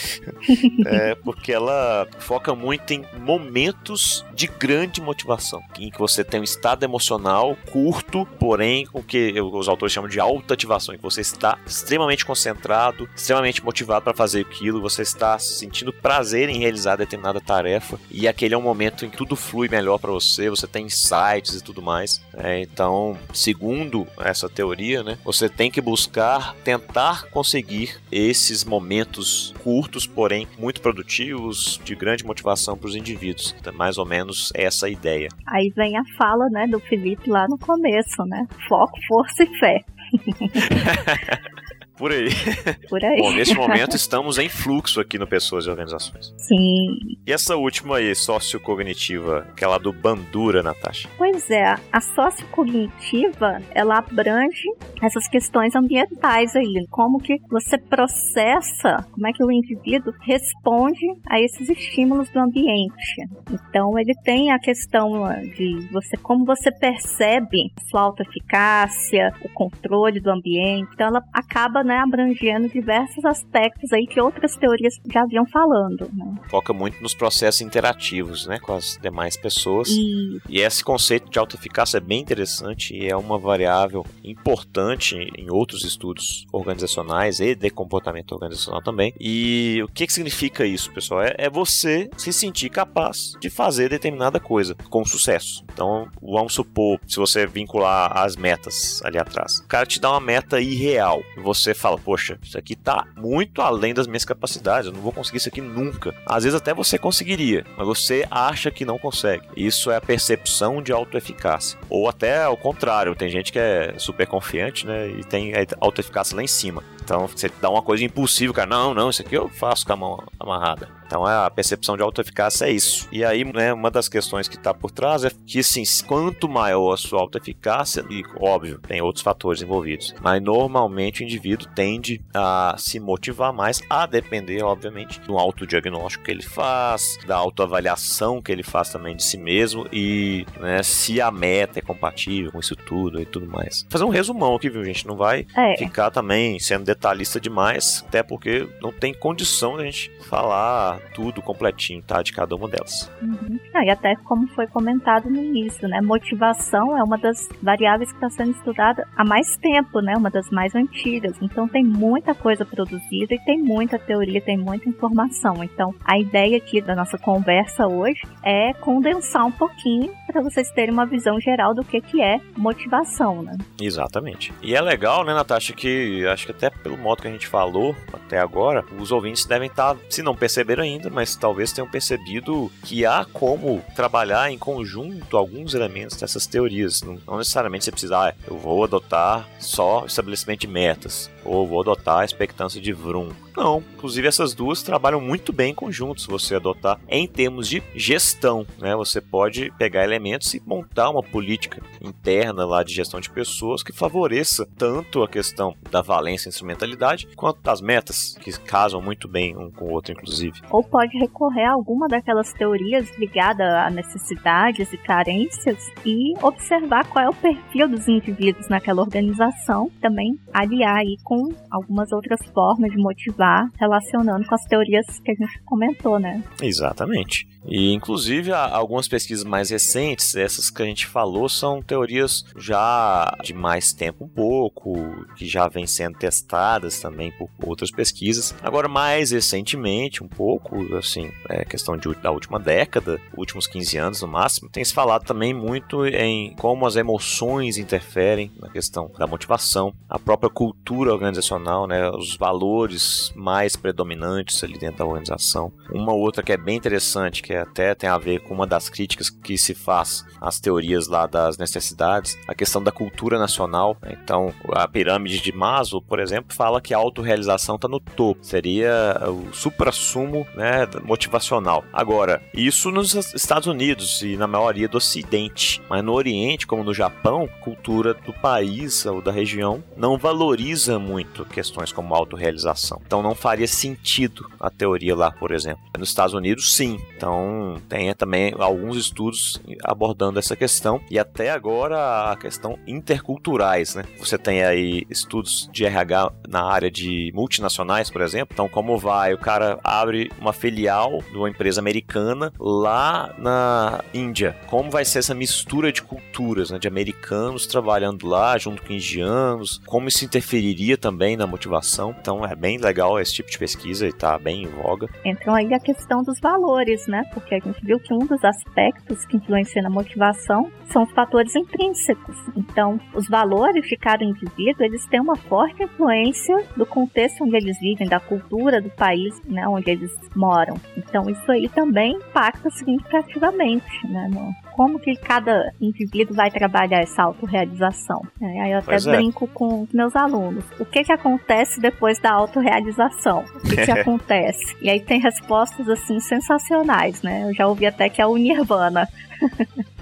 é, 0.86 1.14
porque 1.16 1.52
ela 1.52 2.06
foca 2.18 2.54
muito 2.54 2.90
em 2.92 3.04
momentos 3.18 4.24
de 4.34 4.46
grande 4.46 5.00
motivação, 5.00 5.62
em 5.78 5.90
que 5.90 5.98
você 5.98 6.24
tem 6.24 6.40
um 6.40 6.44
estado 6.44 6.84
emocional 6.84 7.56
curto, 7.70 8.26
porém 8.38 8.86
com 8.86 9.02
que 9.02 9.38
os 9.40 9.68
autores 9.68 9.92
chamam 9.92 10.08
de 10.08 10.18
alta 10.18 10.54
ativação, 10.54 10.94
em 10.94 10.98
que 10.98 11.04
você 11.04 11.20
está 11.20 11.58
extremamente 11.66 12.24
concentrado, 12.24 13.08
extremamente 13.14 13.62
motivado 13.62 14.04
para 14.04 14.14
fazer 14.14 14.40
aquilo, 14.40 14.80
você 14.80 15.02
está 15.02 15.38
sentindo 15.38 15.92
prazer 15.92 16.48
em 16.48 16.58
realizar 16.58 16.96
determinada 16.96 17.40
tarefa 17.40 18.00
e 18.10 18.26
aquele 18.26 18.54
é 18.54 18.58
um 18.58 18.62
momento 18.62 19.04
em 19.04 19.10
que 19.10 19.16
tudo 19.16 19.36
flui 19.36 19.68
melhor 19.68 19.98
para 19.98 20.10
você, 20.10 20.48
você 20.48 20.66
tem 20.66 20.86
insights 20.86 21.54
e 21.54 21.62
tudo 21.62 21.82
mais. 21.82 22.22
É, 22.34 22.62
então, 22.72 23.16
segundo 23.34 24.06
essa 24.18 24.48
teoria, 24.48 25.02
né, 25.02 25.18
você 25.24 25.48
tem 25.48 25.70
que 25.70 25.80
buscar 25.80 26.54
tentar 26.64 27.26
conseguir 27.30 28.00
esses 28.10 28.64
momentos 28.64 29.54
curtos, 29.62 30.06
porém 30.06 30.48
muito 30.58 30.80
produtivos, 30.80 31.80
de 31.84 31.94
grande 31.94 32.24
motivação 32.24 32.76
para 32.76 32.88
os 32.88 32.96
indivíduos. 32.96 33.54
Então, 33.58 33.72
mais 33.72 33.98
ou 33.98 34.06
menos 34.06 34.50
essa 34.54 34.88
ideia. 34.88 35.28
Aí 35.46 35.70
vem 35.74 35.96
a 35.96 36.02
fala, 36.16 36.48
né, 36.48 36.66
do 36.66 36.80
Felipe 36.80 37.30
lá 37.30 37.46
no 37.48 37.58
começo, 37.58 38.24
né? 38.24 38.46
Foco, 38.68 38.98
força 39.06 39.42
e 39.42 39.58
fé. 39.58 39.84
Por 42.02 42.10
aí. 42.10 42.30
Por 42.90 43.04
aí. 43.04 43.16
Bom, 43.16 43.32
neste 43.32 43.54
momento 43.54 43.94
estamos 43.94 44.36
em 44.36 44.48
fluxo 44.48 45.00
aqui 45.00 45.16
no 45.20 45.24
Pessoas 45.24 45.66
e 45.66 45.70
Organizações. 45.70 46.34
Sim. 46.36 46.96
E 47.24 47.32
essa 47.32 47.54
última 47.54 47.98
aí, 47.98 48.12
sociocognitiva, 48.12 49.46
aquela 49.52 49.78
do 49.78 49.92
Bandura, 49.92 50.64
Natasha? 50.64 51.08
Pois 51.16 51.48
é, 51.48 51.76
a 51.92 52.00
sociocognitiva, 52.00 53.62
ela 53.72 53.98
abrange 53.98 54.68
essas 55.00 55.28
questões 55.28 55.76
ambientais 55.76 56.56
aí, 56.56 56.84
como 56.90 57.20
que 57.20 57.36
você 57.48 57.78
processa, 57.78 59.06
como 59.12 59.28
é 59.28 59.32
que 59.32 59.44
o 59.44 59.52
indivíduo 59.52 60.12
responde 60.22 61.06
a 61.30 61.40
esses 61.40 61.68
estímulos 61.68 62.28
do 62.30 62.40
ambiente. 62.40 63.28
Então, 63.48 63.96
ele 63.96 64.14
tem 64.24 64.50
a 64.50 64.58
questão 64.58 65.28
de 65.56 65.88
você, 65.92 66.16
como 66.16 66.44
você 66.44 66.72
percebe 66.72 67.72
sua 67.88 68.02
autoeficácia, 68.02 69.32
o 69.40 69.48
controle 69.50 70.18
do 70.18 70.32
ambiente. 70.32 70.90
Então, 70.94 71.06
ela 71.06 71.22
acaba 71.32 71.84
né, 71.84 71.91
abrangendo 72.00 72.68
diversos 72.68 73.24
aspectos 73.24 73.92
aí 73.92 74.06
que 74.06 74.20
outras 74.20 74.56
teorias 74.56 74.94
já 75.12 75.22
haviam 75.22 75.46
falando. 75.46 76.10
Né? 76.12 76.34
Foca 76.48 76.72
muito 76.72 77.02
nos 77.02 77.14
processos 77.14 77.60
interativos, 77.60 78.46
né, 78.46 78.58
com 78.58 78.74
as 78.74 78.98
demais 79.00 79.36
pessoas. 79.36 79.88
E, 79.88 80.40
e 80.48 80.60
esse 80.60 80.84
conceito 80.84 81.30
de 81.30 81.38
autoeficácia 81.38 81.98
é 81.98 82.00
bem 82.00 82.20
interessante 82.20 82.94
e 82.94 83.08
é 83.08 83.16
uma 83.16 83.38
variável 83.38 84.04
importante 84.22 85.16
em 85.36 85.50
outros 85.50 85.84
estudos 85.84 86.46
organizacionais 86.52 87.40
e 87.40 87.54
de 87.54 87.70
comportamento 87.70 88.32
organizacional 88.32 88.82
também. 88.82 89.12
E 89.20 89.80
o 89.82 89.88
que, 89.88 90.06
que 90.06 90.12
significa 90.12 90.64
isso, 90.64 90.92
pessoal? 90.92 91.22
É, 91.22 91.34
é 91.38 91.50
você 91.50 92.10
se 92.16 92.32
sentir 92.32 92.70
capaz 92.70 93.32
de 93.40 93.50
fazer 93.50 93.88
determinada 93.88 94.40
coisa 94.40 94.74
com 94.90 95.04
sucesso. 95.04 95.64
Então, 95.72 96.08
vamos 96.20 96.54
supor, 96.54 97.00
se 97.06 97.16
você 97.16 97.46
vincular 97.46 98.16
as 98.16 98.36
metas 98.36 99.00
ali 99.04 99.18
atrás, 99.18 99.58
o 99.58 99.66
cara 99.66 99.86
te 99.86 100.00
dá 100.00 100.10
uma 100.10 100.20
meta 100.20 100.60
irreal. 100.60 101.22
Você 101.38 101.74
fala, 101.82 101.98
poxa, 101.98 102.38
isso 102.40 102.56
aqui 102.56 102.76
tá 102.76 103.06
muito 103.16 103.60
além 103.60 103.92
das 103.92 104.06
minhas 104.06 104.24
capacidades, 104.24 104.86
eu 104.86 104.92
não 104.92 105.00
vou 105.00 105.12
conseguir 105.12 105.38
isso 105.38 105.48
aqui 105.48 105.60
nunca. 105.60 106.14
Às 106.24 106.44
vezes 106.44 106.56
até 106.56 106.72
você 106.72 106.96
conseguiria, 106.96 107.64
mas 107.76 107.86
você 107.86 108.24
acha 108.30 108.70
que 108.70 108.84
não 108.84 108.98
consegue. 108.98 109.46
Isso 109.56 109.90
é 109.90 109.96
a 109.96 110.00
percepção 110.00 110.80
de 110.80 110.92
autoeficácia. 110.92 111.78
Ou 111.90 112.08
até 112.08 112.44
ao 112.44 112.56
contrário, 112.56 113.14
tem 113.16 113.28
gente 113.28 113.52
que 113.52 113.58
é 113.58 113.94
super 113.98 114.26
confiante, 114.26 114.86
né, 114.86 115.08
e 115.08 115.24
tem 115.24 115.52
autoeficácia 115.80 116.36
lá 116.36 116.42
em 116.42 116.46
cima. 116.46 116.84
Então 117.04 117.26
você 117.26 117.50
dá 117.60 117.68
uma 117.68 117.82
coisa 117.82 118.04
impossível, 118.04 118.54
cara, 118.54 118.68
não, 118.68 118.94
não, 118.94 119.10
isso 119.10 119.22
aqui 119.22 119.36
eu 119.36 119.48
faço 119.48 119.86
com 119.86 119.92
a 119.92 119.96
mão 119.96 120.24
amarrada. 120.38 120.88
Então 121.12 121.26
a 121.26 121.50
percepção 121.50 121.94
de 121.94 122.02
autoeficácia 122.02 122.64
é 122.64 122.70
isso. 122.70 123.06
E 123.12 123.22
aí, 123.22 123.44
né, 123.44 123.72
uma 123.72 123.90
das 123.90 124.08
questões 124.08 124.48
que 124.48 124.56
está 124.56 124.72
por 124.72 124.90
trás 124.90 125.24
é 125.24 125.30
que, 125.46 125.58
assim, 125.58 125.82
quanto 126.06 126.48
maior 126.48 126.94
a 126.94 126.96
sua 126.96 127.20
autoeficácia, 127.20 128.02
e 128.08 128.22
óbvio, 128.40 128.78
tem 128.78 129.02
outros 129.02 129.22
fatores 129.22 129.60
envolvidos, 129.60 130.14
mas 130.22 130.40
normalmente 130.40 131.22
o 131.22 131.24
indivíduo 131.24 131.68
tende 131.74 132.22
a 132.32 132.74
se 132.78 132.98
motivar 132.98 133.52
mais, 133.52 133.82
a 133.90 134.06
depender, 134.06 134.62
obviamente, 134.62 135.20
do 135.20 135.36
autodiagnóstico 135.36 136.24
que 136.24 136.30
ele 136.30 136.42
faz, 136.42 137.18
da 137.26 137.36
autoavaliação 137.36 138.40
que 138.40 138.50
ele 138.50 138.62
faz 138.62 138.88
também 138.88 139.14
de 139.14 139.22
si 139.22 139.36
mesmo 139.36 139.86
e 139.92 140.46
né, 140.60 140.82
se 140.82 141.20
a 141.20 141.30
meta 141.30 141.78
é 141.78 141.82
compatível 141.82 142.52
com 142.52 142.58
isso 142.58 142.74
tudo 142.74 143.20
e 143.20 143.26
tudo 143.26 143.46
mais. 143.46 143.82
Vou 143.82 143.90
fazer 143.90 144.04
um 144.04 144.08
resumão 144.08 144.54
aqui, 144.54 144.70
viu, 144.70 144.82
gente? 144.82 145.06
Não 145.06 145.16
vai 145.16 145.46
é. 145.54 145.76
ficar 145.76 146.10
também 146.10 146.58
sendo 146.58 146.84
detalhista 146.94 147.40
demais, 147.40 148.04
até 148.06 148.22
porque 148.22 148.68
não 148.80 148.92
tem 148.92 149.12
condição 149.12 149.76
de 149.76 149.82
a 149.82 149.84
gente 149.84 150.10
falar 150.28 150.98
tudo 151.14 151.42
completinho, 151.42 152.02
tá? 152.02 152.22
De 152.22 152.32
cada 152.32 152.54
uma 152.54 152.68
delas. 152.68 153.10
Uhum. 153.20 153.58
Ah, 153.74 153.84
e 153.84 153.90
até 153.90 154.14
como 154.24 154.46
foi 154.48 154.66
comentado 154.66 155.28
no 155.28 155.38
início, 155.38 155.88
né? 155.88 156.00
Motivação 156.00 156.96
é 156.96 157.02
uma 157.02 157.18
das 157.18 157.48
variáveis 157.62 158.10
que 158.10 158.16
está 158.16 158.30
sendo 158.30 158.52
estudada 158.52 159.06
há 159.16 159.24
mais 159.24 159.56
tempo, 159.58 160.00
né? 160.00 160.14
Uma 160.16 160.30
das 160.30 160.50
mais 160.50 160.74
antigas. 160.74 161.36
Então 161.40 161.66
tem 161.66 161.84
muita 161.84 162.34
coisa 162.34 162.64
produzida 162.64 163.34
e 163.34 163.44
tem 163.44 163.60
muita 163.62 163.98
teoria, 163.98 164.40
tem 164.40 164.56
muita 164.56 164.88
informação. 164.88 165.62
Então 165.64 165.94
a 166.04 166.18
ideia 166.18 166.56
aqui 166.56 166.80
da 166.80 166.94
nossa 166.94 167.18
conversa 167.18 167.86
hoje 167.86 168.20
é 168.42 168.72
condensar 168.74 169.44
um 169.46 169.52
pouquinho 169.52 170.12
para 170.32 170.42
vocês 170.42 170.70
terem 170.70 170.92
uma 170.92 171.06
visão 171.06 171.38
geral 171.40 171.74
do 171.74 171.84
que, 171.84 172.00
que 172.00 172.22
é 172.22 172.38
motivação, 172.56 173.42
né? 173.42 173.56
Exatamente. 173.80 174.52
E 174.62 174.74
é 174.74 174.80
legal, 174.80 175.24
né, 175.24 175.34
Natasha, 175.34 175.72
que 175.72 176.26
acho 176.26 176.46
que 176.46 176.52
até 176.52 176.70
pelo 176.82 176.96
modo 176.96 177.22
que 177.22 177.28
a 177.28 177.30
gente 177.30 177.46
falou 177.46 177.96
até 178.12 178.38
agora, 178.38 178.84
os 178.98 179.12
ouvintes 179.12 179.44
devem 179.44 179.68
estar, 179.68 179.94
tá, 179.94 180.00
se 180.08 180.22
não 180.22 180.34
perceberam 180.34 180.82
ainda, 180.82 181.10
mas 181.10 181.36
talvez 181.36 181.72
tenham 181.72 181.88
percebido 181.88 182.70
que 182.84 183.06
há 183.06 183.24
como 183.32 183.82
trabalhar 183.94 184.50
em 184.50 184.58
conjunto 184.58 185.36
alguns 185.36 185.74
elementos 185.74 186.16
dessas 186.16 186.46
teorias. 186.46 187.02
Não, 187.02 187.38
necessariamente 187.38 187.84
você 187.84 187.90
precisa, 187.90 188.28
ah, 188.28 188.34
eu 188.46 188.58
vou 188.58 188.84
adotar 188.84 189.48
só 189.58 190.04
estabelecimento 190.06 190.60
de 190.60 190.68
metas, 190.68 191.30
ou 191.44 191.66
vou 191.66 191.80
adotar 191.80 192.20
a 192.20 192.24
expectância 192.24 192.80
de 192.80 192.92
Vroom. 192.92 193.30
Não, 193.56 193.82
inclusive 193.94 194.26
essas 194.26 194.54
duas 194.54 194.82
trabalham 194.82 195.20
muito 195.20 195.52
bem 195.52 195.72
em 195.72 195.74
conjunto 195.74 196.20
se 196.20 196.28
você 196.28 196.54
adotar 196.54 196.98
em 197.08 197.26
termos 197.26 197.68
de 197.68 197.82
gestão, 197.94 198.66
né? 198.78 198.96
Você 198.96 199.20
pode 199.20 199.70
pegar 199.78 200.04
elementos 200.04 200.54
e 200.54 200.62
montar 200.64 201.10
uma 201.10 201.22
política 201.22 201.82
interna 202.00 202.64
lá 202.64 202.82
de 202.82 202.94
gestão 202.94 203.20
de 203.20 203.30
pessoas 203.30 203.82
que 203.82 203.92
favoreça 203.92 204.66
tanto 204.76 205.22
a 205.22 205.28
questão 205.28 205.74
da 205.90 206.00
valência 206.00 206.48
e 206.48 206.50
instrumentalidade 206.50 207.28
quanto 207.36 207.60
das 207.60 207.80
metas, 207.80 208.36
que 208.40 208.50
casam 208.60 209.02
muito 209.02 209.28
bem 209.28 209.56
um 209.56 209.70
com 209.70 209.86
o 209.86 209.92
outro, 209.92 210.12
inclusive. 210.12 210.60
Ou 210.70 210.82
pode 210.82 211.16
recorrer 211.18 211.64
a 211.64 211.72
alguma 211.72 212.08
daquelas 212.08 212.52
teorias 212.52 213.10
ligadas 213.18 213.66
a 213.66 213.90
necessidades 213.90 214.92
e 214.92 214.96
carências 214.96 215.90
e 216.04 216.34
observar 216.42 217.06
qual 217.06 217.24
é 217.24 217.28
o 217.28 217.34
perfil 217.34 217.88
dos 217.88 218.08
indivíduos 218.08 218.68
naquela 218.68 219.02
organização, 219.02 219.90
também 220.00 220.38
aliar 220.52 220.96
aí 220.96 221.16
com 221.22 221.31
algumas 221.70 222.12
outras 222.12 222.40
formas 222.52 222.90
de 222.90 222.96
motivar 222.96 223.68
relacionando 223.78 224.46
com 224.46 224.54
as 224.54 224.64
teorias 224.64 225.06
que 225.20 225.30
a 225.30 225.34
gente 225.34 225.62
comentou, 225.64 226.18
né? 226.18 226.42
Exatamente. 226.60 227.46
E 227.64 227.92
inclusive 227.92 228.52
algumas 228.52 229.06
pesquisas 229.06 229.44
mais 229.44 229.70
recentes, 229.70 230.34
essas 230.34 230.68
que 230.68 230.82
a 230.82 230.86
gente 230.86 231.06
falou 231.06 231.48
são 231.48 231.80
teorias 231.80 232.44
já 232.56 233.36
de 233.42 233.54
mais 233.54 233.92
tempo 233.92 234.24
um 234.24 234.28
pouco, 234.28 234.94
que 235.36 235.46
já 235.46 235.68
vêm 235.68 235.86
sendo 235.86 236.18
testadas 236.18 237.00
também 237.00 237.30
por 237.32 237.48
outras 237.64 237.90
pesquisas. 237.90 238.54
Agora, 238.62 238.88
mais 238.88 239.30
recentemente, 239.30 240.24
um 240.24 240.28
pouco, 240.28 240.96
assim, 240.96 241.30
é 241.48 241.64
questão 241.64 241.96
de, 241.96 242.12
da 242.16 242.30
última 242.30 242.58
década, 242.58 243.20
últimos 243.36 243.66
15 243.66 243.96
anos 243.96 244.22
no 244.22 244.28
máximo, 244.28 244.68
tem 244.68 244.84
se 244.84 244.92
falado 244.92 245.24
também 245.24 245.54
muito 245.54 246.04
em 246.06 246.54
como 246.56 246.86
as 246.86 246.96
emoções 246.96 247.78
interferem 247.78 248.50
na 248.60 248.68
questão 248.68 249.10
da 249.18 249.26
motivação, 249.26 249.94
a 250.08 250.18
própria 250.18 250.50
cultura 250.50 251.16
organizacional, 251.22 251.86
né, 251.86 252.10
os 252.10 252.36
valores 252.36 253.32
mais 253.34 253.76
predominantes 253.76 254.62
ali 254.62 254.78
dentro 254.78 254.98
da 254.98 255.06
organização. 255.06 255.72
Uma 255.90 256.12
outra 256.12 256.42
que 256.42 256.52
é 256.52 256.56
bem 256.56 256.76
interessante, 256.76 257.42
que 257.42 257.54
até 257.54 257.94
tem 257.94 258.10
a 258.10 258.18
ver 258.18 258.40
com 258.40 258.54
uma 258.54 258.66
das 258.66 258.88
críticas 258.88 259.30
que 259.30 259.56
se 259.56 259.74
faz 259.74 260.24
às 260.40 260.58
teorias 260.58 261.06
lá 261.06 261.26
das 261.26 261.56
necessidades, 261.56 262.36
a 262.46 262.54
questão 262.54 262.82
da 262.82 262.90
cultura 262.90 263.38
nacional. 263.38 263.96
Então, 264.06 264.52
a 264.72 264.86
pirâmide 264.88 265.40
de 265.40 265.52
Maslow, 265.52 266.02
por 266.02 266.18
exemplo, 266.18 266.54
fala 266.54 266.80
que 266.80 266.92
a 266.92 266.98
autorrealização 266.98 267.76
está 267.76 267.88
no 267.88 268.00
topo, 268.00 268.44
seria 268.44 269.16
o 269.28 269.54
supra-sumo 269.54 270.46
né, 270.54 270.88
motivacional. 271.04 271.84
Agora, 271.92 272.42
isso 272.52 272.90
nos 272.90 273.14
Estados 273.34 273.68
Unidos 273.68 274.22
e 274.22 274.36
na 274.36 274.46
maioria 274.46 274.88
do 274.88 274.96
Ocidente, 274.96 275.80
mas 275.88 276.02
no 276.02 276.12
Oriente, 276.12 276.66
como 276.66 276.82
no 276.82 276.92
Japão, 276.92 277.44
a 277.44 277.62
cultura 277.62 278.14
do 278.14 278.32
país 278.32 279.06
ou 279.06 279.22
da 279.22 279.30
região 279.30 279.82
não 279.96 280.18
valoriza 280.18 280.98
muito 280.98 281.11
questões 281.50 281.92
como 281.92 282.14
autorrealização. 282.14 283.00
Então, 283.06 283.22
não 283.22 283.34
faria 283.34 283.68
sentido 283.68 284.48
a 284.60 284.70
teoria 284.70 285.14
lá, 285.14 285.30
por 285.30 285.52
exemplo. 285.52 285.82
Nos 285.98 286.08
Estados 286.08 286.34
Unidos, 286.34 286.74
sim. 286.74 287.00
Então, 287.16 287.80
tem 287.88 288.12
também 288.14 288.54
alguns 288.58 288.96
estudos 288.96 289.60
abordando 289.84 290.38
essa 290.38 290.56
questão 290.56 291.00
e 291.10 291.18
até 291.18 291.50
agora 291.50 292.32
a 292.32 292.36
questão 292.36 292.78
interculturais, 292.86 293.94
né? 293.94 294.04
Você 294.18 294.38
tem 294.38 294.62
aí 294.62 295.06
estudos 295.10 295.68
de 295.72 295.84
RH 295.84 296.32
na 296.48 296.64
área 296.64 296.90
de 296.90 297.30
multinacionais, 297.34 298.10
por 298.10 298.20
exemplo. 298.22 298.52
Então, 298.52 298.68
como 298.68 298.98
vai? 298.98 299.34
O 299.34 299.38
cara 299.38 299.78
abre 299.82 300.30
uma 300.38 300.52
filial 300.52 301.22
de 301.30 301.36
uma 301.36 301.48
empresa 301.48 301.80
americana 301.80 302.52
lá 302.58 303.34
na 303.38 304.02
Índia. 304.12 304.56
Como 304.66 304.90
vai 304.90 305.04
ser 305.04 305.18
essa 305.20 305.34
mistura 305.34 305.92
de 305.92 306.02
culturas, 306.02 306.70
né? 306.70 306.78
De 306.78 306.88
americanos 306.88 307.66
trabalhando 307.66 308.26
lá 308.26 308.56
junto 308.58 308.82
com 308.82 308.92
indianos? 308.92 309.80
Como 309.86 310.08
isso 310.08 310.24
interferiria 310.24 310.96
também 311.02 311.36
na 311.36 311.46
motivação? 311.46 312.14
Então, 312.18 312.46
é 312.46 312.54
bem 312.54 312.78
legal 312.78 313.20
esse 313.20 313.34
tipo 313.34 313.50
de 313.50 313.58
pesquisa 313.58 314.06
e 314.06 314.12
tá 314.12 314.38
bem 314.38 314.62
em 314.62 314.68
voga. 314.68 315.08
Então, 315.24 315.52
aí 315.52 315.74
a 315.74 315.80
questão 315.80 316.22
dos 316.22 316.38
valores, 316.40 317.06
né? 317.08 317.24
Porque 317.34 317.56
a 317.56 317.58
gente 317.58 317.84
viu 317.84 317.98
que 317.98 318.14
um 318.14 318.20
dos 318.20 318.42
aspectos 318.44 319.26
que 319.26 319.36
influenciam 319.36 319.82
na 319.82 319.90
motivação 319.90 320.70
são 320.88 321.02
os 321.02 321.10
fatores 321.10 321.56
intrínsecos. 321.56 322.36
Então, 322.56 323.00
os 323.14 323.28
valores 323.28 323.84
de 323.86 323.96
cada 323.96 324.22
indivíduo, 324.24 324.84
eles 324.84 325.04
têm 325.06 325.20
uma 325.20 325.36
forte 325.36 325.82
influência 325.82 326.56
do 326.76 326.86
contexto 326.86 327.42
onde 327.42 327.56
eles 327.56 327.78
vivem, 327.80 328.08
da 328.08 328.20
cultura 328.20 328.80
do 328.80 328.90
país 328.90 329.40
né, 329.44 329.66
onde 329.66 329.90
eles 329.90 330.12
moram. 330.36 330.76
Então, 330.96 331.28
isso 331.28 331.50
aí 331.50 331.68
também 331.68 332.12
impacta 332.12 332.70
significativamente 332.70 334.06
né, 334.06 334.28
no, 334.32 334.54
como 334.72 334.98
que 334.98 335.14
cada 335.16 335.72
indivíduo 335.80 336.34
vai 336.34 336.50
trabalhar 336.50 337.00
essa 337.00 337.22
autorrealização. 337.22 338.22
É, 338.40 338.60
aí 338.60 338.72
eu 338.72 338.78
até 338.78 338.92
pois 338.92 339.06
é. 339.06 339.16
brinco 339.16 339.44
é. 339.44 339.54
com 339.54 339.86
meus 339.92 340.14
alunos. 340.16 340.64
O 340.78 340.84
que 340.84 341.04
que 341.04 341.12
acontece 341.12 341.80
depois 341.80 342.18
da 342.18 342.32
autorrealização? 342.32 343.44
O 343.54 343.60
que 343.60 343.76
que 343.76 343.90
acontece? 343.90 344.76
E 344.80 344.90
aí 344.90 345.00
tem 345.00 345.20
respostas 345.20 345.88
assim 345.88 346.18
sensacionais, 346.20 347.22
né? 347.22 347.44
Eu 347.44 347.54
já 347.54 347.66
ouvi 347.66 347.86
até 347.86 348.08
que 348.08 348.20
é 348.20 348.26
o 348.26 348.36
nirvana. 348.36 349.08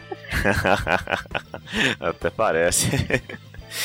até 2.01 2.31
parece. 2.31 2.89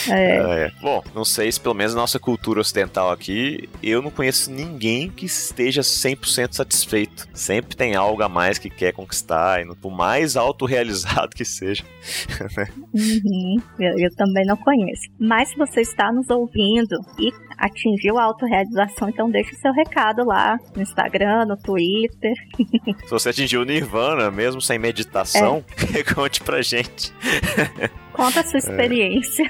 É. 0.10 0.66
É. 0.66 0.72
Bom, 0.82 1.04
não 1.14 1.26
sei 1.26 1.52
se 1.52 1.60
pelo 1.60 1.76
menos 1.76 1.94
na 1.94 2.02
nossa 2.02 2.20
cultura 2.20 2.60
ocidental 2.62 3.12
aqui, 3.12 3.70
eu 3.82 4.02
não 4.02 4.12
conheço 4.12 4.52
ninguém 4.52 5.10
que 5.10 5.26
esteja 5.26 5.82
100% 5.82 6.54
satisfeito. 6.54 7.28
Sempre 7.34 7.76
tem 7.76 7.96
algo 7.96 8.22
a 8.24 8.30
mais 8.30 8.58
que 8.58 8.70
quer 8.70 8.94
conquistar, 8.94 9.62
e 9.62 9.76
por 9.76 9.92
mais 9.92 10.36
autorrealizado 10.36 11.30
que 11.36 11.46
seja. 11.46 11.84
Né? 12.56 12.68
uhum. 12.94 13.62
eu, 13.80 13.98
eu 13.98 14.16
também 14.16 14.46
não 14.46 14.56
conheço. 14.56 15.04
Mas 15.20 15.50
se 15.50 15.58
você 15.58 15.82
está 15.82 16.12
nos 16.12 16.30
ouvindo 16.30 16.96
e 17.20 17.32
atingiu 17.58 18.18
a 18.18 18.24
autorrealização, 18.24 19.10
então 19.10 19.30
deixe 19.30 19.56
seu 19.56 19.72
recado 19.74 20.24
lá 20.26 20.58
no 20.76 20.82
Instagram, 20.82 21.46
no 21.46 21.58
Twitter. 21.58 22.34
Se 23.06 23.10
você 23.10 23.30
atingiu 23.30 23.62
o 23.62 23.66
Nirvana, 23.66 24.30
mesmo 24.30 24.62
sem 24.62 24.78
meditação, 24.78 25.64
é. 25.94 26.04
conte 26.14 26.42
pra 26.42 26.62
gente. 26.62 27.14
Conta 28.16 28.40
a 28.40 28.44
sua 28.44 28.58
é. 28.58 28.60
experiência. 28.60 29.44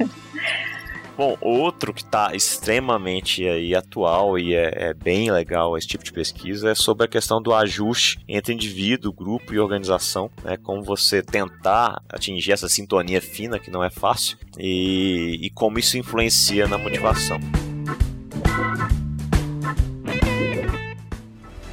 É. 0.00 0.06
Bom, 1.16 1.34
outro 1.40 1.94
que 1.94 2.02
está 2.02 2.34
extremamente 2.34 3.42
aí 3.48 3.74
atual 3.74 4.38
e 4.38 4.54
é, 4.54 4.88
é, 4.88 4.94
bem 4.94 5.30
legal 5.30 5.74
esse 5.78 5.86
tipo 5.86 6.04
de 6.04 6.12
pesquisa 6.12 6.70
é 6.70 6.74
sobre 6.74 7.06
a 7.06 7.08
questão 7.08 7.40
do 7.40 7.54
ajuste 7.54 8.18
entre 8.28 8.52
indivíduo, 8.52 9.14
grupo 9.14 9.54
e 9.54 9.58
organização, 9.58 10.30
né? 10.44 10.58
Como 10.58 10.82
você 10.82 11.22
tentar 11.22 12.02
atingir 12.06 12.52
essa 12.52 12.68
sintonia 12.68 13.22
fina 13.22 13.58
que 13.58 13.70
não 13.70 13.82
é 13.82 13.88
fácil 13.88 14.36
e, 14.58 15.38
e 15.40 15.48
como 15.48 15.78
isso 15.78 15.96
influencia 15.96 16.68
na 16.68 16.76
motivação. 16.76 17.40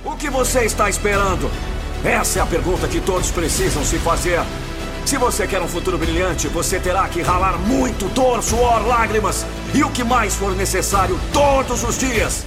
O 0.05 0.15
que 0.15 0.29
você 0.29 0.63
está 0.63 0.89
esperando? 0.89 1.51
Essa 2.05 2.39
é 2.39 2.41
a 2.41 2.45
pergunta 2.45 2.87
que 2.87 3.01
todos 3.01 3.29
precisam 3.29 3.83
se 3.83 3.99
fazer. 3.99 4.39
Se 5.06 5.18
você 5.18 5.45
quer 5.45 5.62
um 5.62 5.68
futuro 5.68 5.97
brilhante, 5.97 6.47
você 6.47 6.80
terá 6.80 7.08
que 7.08 7.22
ralar 7.22 7.58
muito 7.60 8.08
dor, 8.10 8.41
suor, 8.41 8.88
lágrimas 8.88 9.45
e 9.74 9.84
o 9.84 9.89
que 9.91 10.04
mais 10.04 10.34
for 10.36 10.56
necessário 10.56 11.20
todos 11.32 11.84
os 11.84 11.97
dias. 11.97 12.45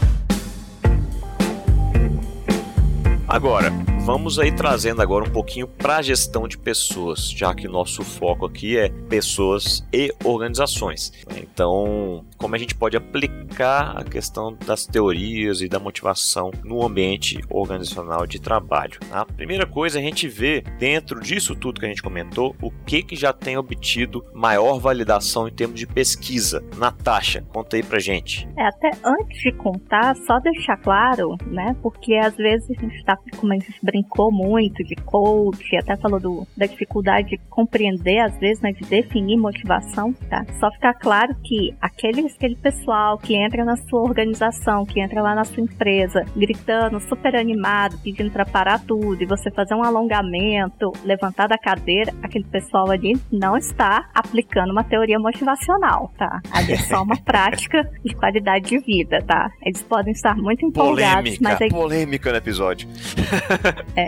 Agora, 3.28 3.72
vamos 4.06 4.38
aí 4.38 4.52
trazendo 4.52 5.02
agora 5.02 5.24
um 5.28 5.32
pouquinho 5.32 5.66
para 5.66 5.96
a 5.96 6.02
gestão 6.02 6.46
de 6.46 6.56
pessoas, 6.56 7.28
já 7.28 7.52
que 7.52 7.66
nosso 7.66 8.04
foco 8.04 8.46
aqui 8.46 8.78
é 8.78 8.88
pessoas 8.88 9.84
e 9.92 10.14
organizações. 10.22 11.12
Então, 11.36 12.24
como 12.38 12.54
a 12.54 12.58
gente 12.58 12.72
pode 12.72 12.96
aplicar 12.96 13.98
a 13.98 14.04
questão 14.04 14.56
das 14.64 14.86
teorias 14.86 15.60
e 15.60 15.68
da 15.68 15.80
motivação 15.80 16.52
no 16.62 16.86
ambiente 16.86 17.40
organizacional 17.50 18.28
de 18.28 18.40
trabalho? 18.40 19.00
A 19.10 19.24
primeira 19.24 19.66
coisa, 19.66 19.98
a 19.98 20.02
gente 20.02 20.28
vê 20.28 20.62
dentro 20.78 21.18
disso 21.18 21.56
tudo 21.56 21.80
que 21.80 21.86
a 21.86 21.88
gente 21.88 22.02
comentou, 22.02 22.54
o 22.62 22.70
que, 22.70 23.02
que 23.02 23.16
já 23.16 23.32
tem 23.32 23.56
obtido 23.56 24.24
maior 24.32 24.78
validação 24.78 25.48
em 25.48 25.52
termos 25.52 25.80
de 25.80 25.86
pesquisa. 25.86 26.64
Natasha, 26.78 27.44
conta 27.52 27.74
aí 27.74 27.82
pra 27.82 27.98
gente. 27.98 28.48
É, 28.56 28.68
até 28.68 28.90
antes 29.04 29.40
de 29.42 29.50
contar, 29.56 30.14
só 30.14 30.38
deixar 30.38 30.76
claro, 30.76 31.36
né, 31.46 31.74
porque 31.82 32.14
às 32.14 32.36
vezes 32.36 32.70
a 32.70 32.80
gente 32.80 32.94
está, 32.98 33.18
como 33.36 33.52
a 33.52 33.56
gente 33.56 33.74
brincou 33.96 34.30
muito 34.30 34.84
de 34.84 34.94
coach, 34.96 35.74
até 35.76 35.96
falou 35.96 36.20
do, 36.20 36.46
da 36.56 36.66
dificuldade 36.66 37.30
de 37.30 37.38
compreender, 37.48 38.18
às 38.18 38.38
vezes, 38.38 38.60
né, 38.60 38.72
de 38.72 38.84
definir 38.88 39.38
motivação, 39.38 40.12
tá? 40.28 40.44
Só 40.60 40.70
ficar 40.72 40.94
claro 40.94 41.34
que 41.42 41.74
aquele, 41.80 42.26
aquele 42.26 42.56
pessoal 42.56 43.16
que 43.16 43.34
entra 43.34 43.64
na 43.64 43.76
sua 43.76 44.02
organização, 44.02 44.84
que 44.84 45.00
entra 45.00 45.22
lá 45.22 45.34
na 45.34 45.44
sua 45.44 45.62
empresa, 45.62 46.24
gritando, 46.36 47.00
super 47.00 47.34
animado, 47.34 47.98
pedindo 48.02 48.30
para 48.30 48.44
parar 48.44 48.80
tudo, 48.80 49.22
e 49.22 49.26
você 49.26 49.50
fazer 49.50 49.74
um 49.74 49.82
alongamento, 49.82 50.92
levantar 51.04 51.48
da 51.48 51.56
cadeira, 51.56 52.12
aquele 52.22 52.44
pessoal 52.44 52.90
ali 52.90 53.14
não 53.32 53.56
está 53.56 54.10
aplicando 54.14 54.70
uma 54.72 54.84
teoria 54.84 55.18
motivacional, 55.18 56.12
tá? 56.18 56.40
Ali 56.52 56.72
é 56.72 56.78
só 56.78 57.02
uma 57.02 57.16
prática 57.24 57.82
de 58.04 58.14
qualidade 58.14 58.68
de 58.68 58.78
vida, 58.78 59.22
tá? 59.26 59.50
Eles 59.62 59.82
podem 59.82 60.12
estar 60.12 60.36
muito 60.36 60.66
empolgados, 60.66 61.38
polêmica, 61.38 61.42
mas 61.42 61.62
aí... 61.62 61.68
polêmica 61.70 62.30
no 62.30 62.36
episódio. 62.36 62.88
É. 63.94 64.06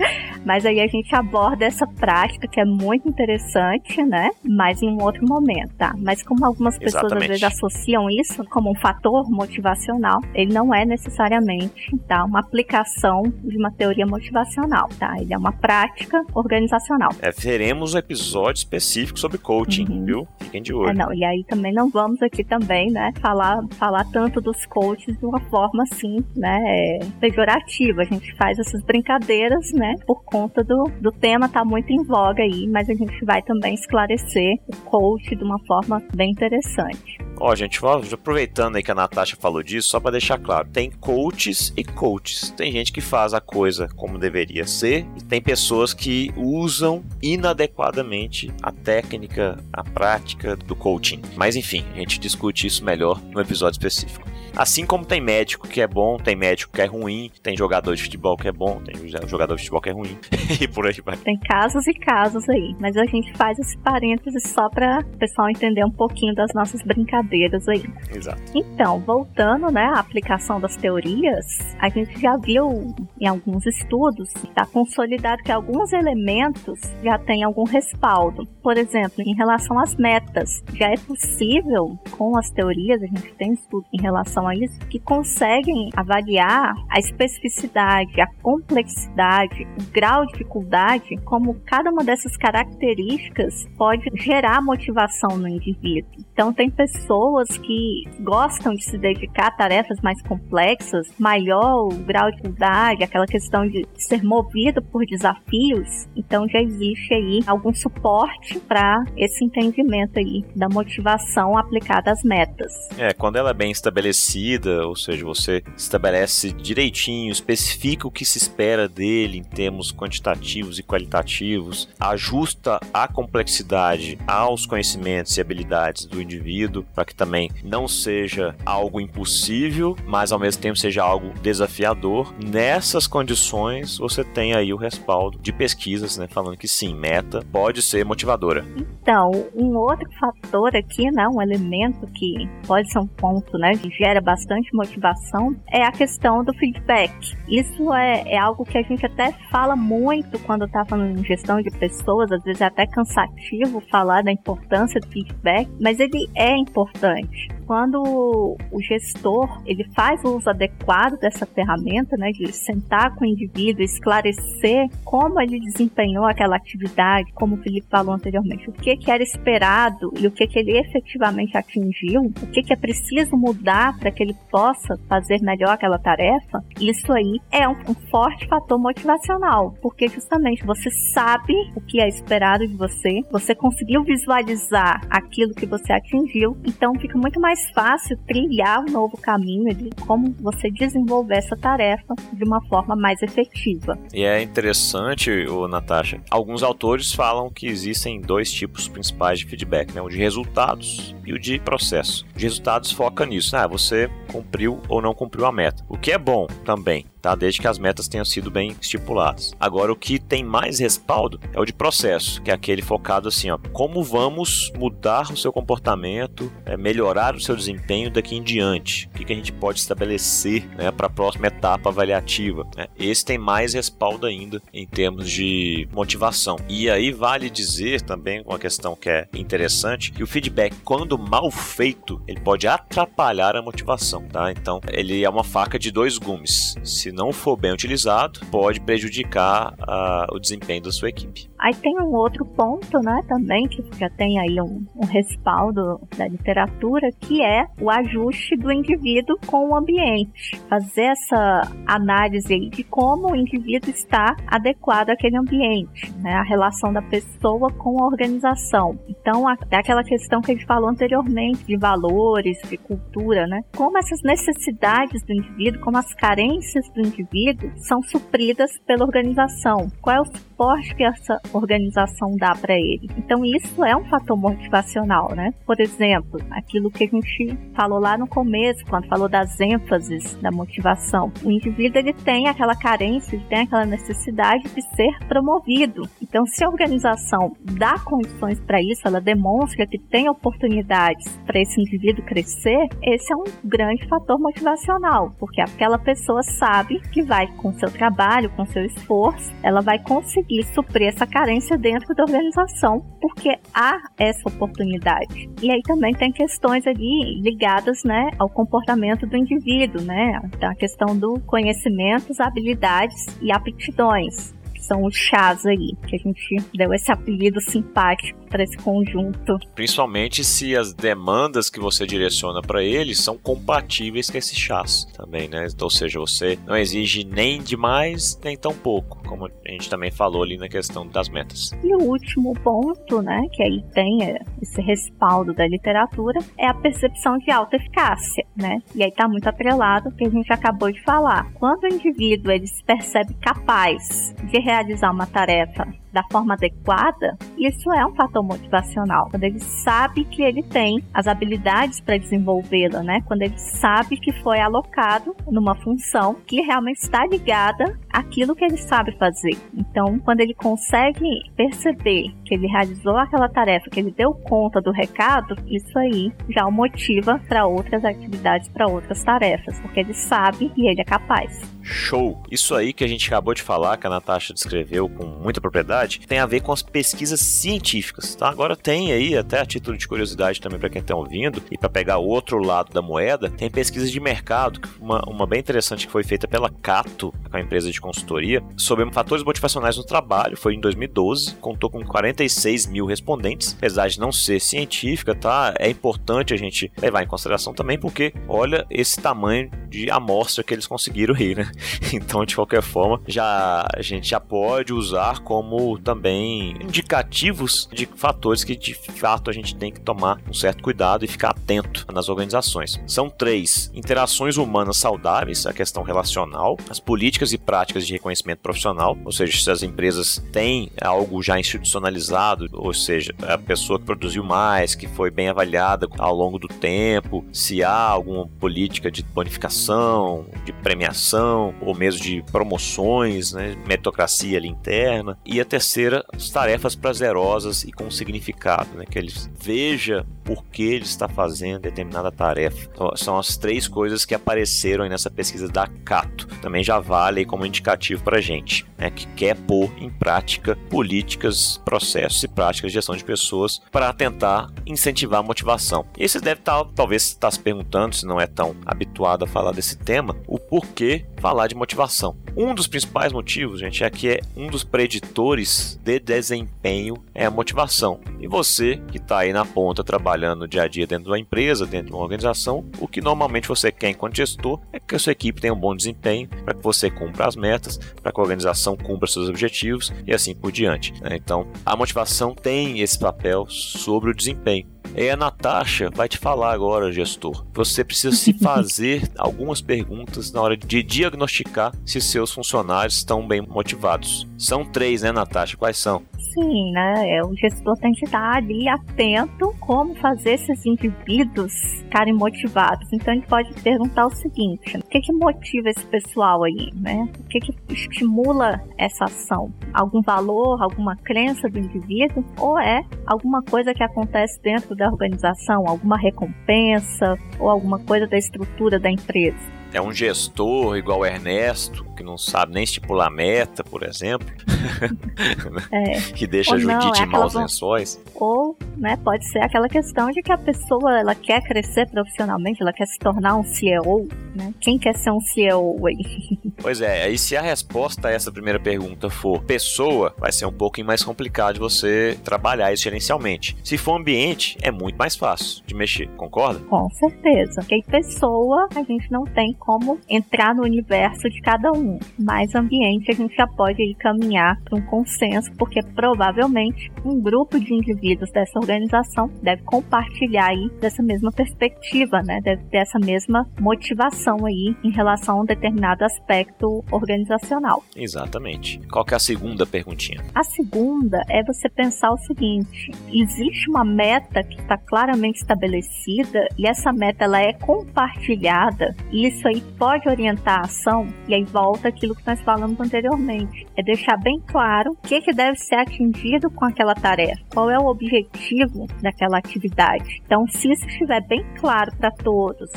Mas 0.44 0.64
aí 0.64 0.80
a 0.80 0.86
gente 0.86 1.14
aborda 1.14 1.64
essa 1.64 1.86
prática 1.86 2.48
que 2.48 2.60
é 2.60 2.64
muito 2.64 3.08
interessante, 3.08 4.02
né? 4.02 4.30
Mas 4.44 4.82
em 4.82 4.88
um 4.88 5.02
outro 5.02 5.26
momento, 5.26 5.74
tá? 5.76 5.94
Mas 5.98 6.22
como 6.22 6.44
algumas 6.44 6.78
pessoas 6.78 7.04
Exatamente. 7.04 7.32
às 7.32 7.40
vezes 7.40 7.56
associam 7.56 8.08
isso 8.08 8.44
como 8.46 8.70
um 8.70 8.74
fator 8.74 9.28
motivacional, 9.30 10.20
ele 10.34 10.52
não 10.52 10.74
é 10.74 10.84
necessariamente, 10.84 11.96
tá? 12.08 12.24
Uma 12.24 12.40
aplicação 12.40 13.22
de 13.44 13.56
uma 13.56 13.70
teoria 13.70 14.06
motivacional, 14.06 14.88
tá? 14.98 15.14
Ele 15.20 15.32
é 15.34 15.38
uma 15.38 15.52
prática 15.52 16.22
organizacional. 16.34 17.10
É, 17.20 17.30
teremos 17.30 17.94
um 17.94 17.98
episódio 17.98 18.60
específico 18.60 19.18
sobre 19.18 19.38
coaching, 19.38 19.86
uhum. 19.88 20.04
viu? 20.04 20.28
Fiquem 20.40 20.62
de 20.62 20.72
olho. 20.72 20.90
É, 20.90 20.94
não, 20.94 21.12
e 21.12 21.24
aí 21.24 21.44
também 21.44 21.72
não 21.72 21.90
vamos 21.90 22.22
aqui 22.22 22.42
também, 22.42 22.90
né? 22.90 23.12
Falar, 23.20 23.62
falar 23.72 24.04
tanto 24.10 24.40
dos 24.40 24.64
coaches 24.66 25.16
de 25.18 25.24
uma 25.26 25.40
forma 25.40 25.82
assim, 25.82 26.24
né? 26.34 26.58
É, 26.64 26.98
pejorativa. 27.20 28.02
A 28.02 28.04
gente 28.04 28.34
faz 28.36 28.58
essas 28.58 28.82
brincadeiras 28.82 29.09
brincadeiras, 29.10 29.72
né? 29.72 29.94
Por 30.06 30.22
conta 30.24 30.62
do, 30.62 30.84
do 31.00 31.10
tema 31.10 31.48
tá 31.48 31.64
muito 31.64 31.90
em 31.90 32.04
voga 32.04 32.42
aí, 32.42 32.68
mas 32.68 32.88
a 32.88 32.94
gente 32.94 33.24
vai 33.24 33.42
também 33.42 33.74
esclarecer 33.74 34.56
o 34.68 34.76
coach 34.88 35.34
de 35.34 35.42
uma 35.42 35.58
forma 35.66 36.00
bem 36.14 36.30
interessante. 36.30 37.18
Ó, 37.42 37.54
gente, 37.54 37.80
aproveitando 38.12 38.76
aí 38.76 38.82
que 38.82 38.90
a 38.90 38.94
Natasha 38.94 39.34
falou 39.34 39.62
disso, 39.62 39.88
só 39.88 39.98
para 39.98 40.10
deixar 40.10 40.38
claro, 40.38 40.68
tem 40.68 40.90
coaches 40.90 41.72
e 41.74 41.82
coaches. 41.82 42.50
Tem 42.50 42.70
gente 42.70 42.92
que 42.92 43.00
faz 43.00 43.32
a 43.32 43.40
coisa 43.40 43.88
como 43.96 44.18
deveria 44.18 44.66
ser 44.66 45.06
e 45.16 45.24
tem 45.24 45.40
pessoas 45.40 45.94
que 45.94 46.30
usam 46.36 47.02
inadequadamente 47.22 48.52
a 48.62 48.70
técnica, 48.70 49.56
a 49.72 49.82
prática 49.82 50.54
do 50.54 50.76
coaching. 50.76 51.22
Mas 51.34 51.56
enfim, 51.56 51.82
a 51.94 51.98
gente 51.98 52.20
discute 52.20 52.66
isso 52.66 52.84
melhor 52.84 53.18
no 53.22 53.40
episódio 53.40 53.76
específico. 53.76 54.28
Assim 54.54 54.84
como 54.84 55.06
tem 55.06 55.20
médico 55.20 55.66
que 55.66 55.80
é 55.80 55.86
bom, 55.86 56.16
tem 56.18 56.34
médico 56.34 56.72
que 56.72 56.82
é 56.82 56.84
ruim, 56.84 57.30
tem 57.40 57.56
jogador 57.56 57.94
de 57.94 58.02
futebol 58.02 58.36
que 58.36 58.48
é 58.48 58.52
bom, 58.52 58.80
tem 58.80 58.96
jogador 59.28 59.54
de 59.54 59.62
futebol 59.62 59.80
que 59.80 59.88
é 59.88 59.92
ruim, 59.92 60.18
e 60.60 60.66
por 60.66 60.86
aí 60.86 61.00
vai. 61.04 61.16
Tem 61.16 61.38
casos 61.38 61.86
e 61.86 61.94
casos 61.94 62.48
aí, 62.48 62.74
mas 62.80 62.96
a 62.96 63.04
gente 63.04 63.32
faz 63.34 63.56
esse 63.60 63.78
parênteses 63.78 64.42
só 64.50 64.68
para 64.68 64.98
o 64.98 65.18
pessoal 65.18 65.48
entender 65.48 65.84
um 65.84 65.90
pouquinho 65.90 66.34
das 66.34 66.52
nossas 66.52 66.82
brincadeiras 66.82 67.29
aí. 67.68 67.84
Exato. 68.14 68.40
Então, 68.54 69.00
voltando, 69.00 69.70
né, 69.70 69.84
à 69.84 70.00
aplicação 70.00 70.60
das 70.60 70.76
teorias, 70.76 71.46
a 71.78 71.88
gente 71.88 72.20
já 72.20 72.36
viu 72.36 72.94
em 73.20 73.26
alguns 73.26 73.66
estudos, 73.66 74.32
está 74.36 74.66
consolidado 74.66 75.42
que 75.42 75.52
alguns 75.52 75.92
elementos 75.92 76.78
já 77.02 77.18
têm 77.18 77.42
algum 77.42 77.64
respaldo. 77.64 78.46
Por 78.62 78.76
exemplo, 78.76 79.22
em 79.24 79.34
relação 79.34 79.78
às 79.78 79.94
metas, 79.96 80.62
já 80.74 80.88
é 80.88 80.96
possível, 80.96 81.98
com 82.10 82.36
as 82.38 82.50
teorias, 82.50 83.02
a 83.02 83.06
gente 83.06 83.34
tem 83.34 83.52
estudo 83.52 83.86
em 83.92 84.00
relação 84.00 84.20
relação 84.20 84.46
a 84.46 84.54
isso 84.54 84.78
que 84.88 84.98
conseguem 84.98 85.90
avaliar 85.96 86.74
a 86.88 86.98
especificidade, 86.98 88.20
a 88.20 88.26
complexidade, 88.42 89.66
o 89.80 89.92
grau 89.92 90.24
de 90.26 90.32
dificuldade, 90.32 91.16
como 91.24 91.54
cada 91.66 91.90
uma 91.90 92.04
dessas 92.04 92.36
características 92.36 93.66
pode 93.76 94.08
gerar 94.14 94.62
motivação 94.62 95.36
no 95.36 95.48
indivíduo. 95.48 96.10
Então, 96.32 96.52
tem 96.52 96.70
pessoas 96.70 97.19
que 97.58 98.04
gostam 98.20 98.74
de 98.74 98.84
se 98.84 98.98
dedicar 98.98 99.48
a 99.48 99.50
tarefas 99.50 100.00
mais 100.02 100.20
complexas, 100.22 101.06
maior 101.18 101.86
o 101.86 101.88
grau 101.88 102.30
de 102.30 102.36
dificuldade, 102.36 103.04
aquela 103.04 103.26
questão 103.26 103.66
de 103.66 103.86
ser 103.96 104.22
movido 104.22 104.82
por 104.82 105.04
desafios. 105.04 106.08
Então, 106.16 106.48
já 106.48 106.60
existe 106.60 107.14
aí 107.14 107.40
algum 107.46 107.72
suporte 107.72 108.58
para 108.60 109.04
esse 109.16 109.44
entendimento 109.44 110.18
aí 110.18 110.44
da 110.54 110.68
motivação 110.68 111.56
aplicada 111.56 112.10
às 112.10 112.22
metas. 112.22 112.72
É, 112.98 113.12
quando 113.12 113.36
ela 113.36 113.50
é 113.50 113.54
bem 113.54 113.70
estabelecida 113.70 114.00
estabelecida, 114.00 114.86
ou 114.86 114.96
seja, 114.96 115.24
você 115.24 115.62
estabelece 115.76 116.52
direitinho, 116.52 117.32
especifica 117.32 118.06
o 118.06 118.10
que 118.10 118.24
se 118.24 118.38
espera 118.38 118.88
dele 118.88 119.38
em 119.38 119.42
termos 119.42 119.92
quantitativos 119.92 120.78
e 120.78 120.82
qualitativos, 120.82 121.88
ajusta 121.98 122.80
a 122.92 123.06
complexidade 123.06 124.18
aos 124.26 124.66
conhecimentos 124.66 125.36
e 125.36 125.40
habilidades 125.40 126.06
do 126.06 126.20
indivíduo, 126.20 126.84
para 126.94 127.04
que 127.10 127.14
também 127.14 127.50
não 127.64 127.88
seja 127.88 128.54
algo 128.64 129.00
impossível, 129.00 129.96
mas 130.06 130.30
ao 130.30 130.38
mesmo 130.38 130.62
tempo 130.62 130.76
seja 130.76 131.02
algo 131.02 131.32
desafiador. 131.42 132.32
Nessas 132.40 133.06
condições, 133.08 133.98
você 133.98 134.22
tem 134.22 134.54
aí 134.54 134.72
o 134.72 134.76
respaldo 134.76 135.38
de 135.38 135.52
pesquisas, 135.52 136.16
né, 136.16 136.28
falando 136.28 136.56
que 136.56 136.68
sim, 136.68 136.94
meta 136.94 137.44
pode 137.50 137.82
ser 137.82 138.04
motivadora. 138.04 138.64
Então, 138.76 139.30
um 139.56 139.76
outro 139.76 140.08
fator 140.20 140.74
aqui, 140.76 141.10
né, 141.10 141.26
um 141.28 141.42
elemento 141.42 142.06
que 142.14 142.48
pode 142.64 142.90
ser 142.92 143.00
um 143.00 143.06
ponto, 143.08 143.58
né, 143.58 143.72
que 143.72 143.90
gera 143.90 144.20
bastante 144.20 144.70
motivação 144.72 145.56
é 145.68 145.82
a 145.82 145.90
questão 145.90 146.44
do 146.44 146.54
feedback. 146.54 147.12
Isso 147.48 147.92
é, 147.92 148.22
é 148.34 148.38
algo 148.38 148.64
que 148.64 148.78
a 148.78 148.82
gente 148.82 149.04
até 149.04 149.32
fala 149.50 149.74
muito 149.74 150.38
quando 150.40 150.64
está 150.64 150.84
falando 150.84 151.18
em 151.18 151.24
gestão 151.24 151.60
de 151.60 151.70
pessoas, 151.72 152.30
às 152.30 152.42
vezes 152.44 152.60
é 152.60 152.66
até 152.66 152.86
cansativo 152.86 153.82
falar 153.90 154.22
da 154.22 154.30
importância 154.30 155.00
do 155.00 155.08
feedback, 155.08 155.68
mas 155.80 155.98
ele 155.98 156.28
é 156.36 156.56
importante 156.56 156.89
bastante. 156.92 157.59
Quando 157.70 158.02
o 158.02 158.82
gestor 158.82 159.62
ele 159.64 159.84
faz 159.94 160.24
o 160.24 160.36
uso 160.36 160.50
adequado 160.50 161.16
dessa 161.20 161.46
ferramenta, 161.46 162.16
né, 162.16 162.32
de 162.32 162.52
sentar 162.52 163.14
com 163.14 163.24
o 163.24 163.28
indivíduo, 163.28 163.84
esclarecer 163.84 164.88
como 165.04 165.40
ele 165.40 165.60
desempenhou 165.60 166.24
aquela 166.24 166.56
atividade, 166.56 167.32
como 167.32 167.54
o 167.54 167.62
Felipe 167.62 167.86
falou 167.88 168.12
anteriormente, 168.12 168.68
o 168.68 168.72
que, 168.72 168.96
que 168.96 169.08
era 169.08 169.22
esperado 169.22 170.12
e 170.18 170.26
o 170.26 170.32
que, 170.32 170.48
que 170.48 170.58
ele 170.58 170.76
efetivamente 170.80 171.56
atingiu, 171.56 172.22
o 172.22 172.46
que, 172.48 172.60
que 172.60 172.72
é 172.72 172.76
preciso 172.76 173.36
mudar 173.36 173.96
para 174.00 174.10
que 174.10 174.24
ele 174.24 174.34
possa 174.50 174.98
fazer 175.08 175.40
melhor 175.40 175.70
aquela 175.70 175.96
tarefa, 175.96 176.64
isso 176.80 177.12
aí 177.12 177.38
é 177.52 177.68
um, 177.68 177.76
um 177.88 177.94
forte 178.10 178.48
fator 178.48 178.80
motivacional, 178.80 179.76
porque 179.80 180.08
justamente 180.08 180.66
você 180.66 180.90
sabe 181.14 181.54
o 181.76 181.80
que 181.80 182.00
é 182.00 182.08
esperado 182.08 182.66
de 182.66 182.74
você, 182.74 183.20
você 183.30 183.54
conseguiu 183.54 184.02
visualizar 184.02 185.02
aquilo 185.08 185.54
que 185.54 185.66
você 185.66 185.92
atingiu, 185.92 186.56
então 186.66 186.92
fica 186.98 187.16
muito 187.16 187.40
mais 187.40 187.59
mais 187.60 187.70
fácil 187.72 188.16
trilhar 188.26 188.80
um 188.80 188.90
novo 188.90 189.16
caminho 189.16 189.74
de 189.74 189.90
como 190.06 190.34
você 190.40 190.70
desenvolver 190.70 191.36
essa 191.36 191.56
tarefa 191.56 192.14
de 192.32 192.44
uma 192.44 192.60
forma 192.66 192.96
mais 192.96 193.20
efetiva. 193.22 193.98
E 194.14 194.24
é 194.24 194.42
interessante, 194.42 195.30
Natasha, 195.68 196.20
alguns 196.30 196.62
autores 196.62 197.12
falam 197.12 197.50
que 197.50 197.66
existem 197.66 198.20
dois 198.20 198.50
tipos 198.50 198.88
principais 198.88 199.40
de 199.40 199.46
feedback, 199.46 199.92
né? 199.92 200.00
o 200.00 200.08
de 200.08 200.16
resultados 200.16 201.14
e 201.26 201.32
o 201.32 201.38
de 201.38 201.58
processo. 201.58 202.26
De 202.34 202.44
resultados 202.44 202.92
foca 202.92 203.26
nisso, 203.26 203.56
ah, 203.56 203.66
você 203.66 204.08
cumpriu 204.32 204.80
ou 204.88 205.02
não 205.02 205.14
cumpriu 205.14 205.46
a 205.46 205.52
meta, 205.52 205.84
o 205.88 205.98
que 205.98 206.12
é 206.12 206.18
bom 206.18 206.46
também 206.64 207.04
tá? 207.20 207.34
Desde 207.34 207.60
que 207.60 207.68
as 207.68 207.78
metas 207.78 208.08
tenham 208.08 208.24
sido 208.24 208.50
bem 208.50 208.76
estipuladas. 208.80 209.52
Agora, 209.58 209.92
o 209.92 209.96
que 209.96 210.18
tem 210.18 210.44
mais 210.44 210.78
respaldo 210.78 211.40
é 211.52 211.60
o 211.60 211.64
de 211.64 211.72
processo, 211.72 212.42
que 212.42 212.50
é 212.50 212.54
aquele 212.54 212.82
focado 212.82 213.28
assim, 213.28 213.50
ó, 213.50 213.58
como 213.72 214.02
vamos 214.02 214.72
mudar 214.76 215.30
o 215.32 215.36
seu 215.36 215.52
comportamento, 215.52 216.52
é, 216.64 216.76
melhorar 216.76 217.34
o 217.34 217.40
seu 217.40 217.56
desempenho 217.56 218.10
daqui 218.10 218.36
em 218.36 218.42
diante. 218.42 219.08
O 219.14 219.18
que, 219.18 219.24
que 219.24 219.32
a 219.32 219.36
gente 219.36 219.52
pode 219.52 219.78
estabelecer 219.78 220.66
né, 220.76 220.90
para 220.90 221.06
a 221.06 221.10
próxima 221.10 221.46
etapa 221.46 221.90
avaliativa. 221.90 222.66
Né? 222.76 222.86
Esse 222.98 223.24
tem 223.24 223.38
mais 223.38 223.74
respaldo 223.74 224.26
ainda 224.26 224.60
em 224.72 224.86
termos 224.86 225.30
de 225.30 225.88
motivação. 225.92 226.56
E 226.68 226.88
aí 226.90 227.12
vale 227.12 227.50
dizer 227.50 228.00
também 228.00 228.42
uma 228.46 228.58
questão 228.58 228.96
que 228.96 229.08
é 229.08 229.28
interessante, 229.34 230.12
que 230.12 230.22
o 230.22 230.26
feedback, 230.26 230.74
quando 230.84 231.18
mal 231.18 231.50
feito, 231.50 232.20
ele 232.26 232.40
pode 232.40 232.66
atrapalhar 232.66 233.56
a 233.56 233.62
motivação, 233.62 234.22
tá? 234.28 234.50
Então, 234.50 234.80
ele 234.92 235.22
é 235.24 235.28
uma 235.28 235.44
faca 235.44 235.78
de 235.78 235.90
dois 235.90 236.18
gumes. 236.18 236.74
Se 236.82 237.09
se 237.10 237.12
não 237.12 237.32
for 237.32 237.56
bem 237.56 237.72
utilizado, 237.72 238.38
pode 238.52 238.80
prejudicar 238.80 239.74
uh, 239.80 240.32
o 240.32 240.38
desempenho 240.38 240.80
da 240.80 240.92
sua 240.92 241.08
equipe. 241.08 241.49
Aí 241.60 241.74
tem 241.74 241.94
um 242.00 242.14
outro 242.14 242.44
ponto, 242.44 242.98
né, 243.00 243.22
também, 243.28 243.68
que 243.68 243.84
já 243.98 244.08
tem 244.08 244.40
aí 244.40 244.58
um, 244.60 244.84
um 244.96 245.06
respaldo 245.06 246.00
da 246.16 246.26
literatura, 246.26 247.10
que 247.20 247.42
é 247.42 247.66
o 247.80 247.90
ajuste 247.90 248.56
do 248.56 248.72
indivíduo 248.72 249.36
com 249.46 249.68
o 249.68 249.76
ambiente. 249.76 250.58
Fazer 250.68 251.12
essa 251.12 251.70
análise 251.86 252.54
aí 252.54 252.70
de 252.70 252.82
como 252.82 253.32
o 253.32 253.36
indivíduo 253.36 253.90
está 253.90 254.34
adequado 254.46 255.10
àquele 255.10 255.36
ambiente, 255.36 256.10
né, 256.18 256.32
a 256.32 256.42
relação 256.42 256.92
da 256.92 257.02
pessoa 257.02 257.70
com 257.72 258.02
a 258.02 258.06
organização. 258.06 258.98
Então, 259.06 259.44
é 259.50 259.76
aquela 259.76 260.02
questão 260.02 260.40
que 260.40 260.52
a 260.52 260.54
gente 260.54 260.66
falou 260.66 260.88
anteriormente, 260.88 261.64
de 261.66 261.76
valores, 261.76 262.56
de 262.70 262.78
cultura, 262.78 263.46
né, 263.46 263.60
como 263.76 263.98
essas 263.98 264.22
necessidades 264.22 265.22
do 265.24 265.34
indivíduo, 265.34 265.82
como 265.82 265.98
as 265.98 266.14
carências 266.14 266.88
do 266.94 267.00
indivíduo 267.00 267.70
são 267.76 268.00
supridas 268.02 268.70
pela 268.86 269.04
organização. 269.04 269.88
Qual 270.00 270.16
é 270.16 270.20
o 270.20 270.24
suporte 270.60 270.94
que 270.94 271.02
essa 271.02 271.40
organização 271.54 272.36
dá 272.36 272.52
para 272.52 272.74
ele? 272.74 273.08
Então 273.16 273.44
isso 273.44 273.82
é 273.82 273.96
um 273.96 274.04
fator 274.04 274.36
motivacional, 274.36 275.34
né? 275.34 275.52
Por 275.64 275.80
exemplo, 275.80 276.38
aquilo 276.50 276.90
que 276.90 277.04
a 277.04 277.06
gente 277.06 277.56
falou 277.74 277.98
lá 277.98 278.18
no 278.18 278.26
começo, 278.26 278.84
quando 278.86 279.08
falou 279.08 279.28
das 279.28 279.58
ênfases 279.58 280.34
da 280.42 280.50
motivação. 280.50 281.32
O 281.42 281.50
indivíduo 281.50 281.98
ele 281.98 282.12
tem 282.12 282.46
aquela 282.46 282.76
carência, 282.76 283.36
ele 283.36 283.44
tem 283.48 283.60
aquela 283.60 283.86
necessidade 283.86 284.64
de 284.64 284.82
ser 284.94 285.18
promovido. 285.26 286.02
Então, 286.22 286.44
se 286.44 286.62
a 286.62 286.68
organização 286.68 287.56
dá 287.78 287.98
condições 287.98 288.60
para 288.60 288.82
isso, 288.82 289.06
ela 289.06 289.20
demonstra 289.20 289.86
que 289.86 289.98
tem 289.98 290.28
oportunidades 290.28 291.38
para 291.46 291.60
esse 291.60 291.80
indivíduo 291.80 292.24
crescer, 292.24 292.86
esse 293.02 293.32
é 293.32 293.36
um 293.36 293.44
grande 293.64 294.06
fator 294.06 294.38
motivacional, 294.38 295.32
porque 295.38 295.60
aquela 295.60 295.98
pessoa 295.98 296.42
sabe 296.42 297.00
que 297.12 297.22
vai 297.22 297.46
com 297.56 297.72
seu 297.72 297.90
trabalho, 297.90 298.50
com 298.50 298.66
seu 298.66 298.84
esforço, 298.84 299.52
ela 299.62 299.80
vai 299.80 299.98
conseguir 299.98 300.49
suprir 300.74 301.08
essa 301.08 301.26
carência 301.26 301.76
dentro 301.78 302.14
da 302.14 302.24
organização, 302.24 303.00
porque 303.20 303.58
há 303.74 303.98
essa 304.18 304.48
oportunidade. 304.48 305.48
E 305.62 305.70
aí 305.70 305.80
também 305.82 306.12
tem 306.12 306.32
questões 306.32 306.86
ali 306.86 307.40
ligadas, 307.40 308.02
né, 308.04 308.30
ao 308.38 308.48
comportamento 308.48 309.26
do 309.26 309.36
indivíduo, 309.36 310.02
né? 310.02 310.40
A 310.62 310.74
questão 310.74 311.16
do 311.16 311.40
conhecimentos, 311.46 312.40
habilidades 312.40 313.26
e 313.40 313.52
aptidões 313.52 314.59
são 314.90 315.04
os 315.04 315.14
chás 315.14 315.64
aí, 315.64 315.94
que 316.08 316.16
a 316.16 316.18
gente 316.18 316.56
deu 316.74 316.92
esse 316.92 317.12
apelido 317.12 317.60
simpático 317.60 318.40
para 318.48 318.64
esse 318.64 318.76
conjunto. 318.78 319.56
Principalmente 319.76 320.42
se 320.42 320.76
as 320.76 320.92
demandas 320.92 321.70
que 321.70 321.78
você 321.78 322.04
direciona 322.04 322.60
para 322.60 322.82
eles 322.82 323.20
são 323.20 323.38
compatíveis 323.38 324.28
com 324.28 324.36
esses 324.36 324.58
chás 324.58 325.04
também, 325.16 325.48
né? 325.48 325.68
Ou 325.80 325.90
seja, 325.90 326.18
você 326.18 326.58
não 326.66 326.76
exige 326.76 327.24
nem 327.24 327.62
demais 327.62 328.38
nem 328.42 328.56
tão 328.56 328.74
pouco, 328.74 329.22
como 329.28 329.46
a 329.46 329.70
gente 329.70 329.88
também 329.88 330.10
falou 330.10 330.42
ali 330.42 330.58
na 330.58 330.68
questão 330.68 331.06
das 331.06 331.28
metas. 331.28 331.70
E 331.84 331.94
o 331.94 332.02
último 332.02 332.52
ponto, 332.54 333.22
né, 333.22 333.40
que 333.52 333.62
aí 333.62 333.84
tem 333.94 334.24
é, 334.24 334.40
esse 334.60 334.80
respaldo 334.80 335.54
da 335.54 335.66
literatura, 335.68 336.40
é 336.58 336.66
a 336.66 336.74
percepção 336.74 337.38
de 337.38 337.50
alta 337.52 337.76
eficácia, 337.76 338.44
né? 338.56 338.78
E 338.94 339.04
aí 339.04 339.10
está 339.10 339.28
muito 339.28 339.48
atrelado 339.48 340.08
ao 340.08 340.14
que 340.14 340.26
a 340.26 340.30
gente 340.30 340.52
acabou 340.52 340.90
de 340.90 341.00
falar. 341.04 341.52
Quando 341.54 341.84
o 341.84 341.94
indivíduo 341.94 342.50
ele 342.50 342.66
se 342.66 342.82
percebe 342.82 343.34
capaz 343.34 344.34
de 344.50 344.58
realizar 344.58 344.79
uma 345.10 345.26
tarefa 345.26 345.86
da 346.12 346.22
forma 346.30 346.54
adequada, 346.54 347.36
isso 347.58 347.92
é 347.92 348.04
um 348.06 348.14
fator 348.14 348.42
motivacional. 348.42 349.28
Quando 349.30 349.44
ele 349.44 349.60
sabe 349.60 350.24
que 350.24 350.42
ele 350.42 350.62
tem 350.62 351.02
as 351.12 351.26
habilidades 351.26 352.00
para 352.00 352.18
desenvolvê-la, 352.18 353.02
né? 353.02 353.20
Quando 353.26 353.42
ele 353.42 353.58
sabe 353.58 354.16
que 354.16 354.32
foi 354.42 354.60
alocado 354.60 355.34
numa 355.46 355.74
função 355.76 356.36
que 356.46 356.60
realmente 356.60 356.98
está 356.98 357.26
ligada 357.26 357.98
àquilo 358.12 358.54
que 358.54 358.64
ele 358.64 358.76
sabe 358.76 359.16
fazer. 359.18 359.56
Então, 359.74 360.18
quando 360.20 360.40
ele 360.40 360.54
consegue 360.54 361.28
perceber 361.56 362.34
que 362.44 362.54
ele 362.54 362.66
realizou 362.66 363.16
aquela 363.16 363.48
tarefa, 363.48 363.90
que 363.90 364.00
ele 364.00 364.10
deu 364.10 364.32
conta 364.32 364.80
do 364.80 364.90
recado, 364.90 365.56
isso 365.66 365.98
aí 365.98 366.32
já 366.48 366.66
o 366.66 366.72
motiva 366.72 367.40
para 367.48 367.66
outras 367.66 368.04
atividades, 368.04 368.68
para 368.68 368.86
outras 368.86 369.22
tarefas, 369.22 369.78
porque 369.80 370.00
ele 370.00 370.14
sabe 370.14 370.72
e 370.76 370.88
ele 370.90 371.00
é 371.00 371.04
capaz. 371.04 371.60
Show! 371.82 372.42
Isso 372.50 372.74
aí 372.74 372.92
que 372.92 373.04
a 373.04 373.08
gente 373.08 373.26
acabou 373.28 373.54
de 373.54 373.62
falar, 373.62 373.96
que 373.96 374.06
a 374.06 374.10
Natasha 374.10 374.54
descreveu 374.54 375.08
com 375.08 375.26
muita 375.26 375.60
propriedade, 375.60 375.99
tem 376.08 376.38
a 376.38 376.46
ver 376.46 376.60
com 376.60 376.72
as 376.72 376.82
pesquisas 376.82 377.40
científicas, 377.40 378.34
tá? 378.34 378.48
Agora 378.48 378.76
tem 378.76 379.12
aí, 379.12 379.36
até 379.36 379.60
a 379.60 379.66
título 379.66 379.96
de 379.96 380.06
curiosidade 380.06 380.60
também 380.60 380.78
para 380.78 380.90
quem 380.90 381.00
está 381.00 381.14
ouvindo, 381.14 381.62
e 381.70 381.78
para 381.78 381.88
pegar 381.88 382.18
outro 382.18 382.58
lado 382.58 382.92
da 382.92 383.02
moeda, 383.02 383.50
tem 383.50 383.70
pesquisas 383.70 384.10
de 384.10 384.20
mercado, 384.20 384.80
uma, 385.00 385.22
uma 385.26 385.46
bem 385.46 385.60
interessante 385.60 386.06
que 386.06 386.12
foi 386.12 386.24
feita 386.24 386.46
pela 386.48 386.70
Cato, 386.70 387.32
é 387.52 387.56
uma 387.56 387.62
empresa 387.62 387.90
de 387.90 388.00
consultoria, 388.00 388.62
sobre 388.76 389.10
fatores 389.12 389.44
motivacionais 389.44 389.96
no 389.96 390.04
trabalho, 390.04 390.56
foi 390.56 390.74
em 390.74 390.80
2012, 390.80 391.54
contou 391.56 391.90
com 391.90 392.04
46 392.04 392.86
mil 392.86 393.06
respondentes, 393.06 393.74
apesar 393.76 394.08
de 394.08 394.20
não 394.20 394.32
ser 394.32 394.60
científica, 394.60 395.34
tá? 395.34 395.74
É 395.78 395.88
importante 395.88 396.54
a 396.54 396.56
gente 396.56 396.90
levar 397.00 397.22
em 397.22 397.26
consideração 397.26 397.74
também, 397.74 397.98
porque 397.98 398.32
olha 398.48 398.86
esse 398.90 399.20
tamanho 399.20 399.70
de 399.88 400.10
amostra 400.10 400.62
que 400.62 400.72
eles 400.72 400.86
conseguiram 400.86 401.34
aí, 401.34 401.54
né? 401.54 401.70
Então, 402.12 402.44
de 402.44 402.54
qualquer 402.54 402.82
forma, 402.82 403.20
já 403.26 403.86
a 403.94 404.02
gente 404.02 404.28
já 404.28 404.40
pode 404.40 404.92
usar 404.92 405.40
como 405.40 405.89
também 405.98 406.76
indicativos 406.80 407.88
de 407.92 408.06
fatores 408.06 408.64
que 408.64 408.76
de 408.76 408.94
fato 408.94 409.50
a 409.50 409.52
gente 409.52 409.74
tem 409.74 409.92
que 409.92 410.00
tomar 410.00 410.40
um 410.48 410.52
certo 410.52 410.82
cuidado 410.82 411.24
e 411.24 411.28
ficar 411.28 411.50
atento 411.50 412.06
nas 412.12 412.28
organizações. 412.28 413.00
São 413.06 413.28
três: 413.28 413.90
interações 413.94 414.56
humanas 414.56 414.96
saudáveis, 414.96 415.66
a 415.66 415.72
questão 415.72 416.02
relacional, 416.02 416.76
as 416.88 417.00
políticas 417.00 417.52
e 417.52 417.58
práticas 417.58 418.06
de 418.06 418.12
reconhecimento 418.12 418.60
profissional, 418.60 419.16
ou 419.24 419.32
seja, 419.32 419.58
se 419.58 419.70
as 419.70 419.82
empresas 419.82 420.42
têm 420.52 420.90
algo 421.00 421.42
já 421.42 421.58
institucionalizado, 421.58 422.68
ou 422.72 422.92
seja, 422.92 423.34
a 423.42 423.58
pessoa 423.58 423.98
que 423.98 424.04
produziu 424.04 424.44
mais, 424.44 424.94
que 424.94 425.06
foi 425.08 425.30
bem 425.30 425.48
avaliada 425.48 426.08
ao 426.18 426.34
longo 426.34 426.58
do 426.58 426.68
tempo, 426.68 427.44
se 427.52 427.82
há 427.82 427.92
alguma 427.92 428.46
política 428.46 429.10
de 429.10 429.22
bonificação, 429.22 430.46
de 430.64 430.72
premiação 430.72 431.74
ou 431.80 431.94
mesmo 431.94 432.20
de 432.22 432.42
promoções, 432.50 433.52
né, 433.52 433.76
meritocracia 433.86 434.58
ali 434.58 434.68
interna. 434.68 435.38
E 435.44 435.60
a 435.60 435.64
terceira, 435.80 436.22
as 436.30 436.50
tarefas 436.50 436.94
prazerosas 436.94 437.84
e 437.84 437.90
com 437.90 438.10
significado, 438.10 438.90
né, 438.98 439.06
que 439.10 439.18
ele 439.18 439.32
veja 439.58 440.26
por 440.44 440.62
que 440.64 440.82
ele 440.82 441.04
está 441.04 441.26
fazendo 441.26 441.80
determinada 441.80 442.30
tarefa. 442.30 442.90
Então, 442.92 443.10
são 443.16 443.38
as 443.38 443.56
três 443.56 443.88
coisas 443.88 444.26
que 444.26 444.34
apareceram 444.34 445.08
nessa 445.08 445.30
pesquisa 445.30 445.68
da 445.68 445.86
Cato. 446.04 446.46
Também 446.60 446.84
já 446.84 446.98
vale 446.98 447.46
como 447.46 447.64
indicativo 447.64 448.22
para 448.22 448.38
a 448.38 448.40
gente, 448.40 448.84
né, 448.98 449.10
que 449.10 449.26
quer 449.28 449.56
pôr 449.56 449.90
em 449.96 450.10
prática 450.10 450.76
políticas, 450.90 451.80
processos 451.82 452.42
e 452.42 452.48
práticas 452.48 452.90
de 452.90 452.96
gestão 452.96 453.16
de 453.16 453.24
pessoas 453.24 453.80
para 453.90 454.12
tentar 454.12 454.70
incentivar 454.84 455.40
a 455.40 455.42
motivação. 455.42 456.04
E 456.18 456.28
você 456.28 456.40
deve 456.40 456.60
estar, 456.60 456.84
tá, 456.84 456.90
talvez, 456.94 457.22
estar 457.22 457.46
tá 457.46 457.50
se 457.50 457.60
perguntando, 457.60 458.14
se 458.14 458.26
não 458.26 458.38
é 458.38 458.46
tão 458.46 458.76
habituado 458.84 459.44
a 459.44 459.48
falar 459.48 459.72
desse 459.72 459.96
tema, 459.96 460.36
o 460.46 460.58
porquê 460.58 461.24
falar 461.38 461.68
de 461.68 461.74
motivação. 461.74 462.36
Um 462.54 462.74
dos 462.74 462.86
principais 462.86 463.32
motivos, 463.32 463.80
gente, 463.80 464.04
é 464.04 464.10
que 464.10 464.28
é 464.28 464.40
um 464.56 464.66
dos 464.66 464.84
preditores 464.84 465.69
de 466.02 466.18
desempenho 466.18 467.14
é 467.34 467.46
a 467.46 467.50
motivação. 467.50 468.20
E 468.38 468.46
você 468.46 468.96
que 469.10 469.18
está 469.18 469.38
aí 469.38 469.52
na 469.52 469.64
ponta 469.64 470.02
trabalhando 470.02 470.66
dia 470.66 470.82
a 470.82 470.88
dia 470.88 471.06
dentro 471.06 471.24
de 471.24 471.30
uma 471.30 471.38
empresa, 471.38 471.86
dentro 471.86 472.08
de 472.08 472.12
uma 472.12 472.22
organização, 472.22 472.84
o 472.98 473.06
que 473.06 473.20
normalmente 473.20 473.68
você 473.68 473.92
quer 473.92 474.10
enquanto 474.10 474.36
gestor 474.36 474.80
é 474.92 474.98
que 474.98 475.14
a 475.14 475.18
sua 475.18 475.32
equipe 475.32 475.60
tenha 475.60 475.74
um 475.74 475.78
bom 475.78 475.94
desempenho, 475.94 476.48
para 476.64 476.74
que 476.74 476.82
você 476.82 477.10
cumpra 477.10 477.46
as 477.46 477.56
metas, 477.56 477.98
para 478.22 478.32
que 478.32 478.40
a 478.40 478.42
organização 478.42 478.96
cumpra 478.96 479.26
seus 479.26 479.48
objetivos 479.48 480.12
e 480.26 480.34
assim 480.34 480.54
por 480.54 480.72
diante. 480.72 481.12
Né? 481.22 481.36
Então, 481.36 481.66
a 481.84 481.96
motivação 481.96 482.54
tem 482.54 483.00
esse 483.00 483.18
papel 483.18 483.66
sobre 483.68 484.30
o 484.30 484.34
desempenho. 484.34 484.99
E 485.16 485.28
a 485.28 485.36
Natasha 485.36 486.08
vai 486.10 486.28
te 486.28 486.38
falar 486.38 486.72
agora, 486.72 487.12
gestor. 487.12 487.66
Você 487.74 488.04
precisa 488.04 488.34
se 488.34 488.52
fazer 488.58 489.28
algumas 489.36 489.80
perguntas 489.80 490.52
na 490.52 490.60
hora 490.60 490.76
de 490.76 491.02
diagnosticar 491.02 491.92
se 492.06 492.20
seus 492.20 492.52
funcionários 492.52 493.16
estão 493.16 493.46
bem 493.46 493.60
motivados. 493.60 494.46
São 494.56 494.84
três, 494.84 495.22
né, 495.22 495.32
Natasha? 495.32 495.76
Quais 495.76 495.98
são? 495.98 496.22
Sim, 496.52 496.90
né? 496.92 497.36
É, 497.36 497.44
o 497.44 497.54
gestor 497.54 497.96
tem 497.98 498.12
que 498.12 498.24
estar 498.24 498.56
ali 498.56 498.88
atento 498.88 499.72
como 499.78 500.14
fazer 500.16 500.54
esses 500.54 500.84
indivíduos 500.84 501.72
ficarem 502.00 502.34
motivados. 502.34 503.12
Então 503.12 503.32
ele 503.32 503.46
pode 503.46 503.72
perguntar 503.82 504.26
o 504.26 504.30
seguinte: 504.30 504.96
o 504.96 505.08
que, 505.08 505.20
que 505.20 505.32
motiva 505.32 505.88
esse 505.88 506.04
pessoal 506.06 506.64
aí, 506.64 506.90
né? 506.94 507.28
O 507.38 507.48
que, 507.48 507.60
que 507.60 507.74
estimula 507.92 508.82
essa 508.98 509.24
ação? 509.24 509.72
Algum 509.94 510.20
valor, 510.22 510.82
alguma 510.82 511.16
crença 511.16 511.68
do 511.68 511.78
indivíduo? 511.78 512.44
Ou 512.58 512.78
é 512.78 513.04
alguma 513.26 513.62
coisa 513.62 513.94
que 513.94 514.02
acontece 514.02 514.60
dentro 514.60 514.96
da 514.96 515.08
organização, 515.08 515.84
alguma 515.86 516.18
recompensa 516.18 517.36
ou 517.60 517.70
alguma 517.70 518.00
coisa 518.00 518.26
da 518.26 518.36
estrutura 518.36 518.98
da 518.98 519.10
empresa? 519.10 519.79
É 519.92 520.00
um 520.00 520.12
gestor 520.12 520.96
igual 520.96 521.24
Ernesto, 521.24 522.04
que 522.16 522.22
não 522.22 522.36
sabe 522.36 522.72
nem 522.72 522.84
estipular 522.84 523.30
meta, 523.30 523.82
por 523.82 524.02
exemplo, 524.02 524.46
é. 525.90 526.20
que 526.34 526.46
deixa 526.46 526.72
Ou 526.72 526.78
Judite 526.78 527.06
não, 527.06 527.14
é 527.14 527.22
em 527.22 527.26
maus 527.26 527.54
lençóis. 527.54 528.20
Ou, 528.34 528.76
né, 528.96 529.16
pode 529.24 529.46
ser 529.48 529.60
aquela 529.60 529.88
questão 529.88 530.30
de 530.30 530.42
que 530.42 530.52
a 530.52 530.58
pessoa 530.58 531.18
ela 531.18 531.34
quer 531.34 531.62
crescer 531.62 532.08
profissionalmente, 532.10 532.82
ela 532.82 532.92
quer 532.92 533.06
se 533.06 533.18
tornar 533.18 533.56
um 533.56 533.64
CEO, 533.64 534.28
né? 534.54 534.74
Quem 534.80 534.98
quer 534.98 535.14
ser 535.14 535.30
um 535.30 535.40
CEO 535.40 536.06
aí? 536.06 536.58
Pois 536.82 537.02
é, 537.02 537.24
aí 537.24 537.36
se 537.36 537.54
a 537.58 537.60
resposta 537.60 538.28
a 538.28 538.30
essa 538.30 538.50
primeira 538.50 538.80
pergunta 538.80 539.28
for 539.28 539.62
pessoa, 539.62 540.34
vai 540.38 540.50
ser 540.50 540.64
um 540.64 540.72
pouquinho 540.72 541.06
mais 541.06 541.22
complicado 541.22 541.74
de 541.74 541.80
você 541.80 542.38
trabalhar 542.42 542.90
isso 542.90 543.02
gerencialmente. 543.02 543.76
Se 543.84 543.98
for 543.98 544.18
ambiente, 544.18 544.78
é 544.80 544.90
muito 544.90 545.16
mais 545.16 545.36
fácil 545.36 545.84
de 545.86 545.94
mexer, 545.94 546.28
concorda? 546.38 546.80
Com 546.80 547.08
certeza. 547.10 547.82
Porque 547.82 548.02
pessoa, 548.10 548.88
a 548.94 549.02
gente 549.02 549.30
não 549.30 549.44
tem 549.44 549.74
como 549.80 550.18
entrar 550.28 550.74
no 550.74 550.82
universo 550.82 551.48
de 551.48 551.60
cada 551.62 551.90
um. 551.90 552.18
Mas 552.38 552.74
ambiente 552.74 553.32
a 553.32 553.34
gente 553.34 553.56
já 553.56 553.66
pode 553.66 554.02
ir 554.02 554.14
caminhar 554.14 554.80
para 554.84 554.98
um 554.98 555.02
consenso, 555.02 555.72
porque 555.76 556.00
provavelmente 556.14 557.10
um 557.24 557.40
grupo 557.40 557.80
de 557.80 557.92
indivíduos 557.92 558.50
dessa 558.52 558.78
organização 558.78 559.50
deve 559.62 559.82
compartilhar 559.82 560.68
aí 560.68 560.88
dessa 561.00 561.22
mesma 561.22 561.50
perspectiva, 561.50 562.42
né? 562.42 562.60
Deve 562.62 562.84
ter 562.84 562.98
essa 562.98 563.18
mesma 563.18 563.66
motivação 563.80 564.66
aí 564.66 564.94
em 565.02 565.10
relação 565.10 565.58
a 565.58 565.62
um 565.62 565.64
determinado 565.64 566.24
aspecto 566.24 567.02
organizacional. 567.10 568.04
Exatamente. 568.14 569.00
Qual 569.10 569.24
que 569.24 569.34
é 569.34 569.36
a 569.36 569.40
segunda 569.40 569.86
perguntinha? 569.86 570.42
A 570.54 570.62
segunda 570.62 571.42
é 571.48 571.62
você 571.64 571.88
pensar 571.88 572.30
o 572.30 572.38
seguinte: 572.38 573.10
existe 573.32 573.88
uma 573.88 574.04
meta 574.04 574.62
que 574.62 574.80
está 574.80 574.98
claramente 574.98 575.56
estabelecida 575.56 576.68
e 576.78 576.86
essa 576.86 577.12
meta 577.12 577.44
ela 577.44 577.60
é 577.60 577.72
compartilhada 577.72 579.14
isso 579.32 579.66
aí 579.70 579.80
pode 579.98 580.28
orientar 580.28 580.80
a 580.80 580.84
ação, 580.84 581.26
e 581.48 581.54
aí 581.54 581.64
volta 581.64 582.08
aquilo 582.08 582.34
que 582.34 582.46
nós 582.46 582.60
falamos 582.62 582.98
anteriormente. 583.00 583.86
É 583.96 584.02
deixar 584.02 584.36
bem 584.36 584.60
claro 584.66 585.12
o 585.12 585.16
que, 585.16 585.40
que 585.40 585.52
deve 585.52 585.76
ser 585.76 585.96
atingido 585.96 586.70
com 586.70 586.84
aquela 586.84 587.14
tarefa, 587.14 587.60
qual 587.72 587.90
é 587.90 587.98
o 587.98 588.06
objetivo 588.06 589.06
daquela 589.22 589.58
atividade. 589.58 590.42
Então, 590.44 590.66
se 590.68 590.90
isso 590.90 591.06
estiver 591.06 591.40
bem 591.46 591.64
claro 591.78 592.10
para 592.16 592.30
todos 592.30 592.90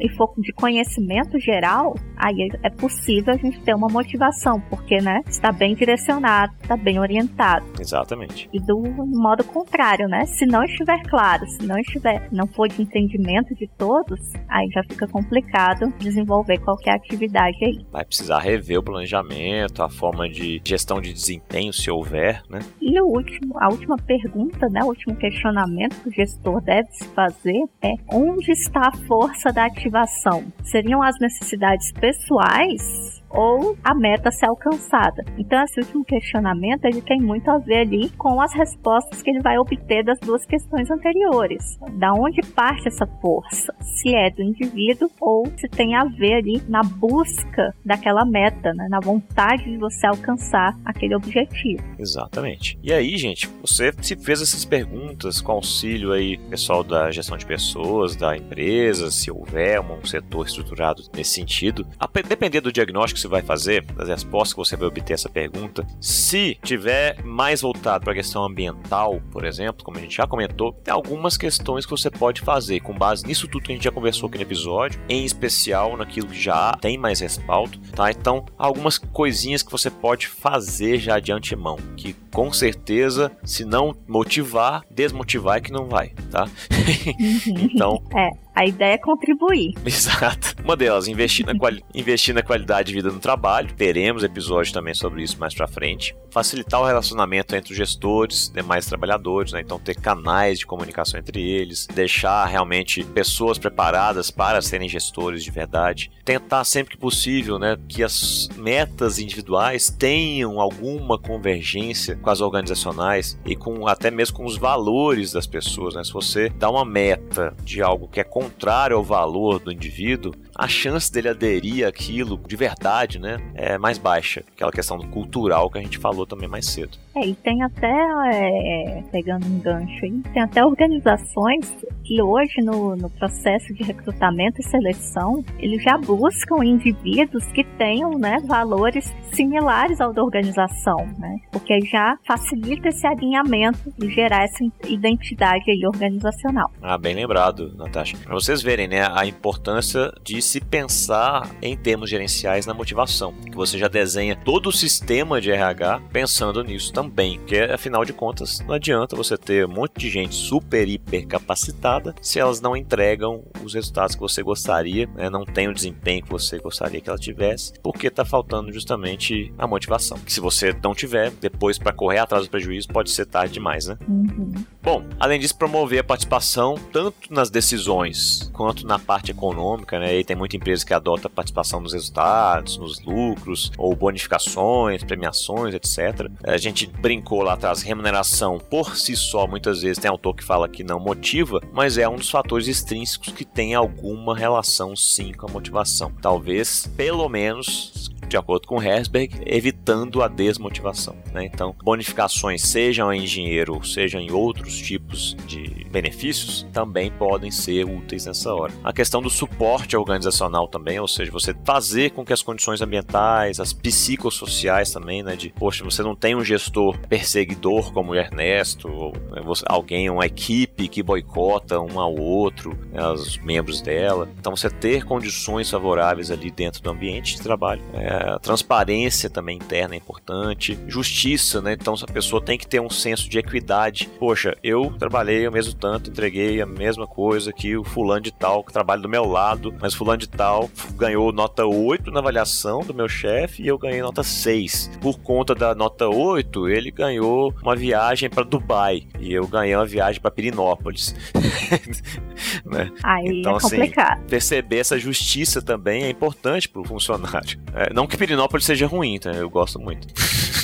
e 0.00 0.08
for 0.16 0.32
de 0.38 0.52
conhecimento 0.52 1.38
geral, 1.38 1.94
aí 2.16 2.48
é 2.62 2.70
possível 2.70 3.34
a 3.34 3.36
gente 3.36 3.60
ter 3.62 3.74
uma 3.74 3.88
motivação, 3.88 4.60
porque 4.68 4.96
né, 5.00 5.20
está 5.26 5.52
bem 5.52 5.74
direcionado, 5.74 6.52
está 6.62 6.76
bem 6.76 6.98
orientado. 6.98 7.64
Exatamente. 7.78 8.48
E 8.52 8.60
do 8.60 8.80
modo 9.06 9.44
contrário, 9.44 10.08
né? 10.08 10.24
Se 10.26 10.46
não 10.46 10.64
estiver 10.64 11.02
claro, 11.02 11.46
se 11.46 11.66
não 11.66 11.78
estiver, 11.78 12.28
não 12.32 12.46
for 12.46 12.68
de 12.68 12.82
entendimento 12.82 13.54
de 13.54 13.68
todos, 13.76 14.20
aí 14.48 14.68
já 14.70 14.82
fica 14.88 15.06
complicado 15.06 15.92
desenvolver 16.14 16.58
qualquer 16.58 16.94
atividade 16.94 17.64
aí. 17.64 17.84
Vai 17.90 18.04
precisar 18.04 18.38
rever 18.38 18.78
o 18.78 18.82
planejamento, 18.82 19.82
a 19.82 19.88
forma 19.88 20.28
de 20.28 20.60
gestão 20.64 21.00
de 21.00 21.12
desempenho, 21.12 21.72
se 21.72 21.90
houver, 21.90 22.42
né? 22.48 22.60
E 22.80 23.00
o 23.00 23.06
último, 23.06 23.58
a 23.58 23.68
última 23.68 23.96
pergunta, 23.96 24.68
né, 24.68 24.82
o 24.82 24.88
último 24.88 25.16
questionamento 25.16 26.00
que 26.02 26.08
o 26.08 26.12
gestor 26.12 26.60
deve 26.62 26.88
se 26.92 27.06
fazer 27.08 27.64
é 27.82 27.94
onde 28.12 28.52
está 28.52 28.88
a 28.88 28.96
força 29.06 29.52
da 29.52 29.66
ativação? 29.66 30.44
Seriam 30.62 31.02
as 31.02 31.18
necessidades 31.20 31.92
pessoais 31.92 33.23
ou 33.34 33.76
a 33.82 33.94
meta 33.94 34.30
ser 34.30 34.46
alcançada. 34.46 35.24
Então, 35.36 35.62
esse 35.64 35.80
último 35.80 36.04
questionamento 36.04 36.84
ele 36.84 37.02
tem 37.02 37.20
muito 37.20 37.50
a 37.50 37.58
ver 37.58 37.80
ali 37.80 38.10
com 38.10 38.40
as 38.40 38.54
respostas 38.54 39.20
que 39.20 39.30
ele 39.30 39.40
vai 39.40 39.58
obter 39.58 40.04
das 40.04 40.18
duas 40.20 40.46
questões 40.46 40.90
anteriores. 40.90 41.78
Da 41.98 42.12
onde 42.12 42.40
parte 42.52 42.88
essa 42.88 43.06
força? 43.20 43.74
Se 43.80 44.14
é 44.14 44.30
do 44.30 44.42
indivíduo 44.42 45.10
ou 45.20 45.46
se 45.56 45.68
tem 45.68 45.94
a 45.94 46.04
ver 46.04 46.34
ali 46.34 46.62
na 46.68 46.82
busca 46.82 47.74
daquela 47.84 48.24
meta, 48.24 48.72
né? 48.74 48.86
na 48.88 49.00
vontade 49.00 49.64
de 49.64 49.76
você 49.76 50.06
alcançar 50.06 50.78
aquele 50.84 51.14
objetivo. 51.14 51.82
Exatamente. 51.98 52.78
E 52.82 52.92
aí, 52.92 53.16
gente, 53.16 53.48
você 53.60 53.92
se 54.00 54.16
fez 54.16 54.40
essas 54.40 54.64
perguntas 54.64 55.40
com 55.40 55.52
auxílio 55.52 56.12
aí, 56.12 56.38
pessoal 56.38 56.84
da 56.84 57.10
gestão 57.10 57.36
de 57.36 57.46
pessoas, 57.46 58.14
da 58.14 58.36
empresa, 58.36 59.10
se 59.10 59.30
houver 59.30 59.80
um 59.80 60.04
setor 60.04 60.46
estruturado 60.46 61.02
nesse 61.14 61.30
sentido, 61.30 61.86
a 61.98 62.08
depender 62.22 62.60
do 62.60 62.72
diagnóstico 62.72 63.23
você 63.24 63.28
vai 63.28 63.42
fazer, 63.42 63.84
das 63.86 64.08
respostas 64.08 64.52
que 64.52 64.58
você 64.58 64.76
vai 64.76 64.88
obter 64.88 65.14
essa 65.14 65.28
pergunta, 65.28 65.86
se 66.00 66.58
tiver 66.62 67.22
mais 67.24 67.62
voltado 67.62 68.04
para 68.04 68.12
a 68.12 68.16
questão 68.16 68.44
ambiental, 68.44 69.20
por 69.30 69.44
exemplo, 69.44 69.84
como 69.84 69.96
a 69.96 70.00
gente 70.00 70.16
já 70.16 70.26
comentou, 70.26 70.72
tem 70.72 70.92
algumas 70.92 71.36
questões 71.36 71.84
que 71.84 71.90
você 71.90 72.10
pode 72.10 72.42
fazer 72.42 72.80
com 72.80 72.94
base 72.94 73.26
nisso 73.26 73.48
tudo 73.48 73.64
que 73.64 73.72
a 73.72 73.74
gente 73.74 73.84
já 73.84 73.90
conversou 73.90 74.28
aqui 74.28 74.38
no 74.38 74.44
episódio, 74.44 75.00
em 75.08 75.24
especial 75.24 75.96
naquilo 75.96 76.28
que 76.28 76.40
já 76.40 76.72
tem 76.80 76.98
mais 76.98 77.20
respaldo, 77.20 77.78
tá? 77.94 78.10
Então, 78.10 78.44
algumas 78.58 78.98
coisinhas 78.98 79.62
que 79.62 79.72
você 79.72 79.90
pode 79.90 80.28
fazer 80.28 80.98
já 80.98 81.18
de 81.18 81.32
antemão, 81.32 81.76
que 81.96 82.14
com 82.32 82.52
certeza, 82.52 83.32
se 83.44 83.64
não 83.64 83.94
motivar, 84.08 84.82
desmotivar 84.90 85.58
é 85.58 85.60
que 85.60 85.72
não 85.72 85.86
vai, 85.86 86.10
tá? 86.30 86.48
então, 87.46 88.02
é. 88.14 88.43
A 88.54 88.64
ideia 88.64 88.94
é 88.94 88.98
contribuir. 88.98 89.74
Exato. 89.84 90.54
Uma 90.62 90.76
delas, 90.76 91.08
investir 91.08 91.44
na, 91.44 91.58
quali 91.58 91.82
investir 91.92 92.34
na 92.34 92.42
qualidade 92.42 92.88
de 92.88 92.94
vida 92.94 93.10
no 93.10 93.18
trabalho. 93.18 93.72
Teremos 93.74 94.22
episódio 94.22 94.72
também 94.72 94.94
sobre 94.94 95.22
isso 95.22 95.38
mais 95.40 95.54
pra 95.54 95.66
frente. 95.66 96.14
Facilitar 96.30 96.80
o 96.80 96.86
relacionamento 96.86 97.54
entre 97.54 97.72
os 97.72 97.76
gestores, 97.76 98.50
demais 98.50 98.86
trabalhadores, 98.86 99.52
né? 99.52 99.60
Então 99.60 99.78
ter 99.78 99.94
canais 99.96 100.58
de 100.60 100.66
comunicação 100.66 101.18
entre 101.18 101.42
eles, 101.42 101.86
deixar 101.86 102.44
realmente 102.46 103.02
pessoas 103.04 103.58
preparadas 103.58 104.30
para 104.30 104.62
serem 104.62 104.88
gestores 104.88 105.42
de 105.42 105.50
verdade. 105.50 106.10
Tentar 106.24 106.64
sempre 106.64 106.94
que 106.94 107.00
possível, 107.00 107.58
né, 107.58 107.76
que 107.88 108.02
as 108.02 108.48
metas 108.56 109.18
individuais 109.18 109.88
tenham 109.90 110.60
alguma 110.60 111.18
convergência 111.18 112.16
com 112.16 112.30
as 112.30 112.40
organizacionais 112.40 113.38
e 113.44 113.56
com 113.56 113.86
até 113.86 114.10
mesmo 114.10 114.36
com 114.36 114.44
os 114.44 114.56
valores 114.56 115.32
das 115.32 115.46
pessoas, 115.46 115.94
né? 115.94 116.04
Se 116.04 116.12
você 116.12 116.48
dá 116.50 116.70
uma 116.70 116.84
meta 116.84 117.54
de 117.62 117.82
algo 117.82 118.08
que 118.08 118.20
é 118.20 118.24
contrário 118.44 118.96
ao 118.96 119.02
valor 119.02 119.58
do 119.58 119.72
indivíduo, 119.72 120.34
a 120.56 120.68
chance 120.68 121.12
dele 121.12 121.28
aderir 121.28 121.86
àquilo 121.86 122.40
de 122.46 122.56
verdade, 122.56 123.18
né, 123.18 123.38
é 123.54 123.78
mais 123.78 123.98
baixa. 123.98 124.44
Aquela 124.54 124.70
questão 124.70 124.98
cultural 124.98 125.70
que 125.70 125.78
a 125.78 125.82
gente 125.82 125.98
falou 125.98 126.26
também 126.26 126.48
mais 126.48 126.66
cedo. 126.66 126.98
É, 127.16 127.26
e 127.26 127.34
tem 127.34 127.62
até, 127.62 127.92
é, 128.32 129.02
pegando 129.12 129.46
um 129.46 129.58
gancho 129.60 130.04
aí, 130.04 130.20
tem 130.32 130.42
até 130.42 130.64
organizações 130.64 131.76
que 132.04 132.20
hoje 132.20 132.60
no, 132.62 132.96
no 132.96 133.08
processo 133.10 133.72
de 133.72 133.82
recrutamento 133.82 134.60
e 134.60 134.64
seleção, 134.64 135.44
eles 135.58 135.82
já 135.82 135.96
buscam 135.96 136.64
indivíduos 136.64 137.44
que 137.46 137.64
tenham, 137.78 138.10
né, 138.18 138.38
valores 138.46 139.12
similares 139.32 140.00
ao 140.00 140.12
da 140.12 140.22
organização, 140.22 140.96
né, 141.18 141.36
porque 141.52 141.80
já 141.82 142.16
facilita 142.26 142.88
esse 142.88 143.06
alinhamento 143.06 143.92
e 144.00 144.10
gerar 144.10 144.44
essa 144.44 144.64
identidade 144.88 145.70
aí 145.70 145.86
organizacional. 145.86 146.70
Ah, 146.82 146.98
bem 146.98 147.14
lembrado, 147.14 147.74
Natasha. 147.76 148.16
Para 148.18 148.34
vocês 148.34 148.62
verem, 148.62 148.88
né, 148.88 149.06
a 149.12 149.26
importância 149.26 150.12
de 150.22 150.42
se 150.44 150.60
pensar 150.60 151.50
em 151.62 151.76
termos 151.76 152.10
gerenciais 152.10 152.66
na 152.66 152.74
motivação, 152.74 153.32
que 153.32 153.56
você 153.56 153.78
já 153.78 153.88
desenha 153.88 154.36
todo 154.36 154.68
o 154.68 154.72
sistema 154.72 155.40
de 155.40 155.50
RH 155.50 156.02
pensando 156.12 156.62
nisso 156.62 156.92
também, 156.92 157.38
porque 157.38 157.58
afinal 157.58 158.04
de 158.04 158.12
contas 158.12 158.60
não 158.60 158.74
adianta 158.74 159.16
você 159.16 159.36
ter 159.36 159.66
um 159.66 159.72
monte 159.72 159.98
de 159.98 160.10
gente 160.10 160.34
super 160.34 160.88
hiper 160.88 161.26
capacitada 161.26 162.14
se 162.20 162.38
elas 162.38 162.60
não 162.60 162.76
entregam 162.76 163.42
os 163.62 163.74
resultados 163.74 164.14
que 164.14 164.20
você 164.20 164.42
gostaria, 164.42 165.06
né, 165.14 165.30
não 165.30 165.44
tem 165.44 165.68
o 165.68 165.74
desempenho 165.74 166.22
que 166.22 166.30
você 166.30 166.58
gostaria 166.58 167.00
que 167.00 167.08
ela 167.08 167.18
tivesse, 167.18 167.72
porque 167.82 168.08
está 168.08 168.24
faltando 168.24 168.72
justamente 168.72 169.52
a 169.58 169.66
motivação. 169.66 170.18
Que 170.18 170.32
se 170.32 170.40
você 170.40 170.74
não 170.82 170.94
tiver, 170.94 171.30
depois 171.30 171.78
para 171.78 171.92
correr 171.92 172.18
atrás 172.18 172.44
do 172.44 172.50
prejuízo 172.50 172.88
pode 172.88 173.10
ser 173.10 173.26
tarde 173.26 173.54
demais, 173.54 173.86
né? 173.86 173.96
Uhum. 174.08 174.52
Bom, 174.82 175.04
além 175.18 175.40
disso, 175.40 175.56
promover 175.56 176.00
a 176.00 176.04
participação 176.04 176.74
tanto 176.92 177.32
nas 177.32 177.50
decisões 177.50 178.50
quanto 178.52 178.86
na 178.86 178.98
parte 178.98 179.30
econômica, 179.30 179.98
né? 179.98 180.18
E 180.18 180.24
tem 180.24 180.33
muita 180.34 180.56
empresa 180.56 180.84
que 180.84 180.94
adota 180.94 181.28
participação 181.28 181.80
nos 181.80 181.92
resultados, 181.92 182.78
nos 182.78 183.00
lucros, 183.00 183.70
ou 183.76 183.94
bonificações, 183.94 185.02
premiações, 185.02 185.74
etc. 185.74 186.30
A 186.44 186.56
gente 186.56 186.86
brincou 186.86 187.42
lá 187.42 187.54
atrás, 187.54 187.82
remuneração 187.82 188.58
por 188.58 188.96
si 188.96 189.16
só, 189.16 189.46
muitas 189.46 189.82
vezes 189.82 189.98
tem 189.98 190.10
autor 190.10 190.34
que 190.34 190.44
fala 190.44 190.68
que 190.68 190.84
não 190.84 191.00
motiva, 191.00 191.60
mas 191.72 191.98
é 191.98 192.08
um 192.08 192.16
dos 192.16 192.30
fatores 192.30 192.66
extrínsecos 192.68 193.32
que 193.32 193.44
tem 193.44 193.74
alguma 193.74 194.36
relação 194.36 194.96
sim 194.96 195.32
com 195.32 195.46
a 195.46 195.52
motivação. 195.52 196.12
Talvez, 196.20 196.86
pelo 196.96 197.28
menos, 197.28 198.10
de 198.28 198.36
acordo 198.36 198.66
com 198.66 198.82
Herzberg, 198.82 199.42
evitando 199.46 200.22
a 200.22 200.28
desmotivação. 200.28 201.16
Né? 201.32 201.44
Então, 201.44 201.74
bonificações, 201.82 202.62
sejam 202.62 203.12
em 203.12 203.24
dinheiro, 203.24 203.84
sejam 203.84 204.20
em 204.20 204.32
outros 204.32 204.76
tipos 204.76 205.36
de 205.46 205.84
benefícios, 205.90 206.66
também 206.72 207.10
podem 207.10 207.50
ser 207.50 207.84
úteis 207.84 208.26
nessa 208.26 208.52
hora. 208.52 208.72
A 208.82 208.92
questão 208.92 209.22
do 209.22 209.30
suporte 209.30 209.94
organizacional 210.24 210.68
também, 210.68 210.98
ou 210.98 211.08
seja, 211.08 211.30
você 211.30 211.54
fazer 211.64 212.10
com 212.10 212.24
que 212.24 212.32
as 212.32 212.42
condições 212.42 212.80
ambientais, 212.80 213.60
as 213.60 213.72
psicossociais 213.72 214.90
também, 214.92 215.22
né, 215.22 215.36
de, 215.36 215.50
poxa, 215.50 215.84
você 215.84 216.02
não 216.02 216.14
tem 216.14 216.34
um 216.34 216.44
gestor 216.44 216.98
perseguidor 217.08 217.92
como 217.92 218.12
o 218.12 218.14
Ernesto, 218.14 218.88
ou 218.88 219.12
né, 219.30 219.42
alguém, 219.66 220.08
uma 220.10 220.26
equipe 220.26 220.88
que 220.88 221.02
boicota 221.02 221.80
um 221.80 222.00
ao 222.00 222.14
outro, 222.14 222.76
né, 222.90 223.06
os 223.08 223.38
membros 223.38 223.80
dela. 223.80 224.28
Então, 224.38 224.56
você 224.56 224.70
ter 224.70 225.04
condições 225.04 225.70
favoráveis 225.70 226.30
ali 226.30 226.50
dentro 226.50 226.82
do 226.82 226.90
ambiente 226.90 227.36
de 227.36 227.42
trabalho 227.42 227.82
é, 227.94 228.38
transparência 228.40 229.28
também 229.30 229.56
interna 229.56 229.94
é 229.94 229.98
importante, 229.98 230.78
justiça, 230.86 231.60
né? 231.60 231.72
Então 231.72 231.94
a 231.94 232.12
pessoa 232.12 232.42
tem 232.42 232.58
que 232.58 232.66
ter 232.66 232.80
um 232.80 232.90
senso 232.90 233.28
de 233.28 233.38
equidade. 233.38 234.08
Poxa, 234.18 234.56
eu 234.62 234.92
trabalhei 234.98 235.46
o 235.46 235.52
mesmo 235.52 235.74
tanto, 235.74 236.10
entreguei 236.10 236.60
a 236.60 236.66
mesma 236.66 237.06
coisa 237.06 237.52
que 237.52 237.76
o 237.76 237.84
fulano 237.84 238.22
de 238.22 238.32
tal 238.32 238.64
que 238.64 238.72
trabalha 238.72 239.02
do 239.02 239.08
meu 239.08 239.24
lado, 239.24 239.74
mas 239.80 239.94
fulano 239.94 240.13
de 240.16 240.28
tal 240.28 240.70
ganhou 240.96 241.32
nota 241.32 241.66
8 241.66 242.10
na 242.10 242.20
avaliação 242.20 242.80
do 242.80 242.94
meu 242.94 243.08
chefe 243.08 243.62
e 243.62 243.68
eu 243.68 243.78
ganhei 243.78 244.00
nota 244.00 244.22
6. 244.22 244.98
Por 245.00 245.18
conta 245.18 245.54
da 245.54 245.74
nota 245.74 246.08
8, 246.08 246.68
ele 246.68 246.90
ganhou 246.90 247.54
uma 247.62 247.76
viagem 247.76 248.28
para 248.30 248.44
Dubai 248.44 249.06
e 249.18 249.32
eu 249.32 249.46
ganhei 249.46 249.74
uma 249.74 249.86
viagem 249.86 250.20
para 250.20 250.30
Pirinópolis. 250.30 251.14
né? 252.64 252.90
Aí 253.02 253.40
então, 253.40 253.56
é 253.56 253.60
complicado. 253.60 254.18
Assim, 254.18 254.28
perceber 254.28 254.78
essa 254.78 254.98
justiça 254.98 255.60
também 255.62 256.04
é 256.04 256.10
importante 256.10 256.68
para 256.68 256.80
o 256.80 256.84
funcionário. 256.84 257.60
É, 257.74 257.92
não 257.92 258.06
que 258.06 258.16
Pirinópolis 258.16 258.64
seja 258.64 258.86
ruim, 258.86 259.18
tá? 259.18 259.30
Eu 259.32 259.50
gosto 259.50 259.78
muito. 259.80 260.06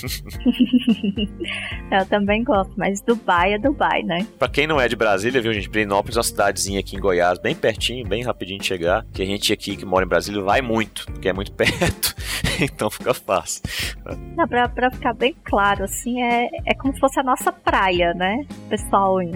eu 1.91 2.07
também 2.07 2.43
gosto, 2.43 2.73
mas 2.77 3.03
Dubai 3.03 3.55
é 3.55 3.59
Dubai, 3.59 4.03
né? 4.03 4.27
Pra 4.39 4.49
quem 4.49 4.67
não 4.67 4.81
é 4.81 4.89
de 4.89 4.97
Brasília, 4.97 5.41
viu, 5.41 5.53
gente? 5.53 5.69
Pirinópolis 5.69 6.17
é 6.17 6.19
uma 6.19 6.25
cidadezinha 6.25 6.81
aqui 6.81 6.97
em 6.97 7.01
Goiás, 7.01 7.39
bem 7.39 7.55
pertinho, 7.55 8.07
bem 8.07 8.23
rapidinho 8.23 8.61
de 8.61 8.67
chegar. 8.67 9.07
Que 9.13 9.23
a 9.23 9.27
gente 9.27 9.40
aqui 9.53 9.77
que 9.77 9.85
mora 9.85 10.05
em 10.05 10.09
Brasília 10.09 10.43
vai 10.43 10.61
muito, 10.61 11.07
porque 11.07 11.29
é 11.29 11.33
muito 11.33 11.53
perto. 11.57 12.15
então 12.61 12.91
fica 12.91 13.15
fácil. 13.15 13.63
Não, 14.37 14.47
pra, 14.47 14.69
pra 14.69 14.91
ficar 14.91 15.15
bem 15.15 15.35
claro, 15.45 15.85
assim, 15.85 16.23
é, 16.23 16.49
é 16.67 16.75
como 16.75 16.93
se 16.95 17.01
fosse 17.01 17.19
a 17.19 17.23
nossa 17.23 17.53
praia, 17.53 18.13
né? 18.15 18.45
Pessoal 18.69 19.21
em 19.23 19.33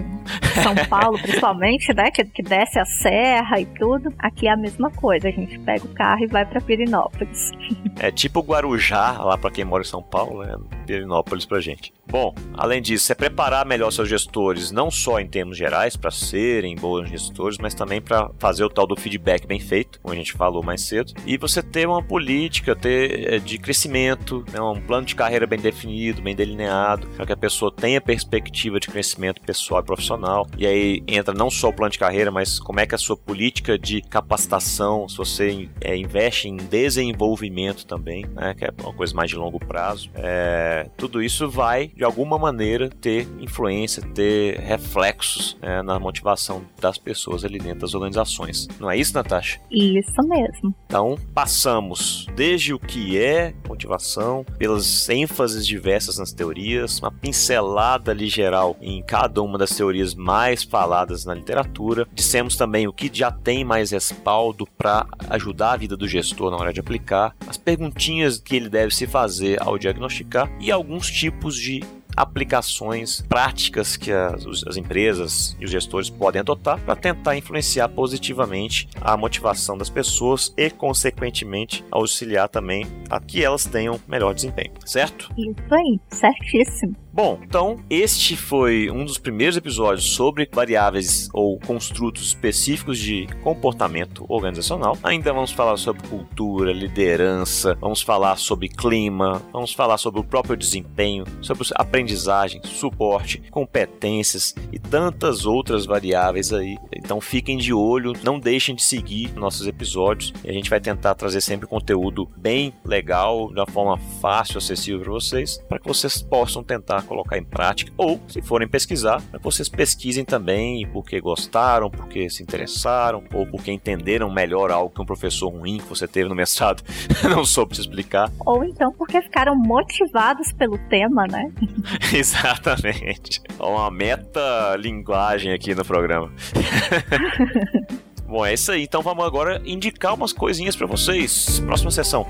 São 0.63 0.75
Paulo, 0.89 1.17
principalmente, 1.19 1.93
né? 1.93 2.11
Que, 2.11 2.23
que 2.23 2.43
desce 2.43 2.79
a 2.79 2.85
serra 2.85 3.59
e 3.59 3.65
tudo. 3.65 4.13
Aqui 4.19 4.47
é 4.47 4.51
a 4.51 4.57
mesma 4.57 4.91
coisa. 4.91 5.27
A 5.27 5.31
gente 5.31 5.57
pega 5.59 5.85
o 5.85 5.93
carro 5.93 6.23
e 6.23 6.27
vai 6.27 6.45
pra 6.45 6.61
Pirinópolis. 6.61 7.51
É 7.99 8.11
tipo 8.11 8.41
Guarujá, 8.41 9.11
lá 9.23 9.37
para 9.37 9.51
quem 9.51 9.65
mora 9.65 9.81
em 9.81 9.87
São 9.87 10.01
Paulo, 10.03 10.43
né? 10.43 10.55
Pirinópolis 10.85 11.45
pra 11.45 11.59
gente. 11.59 11.93
Bom, 12.07 12.33
além 12.53 12.81
disso, 12.81 13.11
é 13.11 13.15
preparar 13.15 13.65
melhor 13.65 13.91
seus 13.91 14.07
gestores, 14.07 14.71
não 14.71 14.91
só 14.91 15.19
em 15.19 15.27
termos 15.27 15.57
gerais, 15.57 15.95
para 15.95 16.11
serem 16.11 16.75
bons 16.75 17.09
gestores, 17.09 17.57
mas 17.57 17.73
também 17.73 17.99
para 17.99 18.29
fazer 18.37 18.63
o 18.63 18.69
tal 18.69 18.85
do 18.85 18.95
feedback 18.95 19.47
bem 19.47 19.59
feito, 19.59 19.99
como 20.01 20.13
a 20.13 20.17
gente 20.17 20.33
falou 20.33 20.63
mais 20.63 20.81
cedo. 20.81 21.13
E 21.25 21.37
você 21.37 21.63
ter 21.63 21.87
uma 21.87 22.03
política 22.03 22.75
ter, 22.75 23.33
eh, 23.33 23.39
de 23.39 23.57
crescimento, 23.57 24.45
né, 24.51 24.61
um 24.61 24.79
plano 24.79 25.05
de 25.05 25.15
carreira 25.15 25.47
bem 25.47 25.59
definido, 25.59 26.21
bem 26.21 26.35
delineado, 26.35 27.07
para 27.15 27.25
que 27.25 27.33
a 27.33 27.37
pessoa 27.37 27.71
tenha 27.71 27.99
perspectiva 27.99 28.79
de 28.79 28.87
crescimento 28.87 29.41
pessoal 29.41 29.81
e 29.81 29.85
profissional. 29.85 30.47
E 30.57 30.65
aí 30.65 31.03
entra 31.07 31.33
não 31.33 31.49
só 31.49 31.69
o 31.69 31.73
plano 31.73 31.91
de 31.91 31.99
carreira, 31.99 32.31
mas 32.31 32.59
como 32.59 32.79
é 32.79 32.85
que 32.85 32.95
a 32.95 32.99
sua 32.99 33.17
política 33.17 33.77
de 33.77 34.01
capacitação, 34.01 35.09
se 35.09 35.17
você 35.17 35.67
é, 35.81 35.97
investe 35.97 36.47
em 36.47 36.57
desenvolvimento 36.57 37.85
também, 37.85 38.25
né, 38.33 38.53
que 38.53 38.65
é 38.65 38.71
uma 38.83 38.93
coisa 38.93 39.13
mais 39.13 39.29
de 39.29 39.35
longo 39.35 39.59
prazo. 39.59 40.09
É 40.15 40.74
é, 40.75 40.89
tudo 40.97 41.21
isso 41.21 41.49
vai, 41.49 41.87
de 41.87 42.03
alguma 42.03 42.37
maneira, 42.37 42.89
ter 42.89 43.27
influência, 43.39 44.03
ter 44.13 44.59
reflexos 44.59 45.57
né, 45.61 45.81
na 45.81 45.97
motivação 45.99 46.63
das 46.79 46.97
pessoas 46.97 47.45
ali 47.45 47.59
dentro 47.59 47.79
das 47.79 47.93
organizações. 47.93 48.67
Não 48.79 48.91
é 48.91 48.97
isso, 48.97 49.13
Natasha? 49.13 49.59
Isso 49.71 50.21
mesmo. 50.27 50.75
Então, 50.85 51.17
passamos 51.33 52.27
desde 52.35 52.73
o 52.73 52.79
que 52.79 53.17
é 53.17 53.53
motivação, 53.67 54.45
pelas 54.57 55.07
ênfases 55.09 55.65
diversas 55.65 56.17
nas 56.17 56.33
teorias, 56.33 56.99
uma 56.99 57.11
pincelada 57.11 58.11
ali 58.11 58.27
geral 58.27 58.75
em 58.81 59.01
cada 59.01 59.41
uma 59.41 59.57
das 59.57 59.75
teorias 59.75 60.13
mais 60.13 60.63
faladas 60.63 61.25
na 61.25 61.33
literatura. 61.33 62.07
Dissemos 62.13 62.57
também 62.57 62.87
o 62.87 62.93
que 62.93 63.09
já 63.13 63.31
tem 63.31 63.63
mais 63.63 63.91
respaldo 63.91 64.67
para 64.77 65.07
ajudar 65.29 65.73
a 65.73 65.77
vida 65.77 65.95
do 65.95 66.07
gestor 66.07 66.51
na 66.51 66.57
hora 66.57 66.73
de 66.73 66.79
aplicar, 66.79 67.35
as 67.47 67.57
perguntinhas 67.57 68.37
que 68.39 68.55
ele 68.55 68.69
deve 68.69 68.93
se 68.93 69.07
fazer 69.07 69.61
ao 69.61 69.77
diagnosticar 69.77 70.51
e 70.65 70.71
alguns 70.71 71.11
tipos 71.11 71.55
de 71.55 71.83
aplicações 72.17 73.21
práticas 73.21 73.95
que 73.95 74.11
as, 74.11 74.63
as 74.65 74.77
empresas 74.77 75.55
e 75.59 75.65
os 75.65 75.69
gestores 75.69 76.09
podem 76.09 76.39
adotar 76.39 76.79
para 76.79 76.95
tentar 76.95 77.37
influenciar 77.37 77.89
positivamente 77.89 78.87
a 78.99 79.15
motivação 79.15 79.77
das 79.77 79.91
pessoas 79.91 80.51
e, 80.57 80.71
consequentemente, 80.71 81.85
auxiliar 81.91 82.49
também 82.49 82.87
a 83.11 83.19
que 83.19 83.43
elas 83.43 83.65
tenham 83.65 83.99
melhor 84.07 84.33
desempenho, 84.33 84.71
certo? 84.85 85.29
Isso 85.37 85.75
aí, 85.75 85.99
certíssimo. 86.09 86.95
Bom, 87.15 87.39
então 87.41 87.77
este 87.89 88.35
foi 88.35 88.91
um 88.91 89.05
dos 89.05 89.17
primeiros 89.17 89.55
episódios 89.55 90.03
sobre 90.03 90.49
variáveis 90.51 91.29
ou 91.31 91.57
construtos 91.57 92.27
específicos 92.27 92.99
de 92.99 93.25
comportamento 93.41 94.25
organizacional. 94.27 94.97
Ainda 95.01 95.31
vamos 95.31 95.53
falar 95.53 95.77
sobre 95.77 96.05
cultura, 96.09 96.73
liderança, 96.73 97.77
vamos 97.79 98.01
falar 98.01 98.35
sobre 98.35 98.67
clima, 98.67 99.41
vamos 99.53 99.73
falar 99.73 99.97
sobre 99.97 100.19
o 100.19 100.25
próprio 100.25 100.57
desempenho, 100.57 101.23
sobre 101.41 101.65
aprendizagem, 101.75 102.59
suporte, 102.65 103.41
competências 103.49 104.53
e 104.69 104.77
tantas 104.77 105.45
outras 105.45 105.85
variáveis 105.85 106.51
aí. 106.51 106.77
Então 106.93 107.21
fiquem 107.21 107.55
de 107.55 107.73
olho, 107.73 108.11
não 108.25 108.37
deixem 108.37 108.75
de 108.75 108.83
seguir 108.83 109.33
nossos 109.35 109.65
episódios 109.67 110.33
a 110.45 110.51
gente 110.51 110.69
vai 110.69 110.81
tentar 110.81 111.15
trazer 111.15 111.39
sempre 111.39 111.65
conteúdo 111.65 112.29
bem 112.35 112.73
legal, 112.83 113.47
de 113.53 113.59
uma 113.59 113.65
forma 113.65 113.97
fácil, 114.19 114.57
acessível 114.57 114.99
para 114.99 115.13
vocês, 115.13 115.63
para 115.69 115.79
que 115.79 115.87
vocês 115.87 116.21
possam 116.21 116.61
tentar 116.61 117.04
colocar 117.05 117.37
em 117.37 117.43
prática, 117.43 117.91
ou 117.97 118.19
se 118.27 118.41
forem 118.41 118.67
pesquisar, 118.67 119.21
vocês 119.41 119.69
pesquisem 119.69 120.25
também 120.25 120.87
porque 120.87 121.19
gostaram, 121.19 121.89
porque 121.89 122.29
se 122.29 122.43
interessaram, 122.43 123.23
ou 123.33 123.45
porque 123.45 123.71
entenderam 123.71 124.31
melhor 124.31 124.71
algo 124.71 124.93
que 124.93 125.01
um 125.01 125.05
professor 125.05 125.49
ruim 125.49 125.77
que 125.77 125.85
você 125.85 126.07
teve 126.07 126.29
no 126.29 126.35
mestrado 126.35 126.83
não 127.29 127.45
soube 127.45 127.73
te 127.73 127.81
explicar. 127.81 128.31
Ou 128.45 128.63
então 128.63 128.91
porque 128.91 129.21
ficaram 129.21 129.55
motivados 129.55 130.51
pelo 130.53 130.77
tema, 130.89 131.25
né? 131.27 131.51
Exatamente. 132.13 133.41
Uma 133.59 133.89
meta 133.91 134.75
linguagem 134.77 135.53
aqui 135.53 135.73
no 135.75 135.85
programa. 135.85 136.31
Bom, 138.27 138.45
é 138.45 138.53
isso 138.53 138.71
aí. 138.71 138.83
Então 138.83 139.01
vamos 139.01 139.23
agora 139.23 139.61
indicar 139.65 140.13
umas 140.13 140.33
coisinhas 140.33 140.75
para 140.75 140.87
vocês. 140.87 141.59
Próxima 141.59 141.91
sessão. 141.91 142.25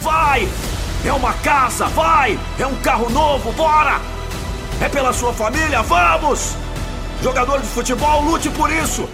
Vai! 0.00 0.48
É 1.04 1.12
uma 1.12 1.32
casa, 1.34 1.86
vai! 1.86 2.38
É 2.58 2.66
um 2.66 2.76
carro 2.76 3.10
novo, 3.10 3.50
bora! 3.52 4.00
É 4.80 4.88
pela 4.88 5.12
sua 5.12 5.32
família, 5.32 5.82
vamos! 5.82 6.56
Jogador 7.20 7.60
de 7.60 7.66
futebol, 7.66 8.22
lute 8.22 8.48
por 8.50 8.70
isso! 8.70 9.08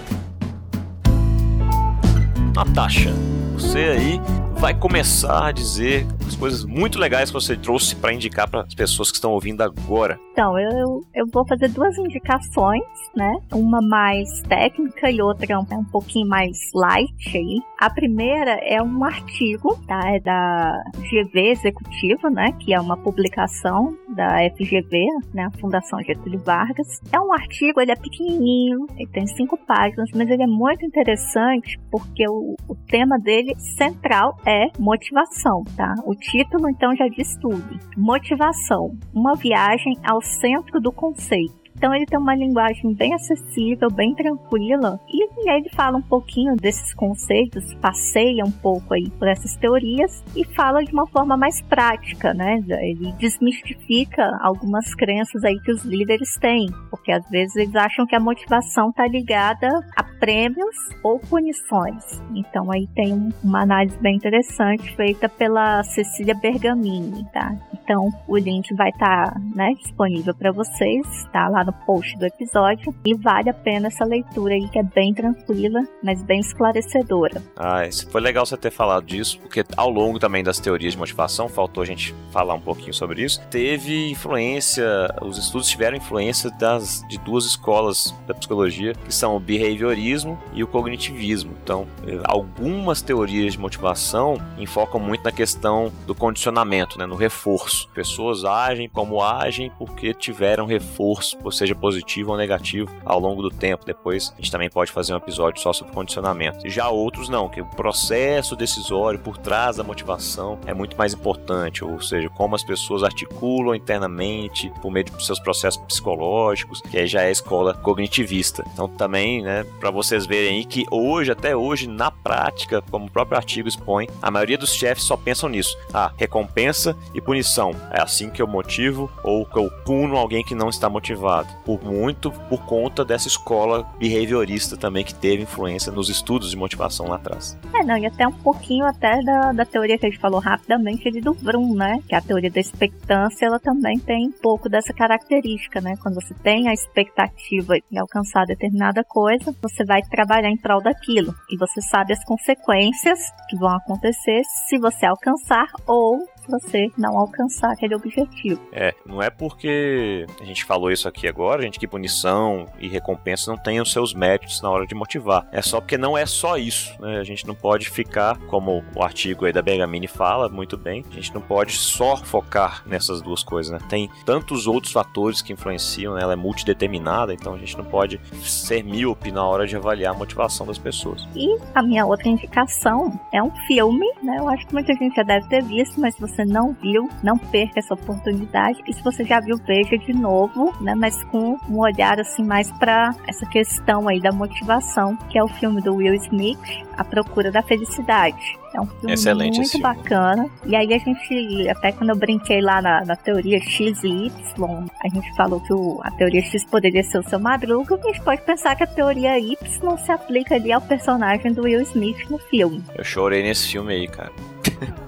Natasha, 2.55 3.15
você 3.55 3.79
aí 3.79 4.21
vai 4.59 4.75
começar 4.75 5.47
a 5.47 5.53
dizer 5.53 6.05
as 6.27 6.35
coisas 6.35 6.65
muito 6.65 6.99
legais 6.99 7.31
que 7.31 7.35
você 7.35 7.57
trouxe 7.57 7.95
para 7.95 8.13
indicar 8.13 8.51
para 8.51 8.63
as 8.63 8.75
pessoas 8.75 9.09
que 9.09 9.17
estão 9.17 9.31
ouvindo 9.31 9.63
agora. 9.63 10.19
Então, 10.33 10.59
eu, 10.59 11.01
eu 11.15 11.27
vou 11.33 11.47
fazer 11.47 11.69
duas 11.69 11.97
indicações, 11.97 12.83
né? 13.15 13.33
Uma 13.53 13.81
mais 13.81 14.43
técnica 14.43 15.11
e 15.11 15.23
outra 15.23 15.59
um, 15.59 15.67
um 15.79 15.85
pouquinho 15.85 16.29
mais 16.29 16.59
light 16.75 17.37
aí. 17.37 17.61
A 17.79 17.89
primeira 17.89 18.53
é 18.63 18.83
um 18.83 19.05
artigo, 19.05 19.77
tá? 19.87 20.01
É 20.07 20.21
da 20.21 20.73
GV 20.97 21.51
Executiva, 21.51 22.29
né? 22.29 22.53
Que 22.59 22.75
é 22.75 22.81
uma 22.81 22.97
publicação 22.97 23.97
da 24.09 24.39
FGV, 24.57 25.07
né? 25.33 25.45
A 25.45 25.59
Fundação 25.59 26.01
Getúlio 26.03 26.41
Vargas. 26.41 27.01
É 27.13 27.21
um 27.21 27.33
artigo, 27.33 27.81
ele 27.81 27.93
é 27.93 27.97
pequenininho, 27.97 28.87
ele 28.97 29.11
tem 29.11 29.27
cinco 29.29 29.57
páginas, 29.57 30.11
mas 30.15 30.29
ele 30.29 30.43
é 30.43 30.47
muito 30.47 30.85
interessante 30.85 31.79
porque 31.91 32.29
o, 32.29 32.57
o 32.69 32.75
tema 32.89 33.19
dele 33.19 33.55
central 33.77 34.37
é 34.49 34.71
motivação, 34.79 35.63
tá? 35.77 35.95
O 36.07 36.15
título 36.15 36.71
então 36.71 36.97
já 36.97 37.07
diz 37.07 37.37
tudo. 37.37 37.79
Motivação, 37.95 38.97
uma 39.13 39.35
viagem 39.35 39.95
ao 40.03 40.23
centro 40.23 40.81
do 40.81 40.91
conceito. 40.91 41.68
Então 41.79 41.95
ele 41.95 42.07
tem 42.07 42.19
uma 42.19 42.35
linguagem 42.35 42.93
bem 42.93 43.15
acessível, 43.15 43.89
bem 43.89 44.13
tranquila, 44.13 44.99
e, 45.09 45.29
ele 45.49 45.71
fala 45.71 45.97
um 45.97 46.03
pouquinho 46.03 46.57
desses 46.57 46.93
conceitos, 46.93 47.73
passeia 47.75 48.45
um 48.45 48.51
pouco 48.51 48.93
aí 48.93 49.09
por 49.11 49.29
essas 49.29 49.55
teorias 49.57 50.23
e 50.37 50.45
fala 50.45 50.85
de 50.85 50.93
uma 50.93 51.07
forma 51.07 51.37
mais 51.37 51.63
prática, 51.63 52.35
né? 52.35 52.61
Ele 52.69 53.13
desmistifica 53.13 54.23
algumas 54.41 54.93
crenças 54.95 55.45
aí 55.45 55.59
que 55.61 55.71
os 55.71 55.85
líderes 55.85 56.35
têm, 56.41 56.67
porque 56.91 57.13
às 57.13 57.27
vezes 57.31 57.55
eles 57.57 57.75
acham 57.77 58.05
que 58.07 58.17
a 58.17 58.21
motivação 58.21 58.91
está 58.91 59.07
ligada 59.07 59.69
a 59.97 60.03
prêmios 60.03 60.77
ou 61.03 61.21
punições. 61.21 62.21
Então 62.35 62.71
aí 62.73 62.89
tem 62.95 63.33
uma 63.43 63.63
análise 63.63 63.97
bem 64.01 64.17
interessante 64.17 64.95
feita 64.97 65.29
pela 65.29 65.83
Cecília 65.85 66.35
Bergamini, 66.35 67.25
tá? 67.33 67.55
Então 67.73 68.11
o 68.27 68.37
link 68.37 68.75
vai 68.75 68.91
estar 68.91 69.33
tá, 69.33 69.41
né, 69.55 69.73
disponível 69.79 70.35
para 70.35 70.53
vocês, 70.53 71.07
tá 71.33 71.49
lá 71.49 71.65
no 71.69 71.73
post 71.85 72.19
do 72.19 72.25
episódio 72.25 72.95
e 73.05 73.15
vale 73.15 73.51
a 73.51 73.55
pena 73.55 73.89
essa 73.89 74.05
leitura 74.05 74.55
aí 74.55 74.69
que 74.69 74.79
é 74.79 74.83
bem 74.83 75.13
tranquila, 75.13 75.81
mas 76.03 76.23
bem 76.23 76.41
esclarecedora. 76.41 77.43
Ah, 77.55 77.87
isso 77.87 78.11
foi 78.11 78.21
legal 78.21 78.47
você 78.47 78.57
ter 78.57 78.71
falado 78.71 79.05
disso, 79.05 79.39
porque 79.41 79.63
ao 79.77 79.91
longo 79.91 80.19
também 80.19 80.43
das 80.43 80.59
teorias 80.59 80.95
de 80.95 80.99
motivação, 80.99 81.49
faltou 81.49 81.83
a 81.83 81.87
gente 81.87 82.15
falar 82.33 82.55
um 82.55 82.61
pouquinho 82.61 82.95
sobre 82.95 83.23
isso, 83.23 83.41
teve 83.51 84.11
influência, 84.11 84.87
os 85.21 85.37
estudos 85.37 85.69
tiveram 85.69 85.97
influência 85.97 86.51
das 86.51 87.07
de 87.09 87.19
duas 87.19 87.45
escolas 87.45 88.15
da 88.27 88.35
psicologia, 88.35 88.95
que 88.95 89.15
são 89.15 89.37
o 89.37 89.41
behaviorismo 89.41 90.39
e 90.55 90.65
o 90.65 90.67
cognitivismo. 90.67 91.55
Então, 91.63 91.87
algumas 92.25 93.03
teorias 93.03 93.53
de 93.53 93.59
motivação 93.59 94.41
enfocam 94.57 94.99
muito 94.99 95.23
na 95.23 95.33
questão 95.33 95.93
do 96.07 96.15
condicionamento, 96.15 96.99
né, 96.99 97.05
no 97.05 97.17
reforço. 97.17 97.89
Pessoas 97.93 98.45
agem 98.45 98.89
como 98.89 99.23
agem 99.23 99.71
porque 99.79 100.15
tiveram 100.15 100.65
reforço, 100.65 101.37
seja 101.51 101.75
positivo 101.75 102.33
ou 102.33 102.37
negativo 102.37 102.91
ao 103.05 103.19
longo 103.19 103.43
do 103.43 103.51
tempo. 103.51 103.85
Depois 103.85 104.33
a 104.33 104.37
gente 104.37 104.51
também 104.51 104.71
pode 104.71 104.93
fazer 104.93 105.13
um 105.15 105.17
episódio 105.17 105.61
só 105.61 105.73
sobre 105.73 105.93
condicionamento. 105.93 106.69
Já 106.69 106.89
outros 106.89 107.29
não, 107.29 107.49
que 107.49 107.61
o 107.61 107.67
processo 107.67 108.57
decisório 108.57 109.19
por 109.19 109.39
trás 109.39 109.77
da 109.77 109.85
motivação 109.85 110.59
é 110.67 110.75
muito 110.75 110.97
mais 110.97 111.15
importante, 111.15 111.85
ou 111.85 112.01
seja, 112.01 112.29
como 112.29 112.55
as 112.55 112.65
pessoas 112.65 113.03
articulam 113.03 113.75
internamente 113.75 114.73
por 114.81 114.91
meio 114.91 115.05
de 115.05 115.25
seus 115.25 115.39
processos 115.41 115.83
psicológicos, 115.85 116.81
que 116.81 116.99
aí 116.99 117.07
já 117.07 117.23
é 117.23 117.31
escola 117.31 117.75
cognitivista. 117.75 118.65
Então 118.73 118.89
também, 118.89 119.43
né, 119.43 119.65
para 119.79 119.91
vocês 119.91 120.27
verem 120.27 120.59
aí 120.59 120.65
que 120.65 120.85
hoje, 120.91 121.31
até 121.31 121.57
hoje, 121.57 121.87
na 121.87 122.11
prática, 122.11 122.83
como 122.91 123.07
o 123.07 123.11
próprio 123.11 123.37
artigo 123.37 123.69
expõe, 123.69 124.09
a 124.21 124.31
maioria 124.31 124.59
dos 124.59 124.73
chefes 124.75 125.05
só 125.05 125.17
pensam 125.17 125.49
nisso. 125.49 125.77
Ah, 125.93 126.13
recompensa 126.17 126.97
e 127.15 127.21
punição. 127.21 127.73
É 127.91 128.01
assim 128.01 128.31
que 128.31 128.43
eu 128.43 128.47
motivo 128.47 129.11
ou 129.23 129.45
que 129.45 129.59
eu 129.59 129.71
puno 129.85 130.17
alguém 130.17 130.45
que 130.45 130.55
não 130.55 130.69
está 130.69 130.89
motivado 130.89 131.38
por 131.65 131.83
muito 131.85 132.31
por 132.49 132.65
conta 132.65 133.05
dessa 133.05 133.29
escola 133.29 133.87
behaviorista 133.99 134.77
também 134.77 135.05
que 135.05 135.15
teve 135.15 135.43
influência 135.43 135.93
nos 135.93 136.09
estudos 136.09 136.51
de 136.51 136.57
motivação 136.57 137.09
lá 137.09 137.17
atrás. 137.17 137.59
É, 137.75 137.85
não, 137.85 137.97
e 137.97 138.07
até 138.07 138.27
um 138.27 138.33
pouquinho 138.33 138.87
até 138.87 139.21
da, 139.23 139.53
da 139.53 139.65
teoria 139.65 139.99
que 139.99 140.07
a 140.07 140.11
gente 140.11 140.21
falou 140.21 140.41
rapidamente 140.41 141.09
ali 141.09 141.21
do 141.21 141.33
Vroom, 141.33 141.75
né? 141.75 141.99
Que 142.09 142.15
a 142.15 142.21
teoria 142.21 142.51
da 142.51 142.61
expectância, 142.61 143.47
ela 143.47 143.59
também 143.59 143.99
tem 143.99 144.29
um 144.29 144.33
pouco 144.33 144.69
dessa 144.69 144.93
característica, 144.93 145.81
né? 145.81 145.95
Quando 146.03 146.15
você 146.15 146.35
tem 146.35 146.69
a 146.69 146.73
expectativa 146.73 147.75
de 147.91 147.99
alcançar 147.99 148.45
determinada 148.47 149.05
coisa, 149.05 149.55
você 149.63 149.85
vai 149.85 150.03
trabalhar 150.03 150.51
em 150.51 150.57
prol 150.57 150.83
daquilo. 150.83 151.35
E 151.51 151.57
você 151.57 151.81
sabe 151.81 152.13
as 152.13 152.25
consequências 152.25 153.19
que 153.49 153.57
vão 153.57 153.75
acontecer 153.77 154.43
se 154.69 154.79
você 154.79 155.07
alcançar 155.07 155.67
ou 155.87 156.19
se 156.49 156.51
você 156.51 156.91
não 156.97 157.19
alcançar 157.19 157.73
aquele 157.73 157.95
objetivo. 157.95 158.61
É, 158.73 158.95
não 159.05 159.23
é 159.23 159.29
porque 159.29 160.27
a 160.41 160.45
gente 160.45 160.65
falou 160.65 160.91
isso 160.91 161.07
aqui 161.07 161.29
agora, 161.29 161.63
gente, 161.63 161.79
que 161.79 161.87
punição 161.87 162.67
e 162.81 162.89
recompensa 162.89 163.51
não 163.51 163.59
tenham 163.59 163.85
seus 163.85 164.15
méritos 164.15 164.63
na 164.63 164.71
hora 164.71 164.87
de 164.87 164.95
motivar. 164.95 165.47
É 165.53 165.61
só 165.61 165.81
porque 165.81 165.99
não 165.99 166.17
é 166.17 166.25
só 166.25 166.57
isso, 166.57 167.01
né? 167.01 167.19
A 167.19 167.25
gente 167.25 167.47
não 167.47 167.55
pode 167.55 167.91
ficar, 167.91 168.39
como 168.47 168.83
o 168.97 169.03
artigo 169.03 169.45
aí 169.45 169.53
da 169.53 169.61
Bergamini 169.61 170.07
fala 170.07 170.49
muito 170.49 170.77
bem, 170.77 171.05
a 171.11 171.15
gente 171.15 171.35
não 171.35 171.41
pode 171.41 171.73
só 171.73 172.17
focar 172.17 172.83
nessas 172.87 173.21
duas 173.21 173.43
coisas, 173.43 173.73
né? 173.73 173.87
Tem 173.89 174.11
tantos 174.25 174.67
outros 174.67 174.93
fatores 174.93 175.43
que 175.43 175.53
influenciam, 175.53 176.15
né? 176.15 176.23
ela 176.23 176.33
é 176.33 176.37
multideterminada, 176.37 177.35
então 177.35 177.55
a 177.55 177.59
gente 177.59 177.77
não 177.77 177.85
pode 177.85 178.21
ser 178.43 178.83
míope 178.83 179.31
na 179.31 179.45
hora 179.45 179.67
de 179.67 179.77
avaliar 179.77 180.15
a 180.15 180.19
motivação 180.19 180.67
das 180.67 180.79
pessoas. 180.79 181.27
E 181.35 181.59
a 181.75 181.83
minha 181.83 182.07
outra 182.07 182.29
indicação 182.29 183.19
é 183.33 183.43
um 183.43 183.51
filme, 183.67 184.07
né? 184.23 184.37
Eu 184.39 184.49
acho 184.49 184.67
que 184.67 184.73
muita 184.73 184.95
gente 184.95 185.15
já 185.15 185.23
deve 185.23 185.49
ter 185.49 185.63
visto, 185.63 186.01
mas 186.01 186.15
se 186.15 186.21
você 186.21 186.38
não 186.45 186.73
viu, 186.73 187.09
não 187.23 187.39
perca 187.39 187.79
essa 187.79 187.95
oportunidade. 187.95 188.83
E 188.87 188.93
se 188.93 189.03
você 189.03 189.25
já 189.25 189.41
viu, 189.41 189.57
veja 189.59 189.97
de 189.99 190.13
novo, 190.13 190.75
né? 190.81 190.95
Mas 190.95 191.23
com 191.25 191.57
um 191.69 191.79
olhar 191.79 192.21
assim 192.21 192.45
mais 192.45 192.71
para 192.73 193.15
essa 193.27 193.47
questão 193.47 194.09
aí 194.09 194.21
da 194.21 194.33
motivação, 194.33 195.17
que 195.31 195.39
é 195.39 195.45
o 195.45 195.49
filme 195.49 195.81
do 195.81 195.95
Will 195.97 196.15
Smith, 196.15 196.59
A 196.97 197.05
Procura 197.05 197.51
da 197.51 197.63
Felicidade. 197.63 198.59
É 198.75 198.81
um 198.81 198.87
filme 198.87 199.13
Excelente 199.15 199.57
muito 199.57 199.71
filme. 199.71 199.83
bacana. 199.83 200.49
E 200.67 200.77
aí 200.77 200.93
a 200.93 200.99
gente, 200.99 201.69
até 201.69 201.93
quando 201.93 202.11
eu 202.11 202.17
brinquei 202.17 202.61
lá 202.61 202.83
na, 202.83 203.05
na 203.05 203.17
teoria 203.17 203.59
X 203.61 204.03
e 204.03 204.27
Y, 204.27 204.87
a 205.05 205.09
gente 205.09 205.35
falou 205.37 205.61
que 205.61 205.73
o, 205.73 206.01
a 206.03 206.11
teoria 206.13 206.43
X 206.43 206.65
poderia 206.65 207.03
ser 207.03 207.19
o 207.19 207.23
seu 207.23 207.39
Madruga, 207.39 207.95
a 207.95 208.07
gente 208.09 208.21
pode 208.21 208.43
pensar 208.43 208.77
que 208.77 208.85
a 208.85 208.87
teoria 208.87 209.39
Y 209.39 209.57
se 209.99 210.13
aplica 210.13 210.55
ali 210.55 210.73
ao 210.73 210.81
personagem 210.81 211.53
do 211.53 211.63
Will 211.63 211.81
Smith 211.83 212.29
no 212.31 212.39
filme. 212.39 212.83
Eu 212.95 213.05
chorei 213.05 213.43
nesse 213.43 213.69
filme 213.69 213.95
aí, 213.95 214.09
cara. 214.09 214.33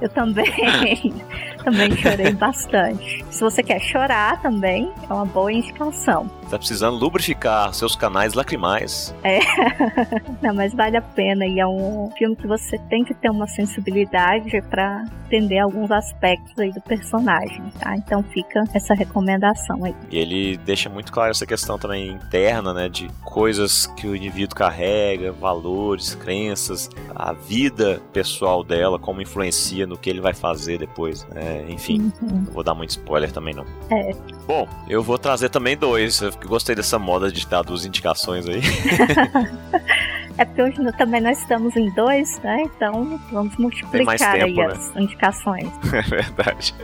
Eu 0.01 0.09
também, 0.09 0.47
também 1.65 1.97
chorei 1.97 2.33
bastante. 2.33 3.25
Se 3.31 3.41
você 3.41 3.63
quer 3.63 3.81
chorar 3.81 4.41
também, 4.41 4.93
é 5.09 5.13
uma 5.13 5.25
boa 5.27 5.53
indicação. 5.53 6.29
Tá 6.51 6.59
precisando 6.59 6.97
lubrificar 6.97 7.73
seus 7.73 7.95
canais 7.95 8.35
lacrimais. 8.35 9.15
Não, 10.43 10.53
mas 10.53 10.75
vale 10.75 10.97
a 10.97 11.03
pena 11.03 11.47
e 11.47 11.61
é 11.61 11.67
um 11.67 12.11
filme 12.19 12.35
que 12.35 12.47
você 12.47 12.77
tem 12.89 13.05
que 13.05 13.15
ter 13.15 13.31
uma 13.31 13.47
sensibilidade 13.47 14.61
para 14.69 15.05
entender 15.27 15.59
alguns 15.59 15.91
aspectos 15.93 16.59
aí 16.59 16.73
do 16.73 16.81
personagem, 16.81 17.63
tá? 17.79 17.95
Então 17.97 18.23
fica 18.23 18.65
essa 18.75 18.95
recomendação 18.95 19.85
aí. 19.85 19.95
E 20.11 20.19
ele 20.19 20.57
deixa 20.59 20.89
muito 20.89 21.13
claro 21.13 21.31
essa 21.31 21.47
questão 21.47 21.79
também 21.79 22.09
interna, 22.09 22.75
né? 22.75 22.89
De 22.89 23.09
coisas 23.25 23.87
que 23.87 24.09
o 24.09 24.17
indivíduo 24.17 24.57
carrega, 24.57 25.31
valores, 25.31 26.17
crenças, 26.17 26.91
a 27.15 27.33
vida 27.33 28.01
pessoal 28.13 28.65
dela, 28.65 28.99
como 28.99 29.23
influencia 29.23 29.87
no 29.87 29.97
que 29.97 30.11
ele 30.11 30.21
vai 30.21 30.35
fazer 30.35 30.79
depois. 30.79 31.25
né? 31.29 31.49
Enfim, 31.68 32.12
Uhum. 32.22 32.28
não 32.46 32.53
vou 32.53 32.62
dar 32.62 32.74
muito 32.74 32.90
spoiler 32.90 33.30
também 33.32 33.55
não. 33.55 33.64
É. 33.90 34.12
Bom, 34.46 34.68
eu 34.88 35.03
vou 35.03 35.18
trazer 35.18 35.48
também 35.48 35.76
dois. 35.76 36.20
Eu 36.20 36.32
gostei 36.46 36.74
dessa 36.74 36.98
moda 36.98 37.30
de 37.30 37.46
dar 37.46 37.62
duas 37.62 37.84
indicações 37.84 38.46
aí. 38.48 38.61
É 40.41 40.45
porque 40.47 40.62
hoje 40.62 40.76
também 40.97 41.20
nós 41.20 41.38
estamos 41.38 41.76
em 41.76 41.91
dois, 41.91 42.41
né? 42.41 42.62
Então 42.62 43.20
vamos 43.30 43.55
multiplicar 43.59 44.32
tempo, 44.32 44.45
aí 44.47 44.55
né? 44.57 44.66
as 44.72 44.97
indicações. 44.97 45.68
É 45.93 46.01
verdade. 46.03 46.74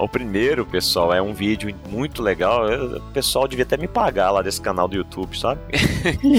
O 0.00 0.08
primeiro, 0.08 0.66
pessoal, 0.66 1.12
é 1.14 1.22
um 1.22 1.32
vídeo 1.32 1.72
muito 1.88 2.20
legal. 2.22 2.68
Eu- 2.68 2.96
O 2.96 3.12
pessoal 3.12 3.46
devia 3.46 3.64
até 3.64 3.76
me 3.76 3.86
pagar 3.86 4.32
lá 4.32 4.42
desse 4.42 4.60
canal 4.60 4.88
do 4.88 4.96
YouTube, 4.96 5.38
sabe? 5.38 5.60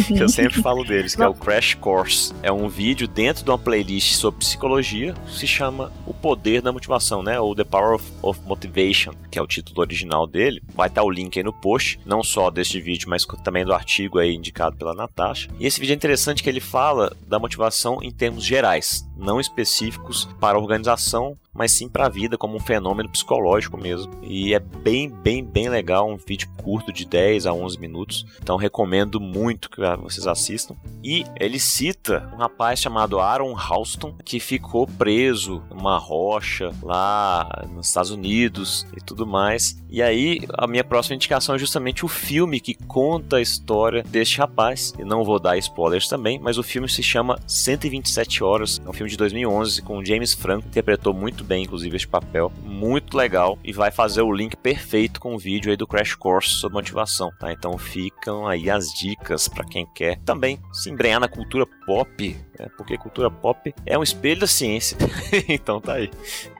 que 0.05 0.17
eu 0.21 0.27
sempre 0.27 0.61
falo 0.61 0.83
deles, 0.83 1.15
que 1.15 1.23
é 1.23 1.27
o 1.27 1.33
Crash 1.35 1.75
Course. 1.75 2.33
É 2.43 2.51
um 2.51 2.67
vídeo 2.67 3.07
dentro 3.07 3.45
de 3.45 3.49
uma 3.49 3.57
playlist 3.57 4.15
sobre 4.15 4.39
psicologia, 4.39 5.13
se 5.29 5.47
chama 5.47 5.93
O 6.05 6.13
Poder 6.13 6.61
da 6.61 6.73
Motivação, 6.73 7.23
né? 7.23 7.39
Ou 7.39 7.55
The 7.55 7.63
Power 7.63 7.93
of, 7.95 8.11
of 8.21 8.39
Motivation, 8.45 9.13
que 9.31 9.39
é 9.39 9.41
o 9.41 9.47
título 9.47 9.79
original 9.79 10.27
dele. 10.27 10.61
Vai 10.73 10.87
estar 10.89 11.03
o 11.03 11.09
link 11.09 11.37
aí 11.37 11.43
no 11.43 11.53
post, 11.53 11.97
não 12.05 12.21
só 12.21 12.49
deste 12.51 12.81
vídeo, 12.81 13.09
mas 13.09 13.25
também 13.45 13.63
do 13.63 13.73
artigo 13.73 14.19
aí 14.19 14.35
indicado 14.35 14.75
pela 14.75 14.93
Natasha. 14.93 15.49
E 15.57 15.65
esse 15.65 15.79
vídeo 15.79 15.93
é 15.93 15.95
interessante 15.95 16.43
que 16.43 16.49
ele 16.49 16.64
fala 16.65 17.15
da 17.27 17.39
motivação 17.39 17.99
em 18.01 18.11
termos 18.11 18.43
gerais, 18.43 19.07
não 19.15 19.39
específicos 19.39 20.27
para 20.39 20.57
a 20.57 20.61
organização, 20.61 21.37
mas 21.55 21.71
sim 21.71 21.87
para 21.87 22.05
a 22.05 22.09
vida 22.09 22.37
como 22.37 22.57
um 22.57 22.59
fenômeno 22.59 23.09
psicológico 23.09 23.77
mesmo. 23.77 24.11
E 24.21 24.53
é 24.53 24.59
bem, 24.59 25.09
bem, 25.09 25.43
bem 25.43 25.69
legal, 25.69 26.09
um 26.09 26.17
vídeo 26.17 26.49
curto 26.57 26.91
de 26.91 27.05
10 27.05 27.45
a 27.45 27.53
11 27.53 27.79
minutos. 27.79 28.25
Então 28.41 28.57
recomendo 28.57 29.19
muito 29.19 29.69
que 29.69 29.79
vocês 30.01 30.27
assistam. 30.27 30.75
E 31.03 31.23
ele 31.39 31.59
cita 31.59 32.29
um 32.33 32.37
rapaz 32.37 32.79
chamado 32.79 33.19
Aaron 33.19 33.55
Halston 33.55 34.15
que 34.23 34.39
ficou 34.39 34.85
preso 34.85 35.63
numa 35.69 35.97
rocha 35.97 36.71
lá 36.83 37.65
nos 37.71 37.87
Estados 37.87 38.11
Unidos 38.11 38.85
e 38.95 38.99
tudo 38.99 39.25
mais. 39.25 39.77
E 39.89 40.01
aí 40.01 40.41
a 40.57 40.67
minha 40.67 40.83
próxima 40.83 41.15
indicação 41.15 41.55
é 41.55 41.57
justamente 41.57 42.03
o 42.03 42.09
filme 42.09 42.59
que 42.59 42.73
conta 42.73 43.37
a 43.37 43.41
história 43.41 44.03
deste 44.03 44.39
rapaz. 44.39 44.93
E 44.99 45.05
não 45.05 45.23
vou 45.23 45.39
dar 45.39 45.57
spoilers 45.57 46.07
também, 46.07 46.37
mas 46.37 46.57
o 46.57 46.63
filme 46.63 46.89
se 46.89 47.01
chama 47.01 47.39
127 47.47 48.43
horas. 48.43 48.81
É 48.85 48.89
um 48.89 48.93
filme 48.93 49.09
de 49.09 49.15
2011 49.15 49.81
com 49.83 50.03
James 50.03 50.33
Franco, 50.33 50.67
interpretou 50.67 51.13
muito 51.13 51.44
bem 51.45 51.63
inclusive 51.63 51.95
este 51.95 52.07
papel, 52.07 52.51
muito 52.63 53.15
legal. 53.15 53.57
E 53.63 53.71
vai 53.71 53.91
fazer 53.91 54.21
o 54.21 54.31
link 54.31 54.55
perfeito 54.57 55.19
com 55.19 55.35
o 55.35 55.39
vídeo 55.39 55.71
aí 55.71 55.77
do 55.77 55.87
Crash 55.87 56.15
Course 56.15 56.49
sobre 56.49 56.75
motivação, 56.75 57.31
tá? 57.39 57.51
Então 57.51 57.77
ficam 57.77 58.47
aí 58.47 58.69
as 58.69 58.89
dicas 58.93 59.47
para 59.47 59.65
quem 59.65 59.85
quer 59.93 60.19
também 60.25 60.59
se 60.73 60.89
embrenhar 60.89 61.19
na 61.19 61.27
cultura 61.27 61.65
pop, 61.85 62.37
né? 62.59 62.67
Porque 62.77 62.97
cultura 62.97 63.29
pop 63.29 63.73
é 63.85 63.97
um 63.97 64.03
espelho 64.03 64.41
da 64.41 64.47
ciência. 64.47 64.97
então 65.47 65.79
tá 65.79 65.93
aí. 65.93 66.09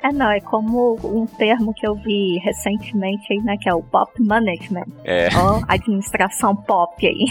É, 0.03 0.11
não, 0.11 0.29
é 0.29 0.39
como 0.39 0.95
um 1.03 1.25
termo 1.25 1.73
que 1.73 1.87
eu 1.87 1.95
vi 1.95 2.37
recentemente 2.39 3.31
aí, 3.31 3.39
né? 3.39 3.55
Que 3.59 3.69
é 3.69 3.73
o 3.73 3.81
pop 3.81 4.11
management. 4.21 4.85
É, 5.03 5.29
Ó, 5.35 5.61
administração 5.67 6.55
pop 6.55 7.05
aí. 7.05 7.25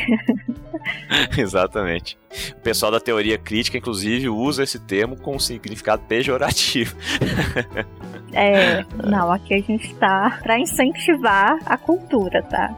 exatamente. 1.39 2.19
O 2.51 2.61
pessoal 2.61 2.91
da 2.91 3.01
teoria 3.01 3.39
crítica, 3.39 3.79
inclusive, 3.79 4.29
usa 4.29 4.65
esse 4.65 4.79
termo 4.79 5.17
com 5.17 5.37
um 5.37 5.39
significado 5.39 6.03
pejorativo. 6.03 6.97
É, 8.35 8.85
não, 9.07 9.31
aqui 9.31 9.55
a 9.55 9.61
gente 9.61 9.95
tá 9.95 10.41
pra 10.43 10.59
incentivar 10.59 11.57
a 11.65 11.79
cultura, 11.79 12.43
tá? 12.43 12.75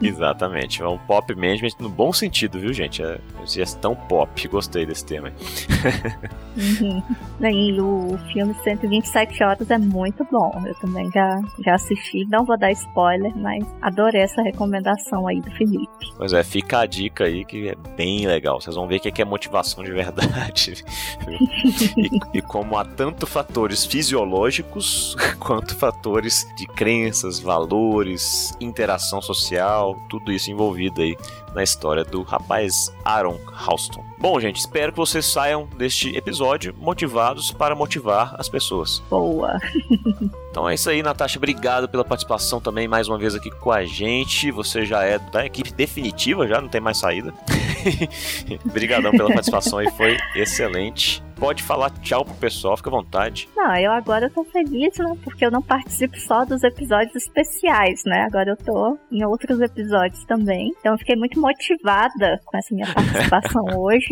Exatamente. 0.00 0.80
É 0.80 0.86
um 0.86 0.98
pop 0.98 1.34
management 1.34 1.72
no 1.80 1.88
bom 1.88 2.12
sentido, 2.12 2.60
viu, 2.60 2.72
gente? 2.72 3.02
É 3.02 3.18
gestão 3.44 3.96
pop. 3.96 4.46
Gostei 4.48 4.86
desse 4.86 5.04
aí. 5.18 5.32
Uhum. 6.56 7.02
E 7.40 7.80
o 7.80 8.18
filme 8.32 8.54
127 8.62 9.42
horas 9.42 9.70
é 9.70 9.78
muito 9.78 10.26
bom. 10.30 10.52
Eu 10.66 10.74
também 10.76 11.10
já, 11.12 11.40
já 11.64 11.74
assisti. 11.74 12.24
Não 12.26 12.44
vou 12.44 12.58
dar 12.58 12.70
spoiler, 12.72 13.36
mas 13.36 13.64
adorei 13.82 14.22
essa 14.22 14.42
recomendação 14.42 15.26
aí 15.26 15.40
do 15.40 15.50
Felipe. 15.52 15.88
Pois 16.16 16.32
é, 16.32 16.42
fica 16.42 16.80
a 16.80 16.86
dica 16.86 17.24
aí 17.24 17.44
que 17.44 17.68
é 17.68 17.74
bem 17.96 18.26
legal. 18.26 18.60
Vocês 18.60 18.76
vão 18.76 18.86
ver 18.86 18.96
o 18.96 19.00
que 19.00 19.08
é 19.08 19.10
que 19.10 19.22
é 19.22 19.24
motivação 19.24 19.82
de 19.82 19.92
verdade. 19.92 20.84
e, 21.96 22.38
e 22.38 22.42
como 22.42 22.76
há 22.78 22.84
tanto 22.84 23.26
fatores 23.26 23.84
fisiológicos 23.84 25.16
quanto 25.38 25.74
fatores 25.76 26.46
de 26.56 26.66
crenças, 26.66 27.38
valores, 27.38 28.54
interação 28.60 29.20
social, 29.20 29.96
tudo 30.08 30.32
isso 30.32 30.50
envolvido 30.50 31.02
aí 31.02 31.16
na 31.54 31.62
história 31.62 32.04
do 32.04 32.22
rapaz 32.22 32.92
Aaron 33.04 33.38
Halston. 33.52 34.04
Bom, 34.18 34.40
gente, 34.40 34.56
espero 34.56 34.90
que 34.90 34.98
vocês 34.98 35.26
saiam 35.26 35.68
deste 35.76 36.16
episódio 36.16 36.74
motivados 36.78 37.52
para 37.52 37.74
motivar 37.74 38.34
as 38.38 38.48
pessoas. 38.48 39.02
Boa. 39.10 39.58
Então 40.54 40.68
é 40.68 40.74
isso 40.74 40.88
aí, 40.88 41.02
Natasha. 41.02 41.36
Obrigado 41.36 41.88
pela 41.88 42.04
participação 42.04 42.60
também 42.60 42.86
mais 42.86 43.08
uma 43.08 43.18
vez 43.18 43.34
aqui 43.34 43.50
com 43.50 43.72
a 43.72 43.84
gente. 43.84 44.52
Você 44.52 44.86
já 44.86 45.02
é 45.02 45.18
da 45.18 45.44
equipe 45.44 45.72
definitiva, 45.72 46.46
já 46.46 46.60
não 46.60 46.68
tem 46.68 46.80
mais 46.80 46.98
saída. 46.98 47.34
Obrigadão 48.64 49.10
pela 49.10 49.32
participação 49.32 49.80
aí, 49.80 49.90
foi 49.96 50.16
excelente. 50.36 51.20
Pode 51.44 51.62
falar 51.62 51.90
tchau 52.00 52.24
pro 52.24 52.34
pessoal, 52.36 52.74
fica 52.74 52.88
à 52.88 52.92
vontade. 52.92 53.50
Não, 53.54 53.76
eu 53.76 53.92
agora 53.92 54.30
tô 54.30 54.42
feliz, 54.44 54.96
né? 54.96 55.14
Porque 55.22 55.44
eu 55.44 55.50
não 55.50 55.60
participo 55.60 56.18
só 56.18 56.42
dos 56.42 56.64
episódios 56.64 57.14
especiais, 57.14 58.00
né? 58.06 58.22
Agora 58.22 58.52
eu 58.52 58.56
tô 58.56 58.98
em 59.12 59.22
outros 59.26 59.60
episódios 59.60 60.24
também. 60.24 60.72
Então 60.80 60.92
eu 60.94 60.98
fiquei 60.98 61.14
muito 61.14 61.38
motivada 61.38 62.40
com 62.46 62.56
essa 62.56 62.74
minha 62.74 62.88
participação 62.94 63.62
hoje. 63.76 64.08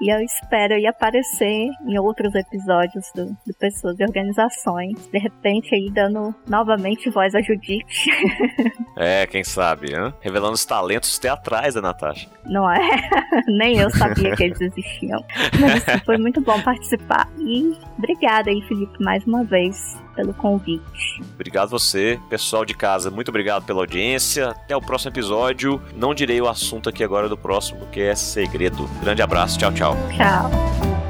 e 0.00 0.10
eu 0.10 0.20
espero 0.20 0.72
aí 0.72 0.86
aparecer 0.86 1.68
em 1.86 1.98
outros 1.98 2.34
episódios 2.34 3.04
do, 3.14 3.26
do 3.26 3.54
Pessoas 3.58 4.00
e 4.00 4.02
Organizações. 4.02 5.06
De 5.06 5.18
repente 5.18 5.74
aí 5.74 5.90
dando 5.90 6.34
novamente 6.48 7.10
voz 7.10 7.34
a 7.34 7.42
Judite. 7.42 8.10
É, 8.96 9.26
quem 9.26 9.42
sabe, 9.42 9.94
hein? 9.94 10.12
Revelando 10.20 10.52
os 10.52 10.64
talentos 10.64 11.18
teatrais 11.18 11.72
da 11.72 11.80
Natasha. 11.80 12.28
Não 12.44 12.70
é? 12.70 12.78
Nem 13.48 13.78
eu 13.78 13.88
sabia 13.88 14.36
que 14.36 14.42
eles 14.42 14.60
existiam. 14.60 15.24
Mas 15.58 15.89
foi 16.04 16.18
muito 16.18 16.40
bom 16.40 16.60
participar. 16.62 17.28
E 17.38 17.76
obrigada 17.98 18.50
aí, 18.50 18.60
Felipe, 18.62 19.02
mais 19.02 19.24
uma 19.26 19.44
vez 19.44 19.98
pelo 20.14 20.34
convite. 20.34 21.22
Obrigado 21.34 21.70
você, 21.70 22.18
pessoal 22.28 22.64
de 22.64 22.74
casa. 22.74 23.10
Muito 23.10 23.28
obrigado 23.28 23.64
pela 23.64 23.80
audiência. 23.80 24.50
Até 24.50 24.76
o 24.76 24.80
próximo 24.80 25.10
episódio. 25.10 25.80
Não 25.96 26.14
direi 26.14 26.40
o 26.40 26.48
assunto 26.48 26.88
aqui 26.88 27.02
agora 27.02 27.28
do 27.28 27.36
próximo, 27.36 27.86
que 27.86 28.00
é 28.00 28.14
segredo. 28.14 28.88
Grande 29.00 29.22
abraço. 29.22 29.58
Tchau, 29.58 29.72
tchau. 29.72 29.96
Tchau. 30.16 31.09